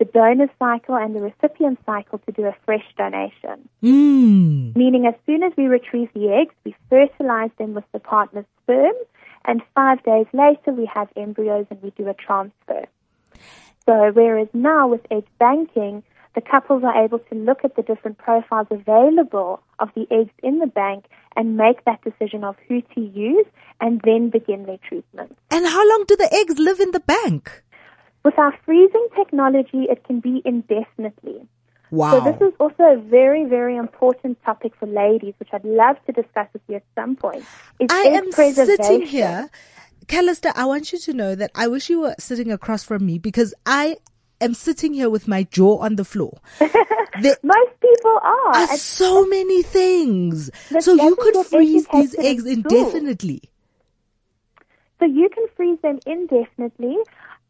the 0.00 0.06
donor 0.06 0.48
cycle 0.58 0.96
and 0.96 1.14
the 1.14 1.20
recipient 1.20 1.78
cycle 1.86 2.18
to 2.18 2.32
do 2.32 2.46
a 2.46 2.56
fresh 2.64 2.84
donation. 2.98 3.68
Mm. 3.82 4.74
Meaning, 4.74 5.06
as 5.06 5.14
soon 5.26 5.44
as 5.44 5.52
we 5.56 5.66
retrieve 5.66 6.08
the 6.14 6.30
eggs, 6.30 6.54
we 6.64 6.74
fertilize 6.88 7.50
them 7.58 7.74
with 7.74 7.84
the 7.92 8.00
partner's 8.00 8.46
sperm, 8.62 8.94
and 9.44 9.62
five 9.74 10.02
days 10.04 10.26
later, 10.32 10.72
we 10.72 10.86
have 10.92 11.08
embryos 11.16 11.66
and 11.70 11.82
we 11.82 11.90
do 11.90 12.08
a 12.08 12.14
transfer. 12.14 12.86
So, 13.86 14.10
whereas 14.12 14.48
now 14.52 14.88
with 14.88 15.00
egg 15.10 15.24
banking, 15.38 16.02
the 16.34 16.40
couples 16.40 16.84
are 16.84 17.04
able 17.04 17.18
to 17.18 17.34
look 17.34 17.64
at 17.64 17.74
the 17.74 17.82
different 17.82 18.18
profiles 18.18 18.68
available 18.70 19.60
of 19.78 19.88
the 19.94 20.06
eggs 20.10 20.32
in 20.42 20.58
the 20.58 20.66
bank 20.66 21.06
and 21.36 21.56
make 21.56 21.84
that 21.84 22.02
decision 22.02 22.44
of 22.44 22.56
who 22.68 22.82
to 22.94 23.00
use 23.00 23.46
and 23.80 24.00
then 24.04 24.30
begin 24.30 24.66
their 24.66 24.78
treatment. 24.88 25.36
And 25.50 25.66
how 25.66 25.88
long 25.88 26.04
do 26.06 26.16
the 26.16 26.32
eggs 26.32 26.58
live 26.58 26.78
in 26.78 26.92
the 26.92 27.00
bank? 27.00 27.62
With 28.24 28.38
our 28.38 28.56
freezing 28.64 29.08
technology, 29.16 29.86
it 29.88 30.04
can 30.04 30.20
be 30.20 30.42
indefinitely. 30.44 31.48
Wow. 31.90 32.12
So 32.12 32.32
this 32.32 32.40
is 32.40 32.54
also 32.60 32.82
a 32.84 32.96
very, 32.96 33.44
very 33.44 33.76
important 33.76 34.42
topic 34.44 34.72
for 34.78 34.86
ladies, 34.86 35.34
which 35.38 35.48
I'd 35.52 35.64
love 35.64 35.96
to 36.06 36.12
discuss 36.12 36.48
with 36.52 36.62
you 36.68 36.76
at 36.76 36.84
some 36.94 37.16
point. 37.16 37.44
I 37.90 38.02
am 38.02 38.30
sitting 38.32 39.06
here. 39.06 39.50
Callista, 40.06 40.52
I 40.56 40.64
want 40.64 40.92
you 40.92 40.98
to 40.98 41.12
know 41.12 41.34
that 41.34 41.50
I 41.54 41.68
wish 41.68 41.88
you 41.88 42.00
were 42.00 42.14
sitting 42.18 42.50
across 42.50 42.82
from 42.82 43.06
me 43.06 43.18
because 43.18 43.54
I 43.66 43.96
am 44.40 44.54
sitting 44.54 44.94
here 44.94 45.10
with 45.10 45.28
my 45.28 45.44
jaw 45.44 45.78
on 45.78 45.96
the 45.96 46.04
floor. 46.04 46.40
There 47.20 47.36
Most 47.42 47.80
people 47.80 48.18
are. 48.22 48.54
are 48.54 48.76
so 48.76 49.26
many 49.26 49.62
things. 49.62 50.50
So 50.78 50.94
you 50.94 51.16
could 51.16 51.46
freeze 51.46 51.86
these 51.92 52.14
eggs 52.18 52.46
indefinitely. 52.46 53.42
So 55.00 55.06
you 55.06 55.28
can 55.28 55.46
freeze 55.56 55.78
them 55.82 55.98
indefinitely. 56.06 56.96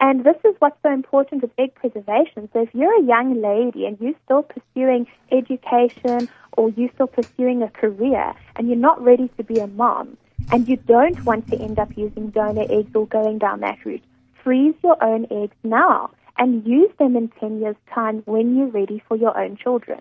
And 0.01 0.25
this 0.25 0.37
is 0.45 0.55
what's 0.61 0.81
so 0.83 0.91
important 0.91 1.43
with 1.43 1.51
egg 1.59 1.75
preservation. 1.75 2.49
So 2.53 2.63
if 2.63 2.75
you're 2.75 2.99
a 2.99 3.05
young 3.05 3.43
lady 3.43 3.85
and 3.85 3.99
you're 4.01 4.15
still 4.25 4.43
pursuing 4.43 5.07
education 5.31 6.29
or 6.53 6.71
you're 6.71 6.89
still 6.95 7.07
pursuing 7.07 7.63
a 7.63 7.69
career 7.69 8.33
and 8.57 8.69
you're 8.69 8.79
not 8.79 9.03
ready 9.03 9.29
to 9.37 9.45
be 9.45 9.59
a 9.59 9.67
mom 9.67 10.17
and 10.51 10.67
you 10.67 10.77
don't 10.77 11.23
want 11.27 11.49
to 11.49 11.61
end 11.61 11.79
up 11.79 11.97
using 11.97 12.31
donor 12.31 12.65
eggs 12.71 12.91
or 12.95 13.07
going 13.07 13.39
down 13.39 13.61
that 13.61 13.85
route, 13.85 14.03
freeze 14.43 14.75
your 14.83 15.03
own 15.05 15.27
eggs 15.31 15.57
now 15.63 16.11
and 16.39 16.67
use 16.67 16.91
them 16.99 17.15
in 17.15 17.29
10 17.39 17.61
years' 17.61 17.77
time 17.95 18.23
when 18.25 18.57
you're 18.57 18.69
ready 18.69 19.03
for 19.07 19.19
your 19.19 19.39
own 19.39 19.59
children. 19.59 20.01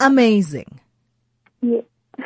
Amazing. 0.00 0.80
Yes. 1.60 1.84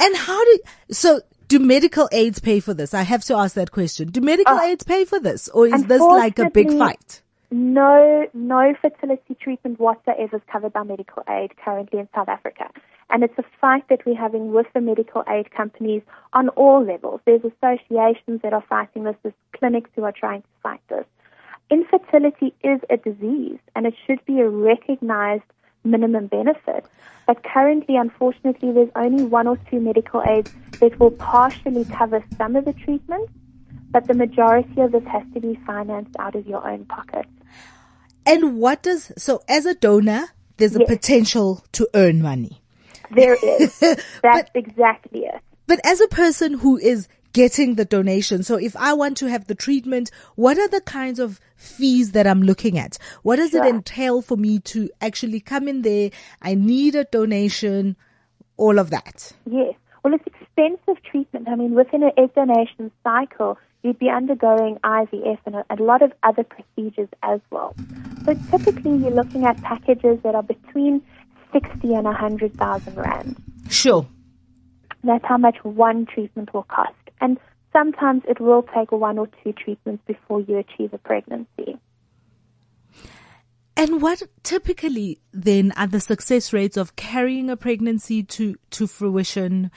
And 0.00 0.16
how 0.16 0.44
do 0.44 0.58
so 0.90 1.20
do 1.52 1.58
medical 1.58 2.08
aids 2.12 2.38
pay 2.40 2.60
for 2.60 2.72
this? 2.72 2.94
I 2.94 3.02
have 3.02 3.24
to 3.24 3.36
ask 3.36 3.54
that 3.56 3.72
question. 3.72 4.08
Do 4.08 4.22
medical 4.22 4.54
ah. 4.54 4.60
Oh. 4.62 4.70
aids 4.70 4.84
pay 4.84 5.04
for 5.04 5.20
this 5.20 5.50
or 5.50 5.66
is 5.66 5.84
this 5.84 6.00
like 6.00 6.38
a 6.38 6.48
big 6.48 6.70
fight? 6.78 7.20
No, 7.50 8.26
no 8.32 8.74
fertility 8.80 9.34
treatment 9.38 9.78
whatsoever 9.78 10.36
is 10.36 10.42
covered 10.50 10.72
by 10.72 10.82
medical 10.84 11.22
aid 11.28 11.50
currently 11.62 11.98
in 11.98 12.08
South 12.14 12.30
Africa. 12.30 12.70
And 13.10 13.22
it's 13.22 13.36
a 13.36 13.44
fight 13.60 13.86
that 13.90 14.06
we're 14.06 14.16
having 14.16 14.52
with 14.52 14.66
the 14.72 14.80
medical 14.80 15.22
aid 15.28 15.50
companies 15.50 16.00
on 16.32 16.48
all 16.60 16.82
levels. 16.82 17.20
There's 17.26 17.42
associations 17.44 18.40
that 18.42 18.54
are 18.54 18.64
fighting 18.66 19.04
this, 19.04 19.16
there's 19.22 19.34
clinics 19.54 19.90
who 19.94 20.04
are 20.04 20.14
trying 20.18 20.40
to 20.40 20.48
fight 20.62 20.80
this. 20.88 21.04
Infertility 21.68 22.54
is 22.64 22.80
a 22.88 22.96
disease 22.96 23.58
and 23.76 23.86
it 23.86 23.94
should 24.06 24.24
be 24.24 24.40
a 24.40 24.48
recognized 24.48 25.44
minimum 25.84 26.26
benefit. 26.26 26.84
But 27.26 27.42
currently, 27.44 27.96
unfortunately, 27.96 28.72
there's 28.72 28.90
only 28.96 29.24
one 29.24 29.46
or 29.46 29.56
two 29.70 29.80
medical 29.80 30.22
aids 30.26 30.50
that 30.80 30.98
will 30.98 31.12
partially 31.12 31.84
cover 31.84 32.24
some 32.36 32.56
of 32.56 32.64
the 32.64 32.72
treatment, 32.72 33.28
but 33.92 34.06
the 34.06 34.14
majority 34.14 34.80
of 34.80 34.92
this 34.92 35.04
has 35.04 35.22
to 35.34 35.40
be 35.40 35.58
financed 35.66 36.16
out 36.18 36.34
of 36.34 36.46
your 36.46 36.66
own 36.68 36.84
pocket. 36.86 37.26
And 38.26 38.56
what 38.58 38.82
does 38.82 39.12
so 39.16 39.42
as 39.48 39.66
a 39.66 39.74
donor, 39.74 40.26
there's 40.56 40.76
a 40.76 40.80
Yes. 40.80 40.88
potential 40.88 41.64
to 41.72 41.88
earn 41.94 42.22
money. 42.22 42.62
There 43.10 43.34
is. 43.34 43.78
That's 44.22 44.50
exactly 44.54 45.20
it. 45.20 45.40
But 45.66 45.80
as 45.84 46.00
a 46.00 46.08
person 46.08 46.54
who 46.54 46.76
is 46.78 47.08
getting 47.32 47.74
the 47.74 47.84
donation, 47.84 48.42
so 48.42 48.56
if 48.56 48.76
I 48.76 48.92
want 48.92 49.16
to 49.18 49.26
have 49.26 49.46
the 49.46 49.54
treatment, 49.54 50.10
what 50.34 50.58
are 50.58 50.68
the 50.68 50.80
kinds 50.80 51.18
of 51.18 51.40
fees 51.56 52.12
that 52.12 52.26
I'm 52.26 52.42
looking 52.42 52.78
at? 52.78 52.98
What 53.22 53.36
does 53.36 53.54
it 53.54 53.64
entail 53.64 54.22
for 54.22 54.36
me 54.36 54.58
to 54.60 54.90
actually 55.00 55.40
come 55.40 55.68
in 55.68 55.82
there? 55.82 56.10
I 56.40 56.54
need 56.54 56.94
a 56.94 57.04
donation, 57.04 57.96
all 58.56 58.78
of 58.78 58.90
that. 58.90 59.32
Yes. 59.50 59.74
Well, 60.02 60.14
it's 60.14 60.26
expensive 60.26 61.02
treatment. 61.04 61.48
I 61.48 61.54
mean, 61.54 61.74
within 61.74 62.02
an 62.02 62.10
egg 62.16 62.34
donation 62.34 62.90
cycle, 63.04 63.58
you'd 63.82 63.98
be 63.98 64.10
undergoing 64.10 64.78
IVF 64.84 65.38
and 65.46 65.56
a, 65.56 65.64
a 65.70 65.76
lot 65.76 66.02
of 66.02 66.12
other 66.22 66.44
procedures 66.44 67.08
as 67.22 67.40
well. 67.50 67.74
So 68.24 68.34
typically, 68.50 68.96
you're 68.96 69.10
looking 69.10 69.44
at 69.44 69.60
packages 69.62 70.18
that 70.22 70.34
are 70.34 70.42
between 70.42 71.02
60 71.52 71.94
and 71.94 72.04
100,000 72.04 72.96
rand. 72.96 73.36
Sure. 73.68 74.06
That's 75.04 75.24
how 75.24 75.36
much 75.36 75.56
one 75.62 76.06
treatment 76.06 76.52
will 76.54 76.62
cost. 76.64 76.94
And 77.22 77.38
sometimes 77.72 78.22
it 78.28 78.40
will 78.40 78.64
take 78.74 78.92
one 78.92 79.16
or 79.16 79.28
two 79.42 79.52
treatments 79.52 80.02
before 80.06 80.40
you 80.42 80.58
achieve 80.58 80.92
a 80.92 80.98
pregnancy. 80.98 81.78
And 83.74 84.02
what 84.02 84.22
typically 84.42 85.20
then 85.32 85.72
are 85.76 85.86
the 85.86 86.00
success 86.00 86.52
rates 86.52 86.76
of 86.76 86.94
carrying 86.96 87.48
a 87.48 87.56
pregnancy 87.56 88.22
to, 88.24 88.56
to 88.70 88.86
fruition? 88.86 89.70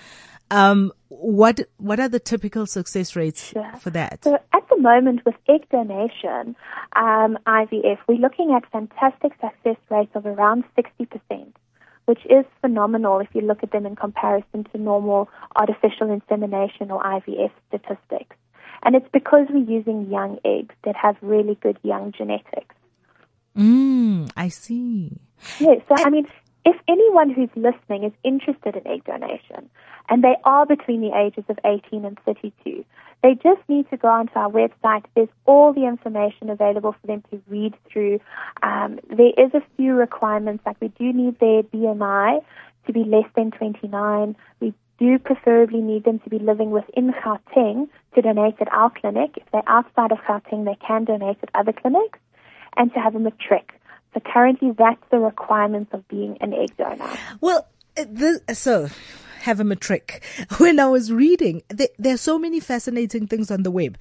Um, 0.52 0.92
what, 1.08 1.62
what 1.78 2.00
are 2.00 2.10
the 2.10 2.20
typical 2.20 2.66
success 2.66 3.16
rates 3.16 3.52
Sure. 3.52 3.72
for 3.80 3.92
that? 3.92 4.24
So 4.24 4.36
at 4.54 4.68
the 4.70 4.78
moment 4.78 5.22
with 5.26 5.36
egg 5.48 5.70
donation, 5.70 6.56
um, 6.96 7.38
IVF, 7.48 8.00
we're 8.08 8.18
looking 8.18 8.54
at 8.54 8.70
fantastic 8.72 9.32
success 9.40 9.78
rates 9.90 10.12
of 10.14 10.26
around 10.26 10.66
60%, 10.78 11.54
which 12.06 12.26
is 12.30 12.46
phenomenal 12.62 13.20
if 13.20 13.28
you 13.34 13.42
look 13.42 13.64
at 13.64 13.72
them 13.72 13.86
in 13.86 13.96
comparison 13.96 14.64
to 14.72 14.78
normal 14.78 15.30
artificial 15.56 16.12
insemination 16.12 16.92
or 16.92 17.04
IVF 17.04 17.52
statistics. 17.68 18.36
And 18.84 18.96
it's 18.96 19.08
because 19.12 19.48
we're 19.50 19.64
using 19.64 20.10
young 20.12 20.38
eggs 20.46 20.76
that 20.84 20.96
have 20.96 21.18
really 21.22 21.56
good 21.56 21.80
young 21.82 22.12
genetics. 22.12 22.76
Mm, 23.58 24.30
I 24.38 24.50
see. 24.50 25.18
Yes, 25.60 25.82
so 25.88 25.96
I 25.98 26.10
mean, 26.10 26.28
if 26.66 26.76
anyone 26.88 27.30
who's 27.30 27.50
listening 27.56 28.04
is 28.04 28.12
interested 28.24 28.76
in 28.76 28.88
egg 28.88 29.04
donation, 29.06 29.70
and 30.10 30.24
they 30.24 30.36
are 30.44 30.66
between 30.66 31.02
the 31.02 31.16
ages 31.16 31.44
of 31.48 31.60
18 31.64 32.04
and 32.06 32.18
32, 32.26 32.84
they 33.22 33.36
just 33.36 33.62
need 33.68 33.90
to 33.90 33.98
go 33.98 34.08
onto 34.08 34.34
our 34.36 34.50
website. 34.50 35.06
There's 35.16 35.30
all 35.46 35.74
the 35.74 35.86
information 35.86 36.50
available 36.50 36.96
for 37.00 37.08
them 37.08 37.24
to 37.32 37.42
read 37.48 37.76
through. 37.92 38.20
Um, 38.64 39.00
there 39.10 39.32
is 39.38 39.54
a 39.54 39.62
few 39.78 39.94
requirements, 39.94 40.64
like 40.66 40.78
we 40.82 40.90
do 40.90 41.14
need 41.14 41.40
their 41.40 41.64
BMI 41.64 42.44
to 42.88 42.94
be 42.94 43.04
less 43.04 43.30
than 43.36 43.52
29. 43.52 44.36
We 44.60 44.74
do 45.00 45.20
preferably 45.20 45.82
need 45.82 46.04
them 46.04 46.20
to 46.20 46.30
be 46.30 46.40
living 46.40 46.72
within 46.72 47.14
Gauteng 47.14 47.90
to 48.16 48.22
donate 48.22 48.56
at 48.60 48.72
our 48.72 48.90
clinic. 48.90 49.32
If 49.38 49.44
they're 49.52 49.64
outside 49.68 50.12
of 50.12 50.20
Gauteng, 50.20 50.66
they 50.66 50.78
can 50.86 51.06
donate 51.06 51.38
at 51.44 51.50
other 51.54 51.74
clinics 51.74 52.20
and 52.78 52.94
to 52.94 53.00
have 53.00 53.16
a 53.16 53.20
matric. 53.20 53.74
So 54.16 54.22
currently, 54.22 54.72
that's 54.72 55.02
the 55.12 55.20
requirements 55.20 55.94
of 55.94 56.08
being 56.08 56.38
an 56.42 56.54
egg 56.54 56.76
donor. 56.78 57.18
Well, 57.42 57.68
the, 57.96 58.42
so 58.54 58.88
have 59.42 59.60
a 59.60 59.64
matric. 59.64 60.24
When 60.58 60.80
I 60.80 60.88
was 60.88 61.12
reading, 61.12 61.62
there, 61.68 61.90
there 62.00 62.14
are 62.16 62.18
so 62.18 62.40
many 62.40 62.60
fascinating 62.62 63.28
things 63.28 63.52
on 63.52 63.62
the 63.64 63.70
web. 63.72 63.98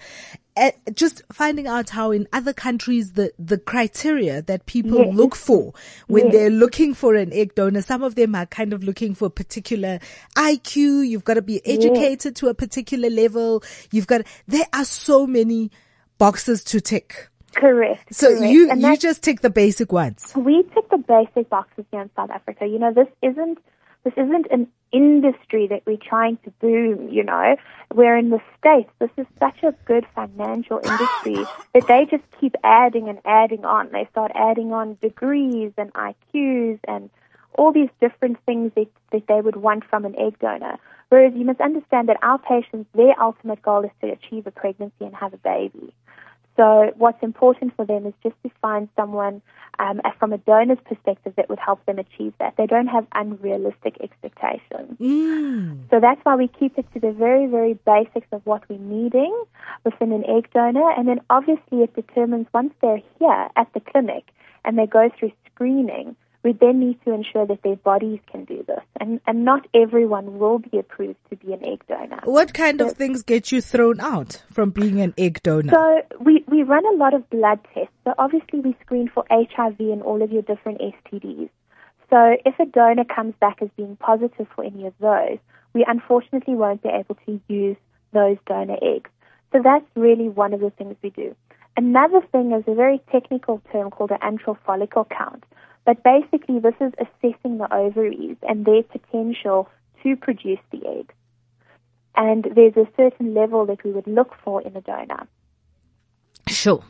uh, 0.56 0.70
just 0.94 1.20
finding 1.32 1.66
out 1.66 1.90
how 1.90 2.12
in 2.12 2.28
other 2.32 2.52
countries 2.52 3.14
the, 3.14 3.32
the 3.40 3.58
criteria 3.58 4.40
that 4.42 4.64
people 4.66 4.98
Yes. 5.04 5.12
look 5.14 5.34
for 5.34 5.74
when 6.06 6.26
Yes. 6.26 6.32
they're 6.32 6.50
looking 6.50 6.94
for 6.94 7.14
an 7.16 7.32
egg 7.32 7.56
donor, 7.56 7.82
some 7.82 8.04
of 8.04 8.14
them 8.14 8.36
are 8.36 8.46
kind 8.46 8.72
of 8.72 8.84
looking 8.84 9.16
for 9.16 9.26
a 9.26 9.30
particular 9.30 9.98
IQ. 10.36 11.06
You've 11.08 11.24
got 11.24 11.34
to 11.34 11.42
be 11.42 11.60
educated 11.66 12.36
to 12.36 12.46
a 12.48 12.54
particular 12.54 13.10
level. 13.10 13.64
You've 13.90 14.06
got, 14.06 14.22
there 14.46 14.68
are 14.72 14.84
so 14.84 15.26
many 15.26 15.72
boxes 16.18 16.62
to 16.64 16.80
tick. 16.80 17.28
Correct. 17.54 18.14
So 18.14 18.28
correct. 18.28 18.52
you, 18.52 18.74
you 18.74 18.96
just 18.96 19.22
take 19.22 19.40
the 19.40 19.50
basic 19.50 19.92
ones. 19.92 20.32
we 20.34 20.62
tick 20.74 20.88
the 20.90 20.98
basic 20.98 21.48
boxes 21.48 21.84
here 21.90 22.02
in 22.02 22.10
South 22.16 22.30
Africa. 22.30 22.66
You 22.66 22.78
know, 22.78 22.92
this 22.92 23.08
isn't 23.22 23.58
this 24.04 24.12
isn't 24.16 24.46
an 24.50 24.68
industry 24.92 25.66
that 25.68 25.82
we're 25.86 25.96
trying 25.96 26.36
to 26.44 26.50
boom. 26.60 27.08
You 27.08 27.24
know, 27.24 27.56
where 27.92 28.16
in 28.16 28.30
the 28.30 28.40
states 28.58 28.90
this 28.98 29.10
is 29.16 29.26
such 29.38 29.62
a 29.62 29.72
good 29.84 30.06
financial 30.14 30.78
industry 30.78 31.46
that 31.74 31.86
they 31.86 32.06
just 32.10 32.24
keep 32.40 32.54
adding 32.64 33.08
and 33.08 33.18
adding 33.24 33.64
on. 33.64 33.90
They 33.92 34.06
start 34.10 34.32
adding 34.34 34.72
on 34.72 34.98
degrees 35.00 35.72
and 35.78 35.92
IQs 35.94 36.80
and 36.88 37.10
all 37.56 37.72
these 37.72 37.90
different 38.00 38.38
things 38.46 38.72
that, 38.74 38.88
that 39.12 39.26
they 39.28 39.40
would 39.40 39.56
want 39.56 39.84
from 39.84 40.04
an 40.04 40.14
egg 40.18 40.38
donor. 40.40 40.78
Whereas 41.08 41.32
you 41.36 41.44
must 41.44 41.60
understand 41.60 42.08
that 42.08 42.16
our 42.22 42.38
patients, 42.38 42.88
their 42.94 43.14
ultimate 43.20 43.62
goal 43.62 43.84
is 43.84 43.90
to 44.00 44.10
achieve 44.10 44.46
a 44.46 44.50
pregnancy 44.50 45.04
and 45.04 45.14
have 45.14 45.34
a 45.34 45.38
baby. 45.38 45.94
So 46.56 46.92
what's 46.96 47.22
important 47.22 47.74
for 47.74 47.84
them 47.84 48.06
is 48.06 48.14
just 48.22 48.36
to 48.44 48.50
find 48.62 48.88
someone 48.96 49.42
um, 49.78 50.00
from 50.18 50.32
a 50.32 50.38
donor's 50.38 50.78
perspective 50.84 51.32
that 51.36 51.48
would 51.48 51.58
help 51.58 51.84
them 51.86 51.98
achieve 51.98 52.32
that. 52.38 52.54
They 52.56 52.66
don't 52.66 52.86
have 52.86 53.06
unrealistic 53.14 53.96
expectations. 54.00 54.96
Mm. 55.00 55.90
So 55.90 55.98
that's 56.00 56.20
why 56.22 56.36
we 56.36 56.48
keep 56.48 56.78
it 56.78 56.86
to 56.94 57.00
the 57.00 57.10
very, 57.10 57.46
very 57.46 57.74
basics 57.84 58.28
of 58.30 58.44
what 58.46 58.62
we're 58.68 58.78
needing 58.78 59.36
within 59.84 60.12
an 60.12 60.24
egg 60.28 60.48
donor. 60.54 60.90
And 60.92 61.08
then 61.08 61.20
obviously 61.28 61.82
it 61.82 61.94
determines 61.94 62.46
once 62.54 62.72
they're 62.80 63.02
here 63.18 63.48
at 63.56 63.72
the 63.74 63.80
clinic 63.80 64.24
and 64.64 64.78
they 64.78 64.86
go 64.86 65.10
through 65.18 65.32
screening, 65.52 66.16
we 66.44 66.52
then 66.52 66.78
need 66.78 67.02
to 67.04 67.12
ensure 67.12 67.46
that 67.46 67.62
their 67.62 67.76
bodies 67.76 68.20
can 68.30 68.44
do 68.44 68.62
this. 68.68 68.80
And, 69.00 69.18
and 69.26 69.44
not 69.44 69.66
everyone 69.74 70.38
will 70.38 70.58
be 70.58 70.78
approved 70.78 71.16
to 71.30 71.36
be 71.36 71.54
an 71.54 71.66
egg 71.66 71.82
donor. 71.88 72.20
What 72.24 72.52
kind 72.52 72.82
of 72.82 72.92
things 72.92 73.22
get 73.22 73.50
you 73.50 73.62
thrown 73.62 73.98
out 73.98 74.42
from 74.52 74.70
being 74.70 75.00
an 75.00 75.14
egg 75.16 75.42
donor? 75.42 75.72
So 75.72 76.02
we, 76.20 76.44
we 76.46 76.62
run 76.62 76.84
a 76.84 76.96
lot 76.96 77.14
of 77.14 77.28
blood 77.30 77.60
tests. 77.72 77.94
So 78.04 78.12
obviously 78.18 78.60
we 78.60 78.76
screen 78.82 79.08
for 79.12 79.24
HIV 79.30 79.80
and 79.80 80.02
all 80.02 80.22
of 80.22 80.30
your 80.30 80.42
different 80.42 80.80
STDs. 80.80 81.48
So 82.10 82.36
if 82.44 82.58
a 82.60 82.66
donor 82.66 83.04
comes 83.04 83.34
back 83.40 83.62
as 83.62 83.70
being 83.76 83.96
positive 83.96 84.46
for 84.54 84.64
any 84.64 84.86
of 84.86 84.92
those, 85.00 85.38
we 85.72 85.82
unfortunately 85.88 86.54
won't 86.54 86.82
be 86.82 86.90
able 86.90 87.16
to 87.26 87.40
use 87.48 87.76
those 88.12 88.36
donor 88.46 88.76
eggs. 88.82 89.10
So 89.52 89.60
that's 89.64 89.86
really 89.96 90.28
one 90.28 90.52
of 90.52 90.60
the 90.60 90.70
things 90.70 90.94
we 91.02 91.08
do. 91.10 91.34
Another 91.76 92.20
thing 92.30 92.52
is 92.52 92.64
a 92.66 92.74
very 92.74 93.02
technical 93.10 93.62
term 93.72 93.90
called 93.90 94.10
an 94.12 94.18
antral 94.18 94.56
follicle 94.64 95.06
count. 95.06 95.42
But 95.84 96.02
basically 96.02 96.58
this 96.58 96.74
is 96.80 96.92
assessing 96.98 97.58
the 97.58 97.72
ovaries 97.72 98.36
and 98.42 98.64
their 98.64 98.82
potential 98.82 99.68
to 100.02 100.16
produce 100.16 100.60
the 100.70 100.86
eggs. 100.86 101.14
And 102.16 102.46
there's 102.54 102.76
a 102.76 102.88
certain 102.96 103.34
level 103.34 103.66
that 103.66 103.84
we 103.84 103.90
would 103.90 104.06
look 104.06 104.34
for 104.44 104.62
in 104.62 104.76
a 104.76 104.80
donor. 104.80 105.26
Sure. 106.48 106.84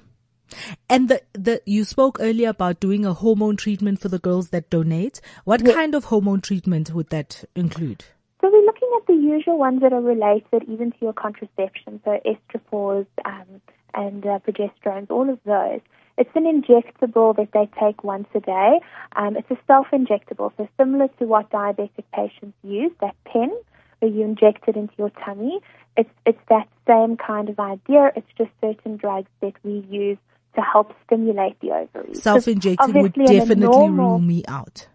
And 0.89 1.09
the, 1.09 1.23
the, 1.33 1.63
you 1.65 1.85
spoke 1.85 2.19
earlier 2.21 2.51
about 2.51 2.81
doing 2.81 3.05
a 3.07 3.15
hormone 3.15 3.57
treatment 3.57 4.01
for 4.01 4.09
the 4.09 4.19
girls 4.19 4.51
that 4.51 4.71
donate. 4.71 5.21
What 5.45 5.65
kind 5.65 5.95
of 5.95 6.05
hormone 6.05 6.43
treatment 6.43 6.93
would 6.93 7.11
that 7.11 7.45
include? 7.57 8.05
So 8.41 8.51
we're 8.51 8.67
looking 8.67 8.91
at 8.97 9.07
the 9.07 9.15
usual 9.15 9.59
ones 9.59 9.81
that 9.81 9.93
are 9.93 10.03
related 10.03 10.69
even 10.69 10.91
to 10.93 10.97
your 11.01 11.13
contraception, 11.15 12.01
so 12.05 12.21
estrapors 12.27 13.07
um, 13.25 13.63
and 13.95 14.27
uh, 14.27 14.39
progesterones, 14.41 15.11
all 15.11 15.31
of 15.31 15.39
those. 15.45 15.81
It's 16.17 16.31
an 16.35 16.45
injectable 16.45 17.35
that 17.37 17.51
they 17.53 17.69
take 17.81 18.05
once 18.05 18.29
a 18.35 18.41
day. 18.41 18.81
Um, 19.17 19.37
it's 19.37 19.51
a 19.51 19.59
self-injectable, 19.67 20.53
so 20.57 20.69
similar 20.77 21.09
to 21.19 21.27
what 21.27 21.51
diabetic 21.51 22.05
patients 22.13 22.57
use, 22.63 22.93
that 23.01 23.17
pen 23.25 23.51
where 23.99 24.11
you 24.11 24.23
inject 24.23 24.69
it 24.69 24.77
into 24.77 24.93
your 24.97 25.11
tummy. 25.25 25.61
It's 25.97 26.11
it's 26.27 26.41
that 26.49 26.69
same 26.87 27.17
kind 27.17 27.49
of 27.49 27.59
idea. 27.59 28.13
It's 28.17 28.31
just 28.37 28.51
certain 28.61 28.97
drugs 28.97 29.31
that 29.41 29.55
we 29.63 29.85
use 29.89 30.19
to 30.55 30.61
help 30.61 30.95
stimulate 31.07 31.59
the 31.61 31.73
ovaries. 31.73 32.23
Self-injecting 32.23 32.95
would 32.95 33.07
obviously 33.07 33.37
in 33.37 33.43
a 33.43 33.47
definitely 33.47 33.77
normal- 33.77 34.11
rule 34.11 34.19
me 34.21 34.45
out. 34.47 34.89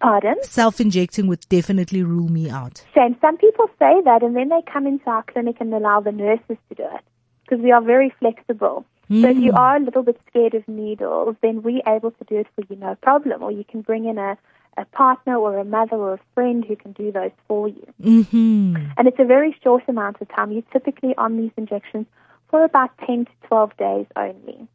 Pardon? 0.00 0.36
Self-injecting 0.42 1.26
would 1.28 1.46
definitely 1.48 2.02
rule 2.02 2.28
me 2.28 2.50
out. 2.50 2.84
Shame. 2.94 3.16
Some 3.22 3.38
people 3.38 3.68
say 3.78 4.02
that, 4.04 4.22
and 4.22 4.36
then 4.36 4.50
they 4.50 4.60
come 4.70 4.86
into 4.86 5.08
our 5.08 5.22
clinic 5.22 5.56
and 5.60 5.72
allow 5.72 6.00
the 6.00 6.12
nurses 6.12 6.58
to 6.68 6.74
do 6.74 6.82
it 6.82 7.00
because 7.42 7.62
we 7.62 7.72
are 7.72 7.80
very 7.80 8.12
flexible. 8.18 8.84
So 9.10 9.28
if 9.28 9.36
you 9.36 9.52
are 9.52 9.76
a 9.76 9.80
little 9.80 10.02
bit 10.02 10.18
scared 10.28 10.54
of 10.54 10.66
needles, 10.66 11.36
then 11.42 11.62
we're 11.62 11.82
able 11.86 12.10
to 12.12 12.24
do 12.24 12.36
it 12.36 12.46
for 12.54 12.64
you, 12.68 12.76
no 12.76 12.94
problem. 12.96 13.42
Or 13.42 13.50
you 13.50 13.64
can 13.64 13.82
bring 13.82 14.06
in 14.06 14.16
a, 14.16 14.38
a 14.78 14.84
partner 14.86 15.36
or 15.36 15.58
a 15.58 15.64
mother 15.64 15.96
or 15.96 16.14
a 16.14 16.20
friend 16.34 16.64
who 16.66 16.74
can 16.74 16.92
do 16.92 17.12
those 17.12 17.30
for 17.46 17.68
you. 17.68 17.86
hmm 18.02 18.76
And 18.96 19.06
it's 19.06 19.18
a 19.18 19.24
very 19.24 19.54
short 19.62 19.82
amount 19.88 20.20
of 20.20 20.28
time. 20.28 20.52
You're 20.52 20.62
typically 20.72 21.14
on 21.18 21.36
these 21.36 21.52
injections 21.56 22.06
for 22.48 22.64
about 22.64 22.90
10 23.06 23.26
to 23.26 23.30
12 23.48 23.76
days 23.76 24.06
only. 24.16 24.68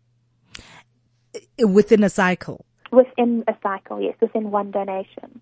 Within 1.67 2.03
a 2.03 2.09
cycle. 2.09 2.65
Within 2.91 3.43
a 3.47 3.55
cycle, 3.61 4.01
yes, 4.01 4.15
within 4.19 4.51
one 4.51 4.71
donation. 4.71 5.41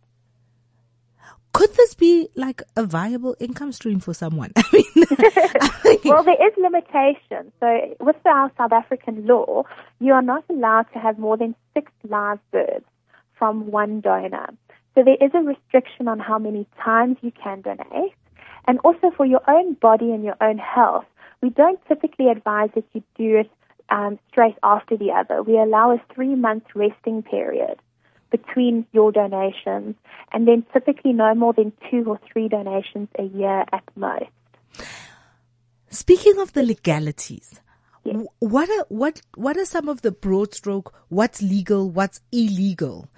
Could 1.57 1.73
this 1.73 1.95
be 1.95 2.29
like 2.35 2.61
a 2.75 2.85
viable 2.85 3.35
income 3.39 3.71
stream 3.71 3.99
for 3.99 4.13
someone? 4.13 4.51
I 4.57 4.63
mean, 4.71 5.99
Well, 6.05 6.23
there 6.23 6.47
is 6.47 6.53
limitation. 6.55 7.51
So 7.59 7.95
with 7.99 8.15
our 8.25 8.51
South 8.59 8.71
African 8.71 9.25
law, 9.25 9.63
you 9.99 10.13
are 10.13 10.21
not 10.21 10.43
allowed 10.51 10.85
to 10.93 10.99
have 10.99 11.17
more 11.17 11.35
than 11.35 11.55
six 11.73 11.91
live 12.07 12.37
birds 12.51 12.85
from 13.39 13.71
one 13.71 14.01
donor. 14.01 14.49
So 14.93 15.03
there 15.03 15.17
is 15.19 15.31
a 15.33 15.39
restriction 15.39 16.07
on 16.07 16.19
how 16.19 16.37
many 16.37 16.67
times 16.79 17.17
you 17.21 17.31
can 17.31 17.61
donate. 17.61 18.13
And 18.67 18.77
also 18.83 19.09
for 19.17 19.25
your 19.25 19.41
own 19.49 19.73
body 19.73 20.11
and 20.11 20.23
your 20.23 20.37
own 20.39 20.59
health, 20.59 21.05
we 21.41 21.49
don't 21.49 21.79
typically 21.87 22.29
advise 22.29 22.69
that 22.75 22.85
you 22.93 23.01
do 23.17 23.37
it 23.37 23.49
um, 23.89 24.19
straight 24.29 24.57
after 24.61 24.95
the 24.95 25.09
other. 25.11 25.41
We 25.41 25.57
allow 25.57 25.89
a 25.89 26.13
three-month 26.13 26.65
resting 26.75 27.23
period 27.23 27.79
between 28.31 28.85
your 28.91 29.11
donations, 29.11 29.95
and 30.33 30.47
then 30.47 30.65
typically 30.73 31.13
no 31.13 31.33
more 31.35 31.53
than 31.53 31.71
two 31.89 32.03
or 32.07 32.19
three 32.31 32.47
donations 32.47 33.07
a 33.17 33.23
year 33.23 33.65
at 33.71 33.83
most. 33.95 34.29
Speaking 35.89 36.39
of 36.39 36.53
the 36.53 36.63
legalities, 36.63 37.61
Yes. 38.03 38.25
what 38.39 38.69
are 38.69 38.85
what 38.89 39.21
what 39.35 39.57
are 39.57 39.65
some 39.65 39.89
of 39.89 40.01
the 40.01 40.11
broad 40.11 40.53
stroke? 40.53 40.93
What's 41.09 41.41
legal? 41.41 41.89
What's 41.89 42.21
illegal? 42.31 43.09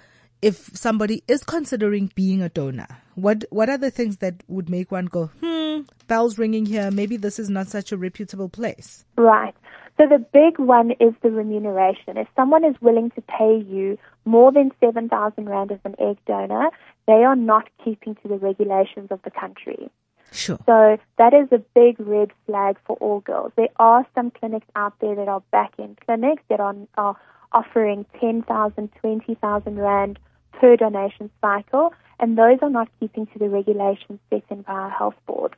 If 0.42 0.70
somebody 0.76 1.22
is 1.28 1.44
considering 1.44 2.10
being 2.14 2.42
a 2.42 2.48
donor, 2.48 2.88
what 3.14 3.44
what 3.50 3.68
are 3.68 3.78
the 3.78 3.90
things 3.90 4.18
that 4.18 4.42
would 4.48 4.68
make 4.70 4.90
one 4.90 5.06
go, 5.06 5.26
hmm, 5.26 5.82
bells 6.06 6.38
ringing 6.38 6.64
here? 6.66 6.90
Maybe 6.90 7.16
this 7.16 7.38
is 7.38 7.50
not 7.50 7.68
such 7.68 7.92
a 7.92 7.96
reputable 7.96 8.48
place. 8.48 9.04
Right. 9.16 9.54
So 10.00 10.06
the 10.06 10.18
big 10.18 10.58
one 10.58 10.92
is 10.92 11.12
the 11.20 11.30
remuneration. 11.30 12.16
If 12.16 12.26
someone 12.34 12.64
is 12.64 12.74
willing 12.80 13.10
to 13.10 13.20
pay 13.20 13.58
you 13.58 13.98
more 14.24 14.50
than 14.50 14.72
7,000 14.80 15.46
Rand 15.46 15.72
as 15.72 15.78
an 15.84 15.94
egg 15.98 16.16
donor, 16.26 16.70
they 17.06 17.22
are 17.22 17.36
not 17.36 17.68
keeping 17.84 18.14
to 18.14 18.28
the 18.28 18.38
regulations 18.38 19.08
of 19.10 19.20
the 19.24 19.30
country. 19.30 19.90
Sure. 20.32 20.56
So 20.64 20.96
that 21.18 21.34
is 21.34 21.48
a 21.52 21.58
big 21.74 22.00
red 22.00 22.30
flag 22.46 22.78
for 22.86 22.96
all 22.96 23.20
girls. 23.20 23.52
There 23.56 23.68
are 23.76 24.06
some 24.14 24.30
clinics 24.30 24.66
out 24.74 24.94
there 25.00 25.14
that 25.16 25.28
are 25.28 25.42
back-end 25.50 25.98
clinics 26.06 26.44
that 26.48 26.60
are, 26.60 26.74
are 26.96 27.16
offering 27.52 28.06
10,000, 28.18 28.90
20,000 29.02 29.76
Rand 29.78 30.18
per 30.52 30.76
donation 30.76 31.30
cycle, 31.42 31.92
and 32.18 32.38
those 32.38 32.58
are 32.62 32.70
not 32.70 32.88
keeping 33.00 33.26
to 33.26 33.38
the 33.38 33.50
regulations 33.50 34.18
set 34.30 34.44
in 34.48 34.62
by 34.62 34.72
our 34.72 34.90
health 34.90 35.16
board, 35.26 35.56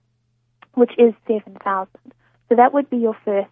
which 0.75 0.99
is 0.99 1.15
7,000. 1.29 1.89
So 2.49 2.57
that 2.57 2.75
would 2.75 2.91
be 2.91 2.97
your 2.97 3.17
first. 3.25 3.49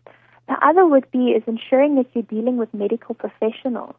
The 0.51 0.67
other 0.67 0.85
would 0.85 1.09
be 1.13 1.29
is 1.29 1.45
ensuring 1.47 1.95
that 1.95 2.07
you're 2.13 2.25
dealing 2.25 2.57
with 2.57 2.75
medical 2.75 3.15
professionals. 3.15 3.95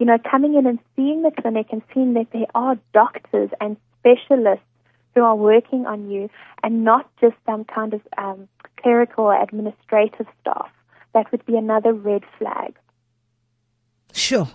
You 0.00 0.06
know, 0.06 0.18
coming 0.28 0.54
in 0.56 0.66
and 0.66 0.80
seeing 0.96 1.22
the 1.22 1.30
clinic 1.30 1.68
and 1.70 1.80
seeing 1.94 2.14
that 2.14 2.26
there 2.32 2.48
are 2.56 2.76
doctors 2.92 3.50
and 3.60 3.76
specialists 4.00 4.66
who 5.14 5.22
are 5.22 5.36
working 5.36 5.86
on 5.86 6.10
you 6.10 6.28
and 6.64 6.82
not 6.82 7.08
just 7.20 7.36
some 7.46 7.64
kind 7.64 7.94
of 7.94 8.00
um, 8.18 8.48
clerical 8.82 9.26
or 9.26 9.40
administrative 9.40 10.26
staff. 10.40 10.70
That 11.14 11.30
would 11.30 11.46
be 11.46 11.56
another 11.56 11.92
red 11.92 12.22
flag. 12.36 12.76
Sure. 14.12 14.48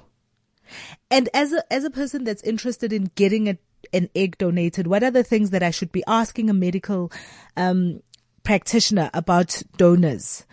And 1.10 1.30
as 1.34 1.54
a 1.54 1.64
as 1.72 1.86
a 1.86 1.90
person 1.90 2.26
that's 2.26 2.44
interested 2.44 2.92
in 2.92 3.10
getting 3.16 3.48
a, 3.48 3.58
an 3.94 4.10
egg 4.16 4.38
donated, 4.38 4.86
what 4.86 5.02
are 5.02 5.12
the 5.12 5.24
things 5.24 5.52
that 5.52 5.64
I 5.64 5.72
should 5.72 5.94
be 5.94 6.04
asking 6.08 6.50
a 6.50 6.54
medical 6.54 7.10
um, 7.56 8.02
practitioner 8.44 9.10
about 9.14 9.62
donors? 9.78 10.46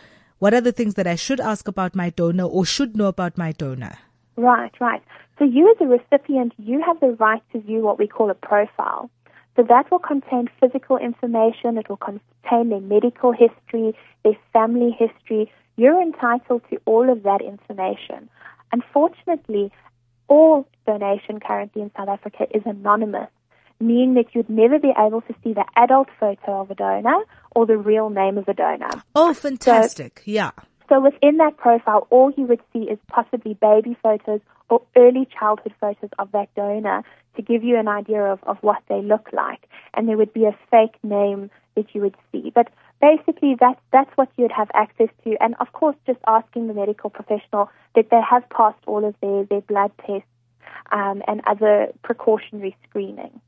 What 0.44 0.52
are 0.52 0.60
the 0.60 0.72
things 0.72 0.92
that 0.96 1.06
I 1.06 1.14
should 1.14 1.40
ask 1.40 1.68
about 1.68 1.94
my 1.94 2.10
donor 2.10 2.44
or 2.44 2.66
should 2.66 2.98
know 2.98 3.06
about 3.06 3.38
my 3.38 3.52
donor? 3.52 3.96
Right, 4.36 4.78
right. 4.78 5.02
So 5.38 5.44
you 5.46 5.70
as 5.70 5.80
a 5.80 5.86
recipient, 5.88 6.52
you 6.58 6.82
have 6.84 7.00
the 7.00 7.12
right 7.18 7.42
to 7.52 7.60
view 7.60 7.80
what 7.80 7.98
we 7.98 8.06
call 8.06 8.28
a 8.28 8.34
profile. 8.34 9.08
So 9.56 9.62
that 9.62 9.90
will 9.90 10.00
contain 10.00 10.50
physical 10.60 10.98
information, 10.98 11.78
it 11.78 11.88
will 11.88 11.96
contain 11.96 12.68
their 12.68 12.82
medical 12.82 13.32
history, 13.32 13.96
their 14.22 14.36
family 14.52 14.90
history. 14.90 15.50
you're 15.76 16.02
entitled 16.02 16.60
to 16.68 16.78
all 16.84 17.10
of 17.10 17.22
that 17.22 17.40
information. 17.40 18.28
Unfortunately, 18.70 19.72
all 20.28 20.68
donation 20.86 21.40
currently 21.40 21.80
in 21.80 21.90
South 21.96 22.10
Africa 22.10 22.46
is 22.54 22.62
anonymous, 22.66 23.30
meaning 23.80 24.14
that 24.14 24.34
you'd 24.34 24.48
never 24.48 24.78
be 24.78 24.92
able 24.98 25.20
to 25.22 25.34
see 25.42 25.52
the 25.52 25.64
adult 25.76 26.08
photo 26.18 26.60
of 26.60 26.70
a 26.70 26.74
donor 26.74 27.24
or 27.54 27.66
the 27.66 27.76
real 27.76 28.10
name 28.10 28.38
of 28.38 28.48
a 28.48 28.54
donor. 28.54 28.90
Oh, 29.14 29.34
fantastic. 29.34 30.22
yeah. 30.24 30.52
So 30.88 31.00
within 31.00 31.38
that 31.38 31.56
profile, 31.56 32.06
all 32.10 32.32
you 32.36 32.44
would 32.44 32.60
see 32.72 32.80
is 32.80 32.98
possibly 33.08 33.54
baby 33.54 33.96
photos 34.02 34.40
or 34.68 34.82
early 34.96 35.26
childhood 35.38 35.74
photos 35.80 36.10
of 36.18 36.32
that 36.32 36.54
donor 36.54 37.02
to 37.36 37.42
give 37.42 37.64
you 37.64 37.78
an 37.78 37.88
idea 37.88 38.22
of, 38.22 38.38
of 38.44 38.58
what 38.60 38.82
they 38.88 39.00
look 39.02 39.28
like. 39.32 39.68
And 39.94 40.08
there 40.08 40.16
would 40.16 40.32
be 40.32 40.44
a 40.44 40.56
fake 40.70 40.96
name 41.02 41.50
that 41.74 41.86
you 41.94 42.00
would 42.02 42.16
see. 42.30 42.52
But 42.54 42.68
basically, 43.00 43.56
that's, 43.58 43.80
that's 43.92 44.10
what 44.16 44.28
you'd 44.36 44.52
have 44.52 44.70
access 44.74 45.08
to. 45.24 45.36
And 45.40 45.54
of 45.58 45.72
course, 45.72 45.96
just 46.06 46.20
asking 46.26 46.68
the 46.68 46.74
medical 46.74 47.10
professional 47.10 47.70
that 47.94 48.10
they 48.10 48.20
have 48.28 48.48
passed 48.50 48.82
all 48.86 49.04
of 49.04 49.14
their, 49.20 49.44
their 49.44 49.62
blood 49.62 49.90
tests 50.06 50.28
um, 50.92 51.22
and 51.26 51.40
other 51.46 51.88
precautionary 52.02 52.76
screening. 52.88 53.40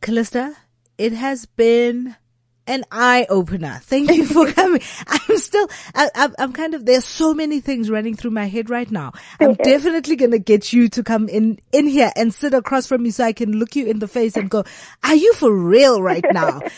Callista, 0.00 0.56
it 0.96 1.12
has 1.12 1.46
been 1.46 2.16
an 2.66 2.84
eye 2.90 3.26
opener. 3.28 3.80
Thank 3.82 4.10
you 4.10 4.24
for 4.24 4.50
coming. 4.52 4.80
I'm 5.06 5.36
still, 5.38 5.68
I, 5.94 6.30
am 6.38 6.52
kind 6.52 6.74
of, 6.74 6.86
there's 6.86 7.04
so 7.04 7.34
many 7.34 7.60
things 7.60 7.90
running 7.90 8.16
through 8.16 8.30
my 8.30 8.46
head 8.46 8.70
right 8.70 8.90
now. 8.90 9.12
I'm 9.40 9.54
definitely 9.54 10.16
going 10.16 10.30
to 10.30 10.38
get 10.38 10.72
you 10.72 10.88
to 10.90 11.02
come 11.02 11.28
in, 11.28 11.58
in 11.72 11.86
here 11.86 12.12
and 12.16 12.32
sit 12.32 12.54
across 12.54 12.86
from 12.86 13.02
me 13.02 13.10
so 13.10 13.24
I 13.24 13.32
can 13.32 13.58
look 13.58 13.76
you 13.76 13.86
in 13.86 13.98
the 13.98 14.08
face 14.08 14.36
and 14.36 14.48
go, 14.48 14.64
are 15.02 15.14
you 15.14 15.34
for 15.34 15.52
real 15.52 16.00
right 16.00 16.24
now? 16.32 16.60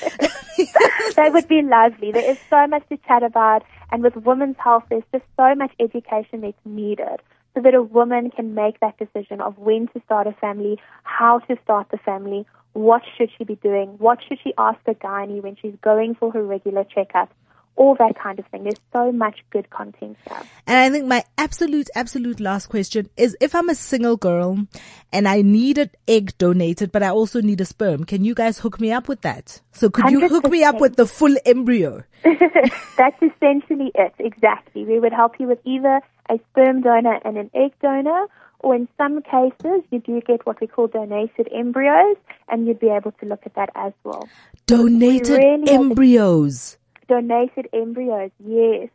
that 1.16 1.30
would 1.32 1.48
be 1.48 1.62
lovely. 1.62 2.10
There 2.10 2.30
is 2.30 2.38
so 2.48 2.66
much 2.66 2.88
to 2.88 2.96
chat 3.08 3.22
about. 3.22 3.62
And 3.90 4.02
with 4.02 4.16
women's 4.16 4.56
health, 4.58 4.84
there's 4.88 5.04
just 5.12 5.24
so 5.36 5.54
much 5.54 5.72
education 5.78 6.40
that's 6.40 6.56
needed 6.64 7.20
so 7.54 7.60
that 7.60 7.74
a 7.74 7.82
woman 7.82 8.30
can 8.30 8.54
make 8.54 8.80
that 8.80 8.98
decision 8.98 9.40
of 9.40 9.58
when 9.58 9.88
to 9.88 10.00
start 10.06 10.26
a 10.26 10.32
family, 10.32 10.78
how 11.02 11.40
to 11.40 11.56
start 11.62 11.88
the 11.90 11.98
family, 11.98 12.46
what 12.72 13.02
should 13.16 13.30
she 13.36 13.44
be 13.44 13.56
doing? 13.56 13.96
What 13.98 14.18
should 14.26 14.38
she 14.42 14.52
ask 14.56 14.78
a 14.86 14.94
gynae 14.94 15.42
when 15.42 15.56
she's 15.60 15.74
going 15.82 16.14
for 16.14 16.32
her 16.32 16.42
regular 16.42 16.84
checkup? 16.84 17.32
All 17.74 17.94
that 17.94 18.18
kind 18.22 18.38
of 18.38 18.46
thing. 18.46 18.64
There's 18.64 18.80
so 18.92 19.12
much 19.12 19.40
good 19.50 19.70
content 19.70 20.18
here. 20.28 20.42
And 20.66 20.76
I 20.76 20.90
think 20.90 21.06
my 21.06 21.24
absolute, 21.38 21.88
absolute 21.94 22.38
last 22.38 22.66
question 22.66 23.08
is 23.16 23.34
if 23.40 23.54
I'm 23.54 23.70
a 23.70 23.74
single 23.74 24.18
girl 24.18 24.66
and 25.10 25.26
I 25.26 25.40
need 25.40 25.78
an 25.78 25.90
egg 26.06 26.36
donated, 26.36 26.92
but 26.92 27.02
I 27.02 27.08
also 27.08 27.40
need 27.40 27.62
a 27.62 27.64
sperm, 27.64 28.04
can 28.04 28.24
you 28.24 28.34
guys 28.34 28.58
hook 28.58 28.78
me 28.78 28.92
up 28.92 29.08
with 29.08 29.22
that? 29.22 29.62
So 29.72 29.88
could 29.88 30.04
100%. 30.04 30.10
you 30.10 30.28
hook 30.28 30.50
me 30.50 30.64
up 30.64 30.80
with 30.80 30.96
the 30.96 31.06
full 31.06 31.34
embryo? 31.46 32.04
That's 32.24 33.22
essentially 33.22 33.90
it. 33.94 34.14
Exactly. 34.18 34.84
We 34.84 35.00
would 35.00 35.14
help 35.14 35.40
you 35.40 35.46
with 35.46 35.60
either 35.64 36.02
a 36.28 36.38
sperm 36.50 36.82
donor 36.82 37.20
and 37.24 37.38
an 37.38 37.50
egg 37.54 37.72
donor, 37.80 38.26
or 38.62 38.74
in 38.74 38.88
some 38.96 39.22
cases, 39.22 39.82
you 39.90 39.98
do 39.98 40.20
get 40.20 40.46
what 40.46 40.60
we 40.60 40.66
call 40.66 40.86
donated 40.86 41.48
embryos, 41.52 42.16
and 42.48 42.66
you'd 42.66 42.80
be 42.80 42.88
able 42.88 43.12
to 43.12 43.26
look 43.26 43.42
at 43.44 43.54
that 43.54 43.70
as 43.74 43.92
well. 44.04 44.28
Donated 44.66 45.38
really 45.38 45.70
embryos. 45.70 46.78
Donated 47.08 47.68
embryos, 47.72 48.30
yes. 48.44 48.88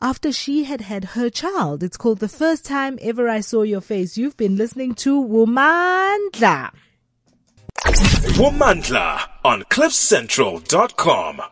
after 0.00 0.32
she 0.32 0.64
had 0.64 0.80
had 0.80 1.04
her 1.04 1.28
child. 1.28 1.82
It's 1.82 1.98
called 1.98 2.20
The 2.20 2.28
First 2.28 2.64
Time 2.64 2.98
Ever 3.02 3.28
I 3.28 3.40
Saw 3.40 3.64
Your 3.64 3.82
Face. 3.82 4.16
You've 4.16 4.38
been 4.38 4.56
listening 4.56 4.94
to 4.94 5.22
Womandla. 5.22 6.70
Womandla 7.84 9.28
on 9.44 9.62
CliffCentral.com. 9.64 11.42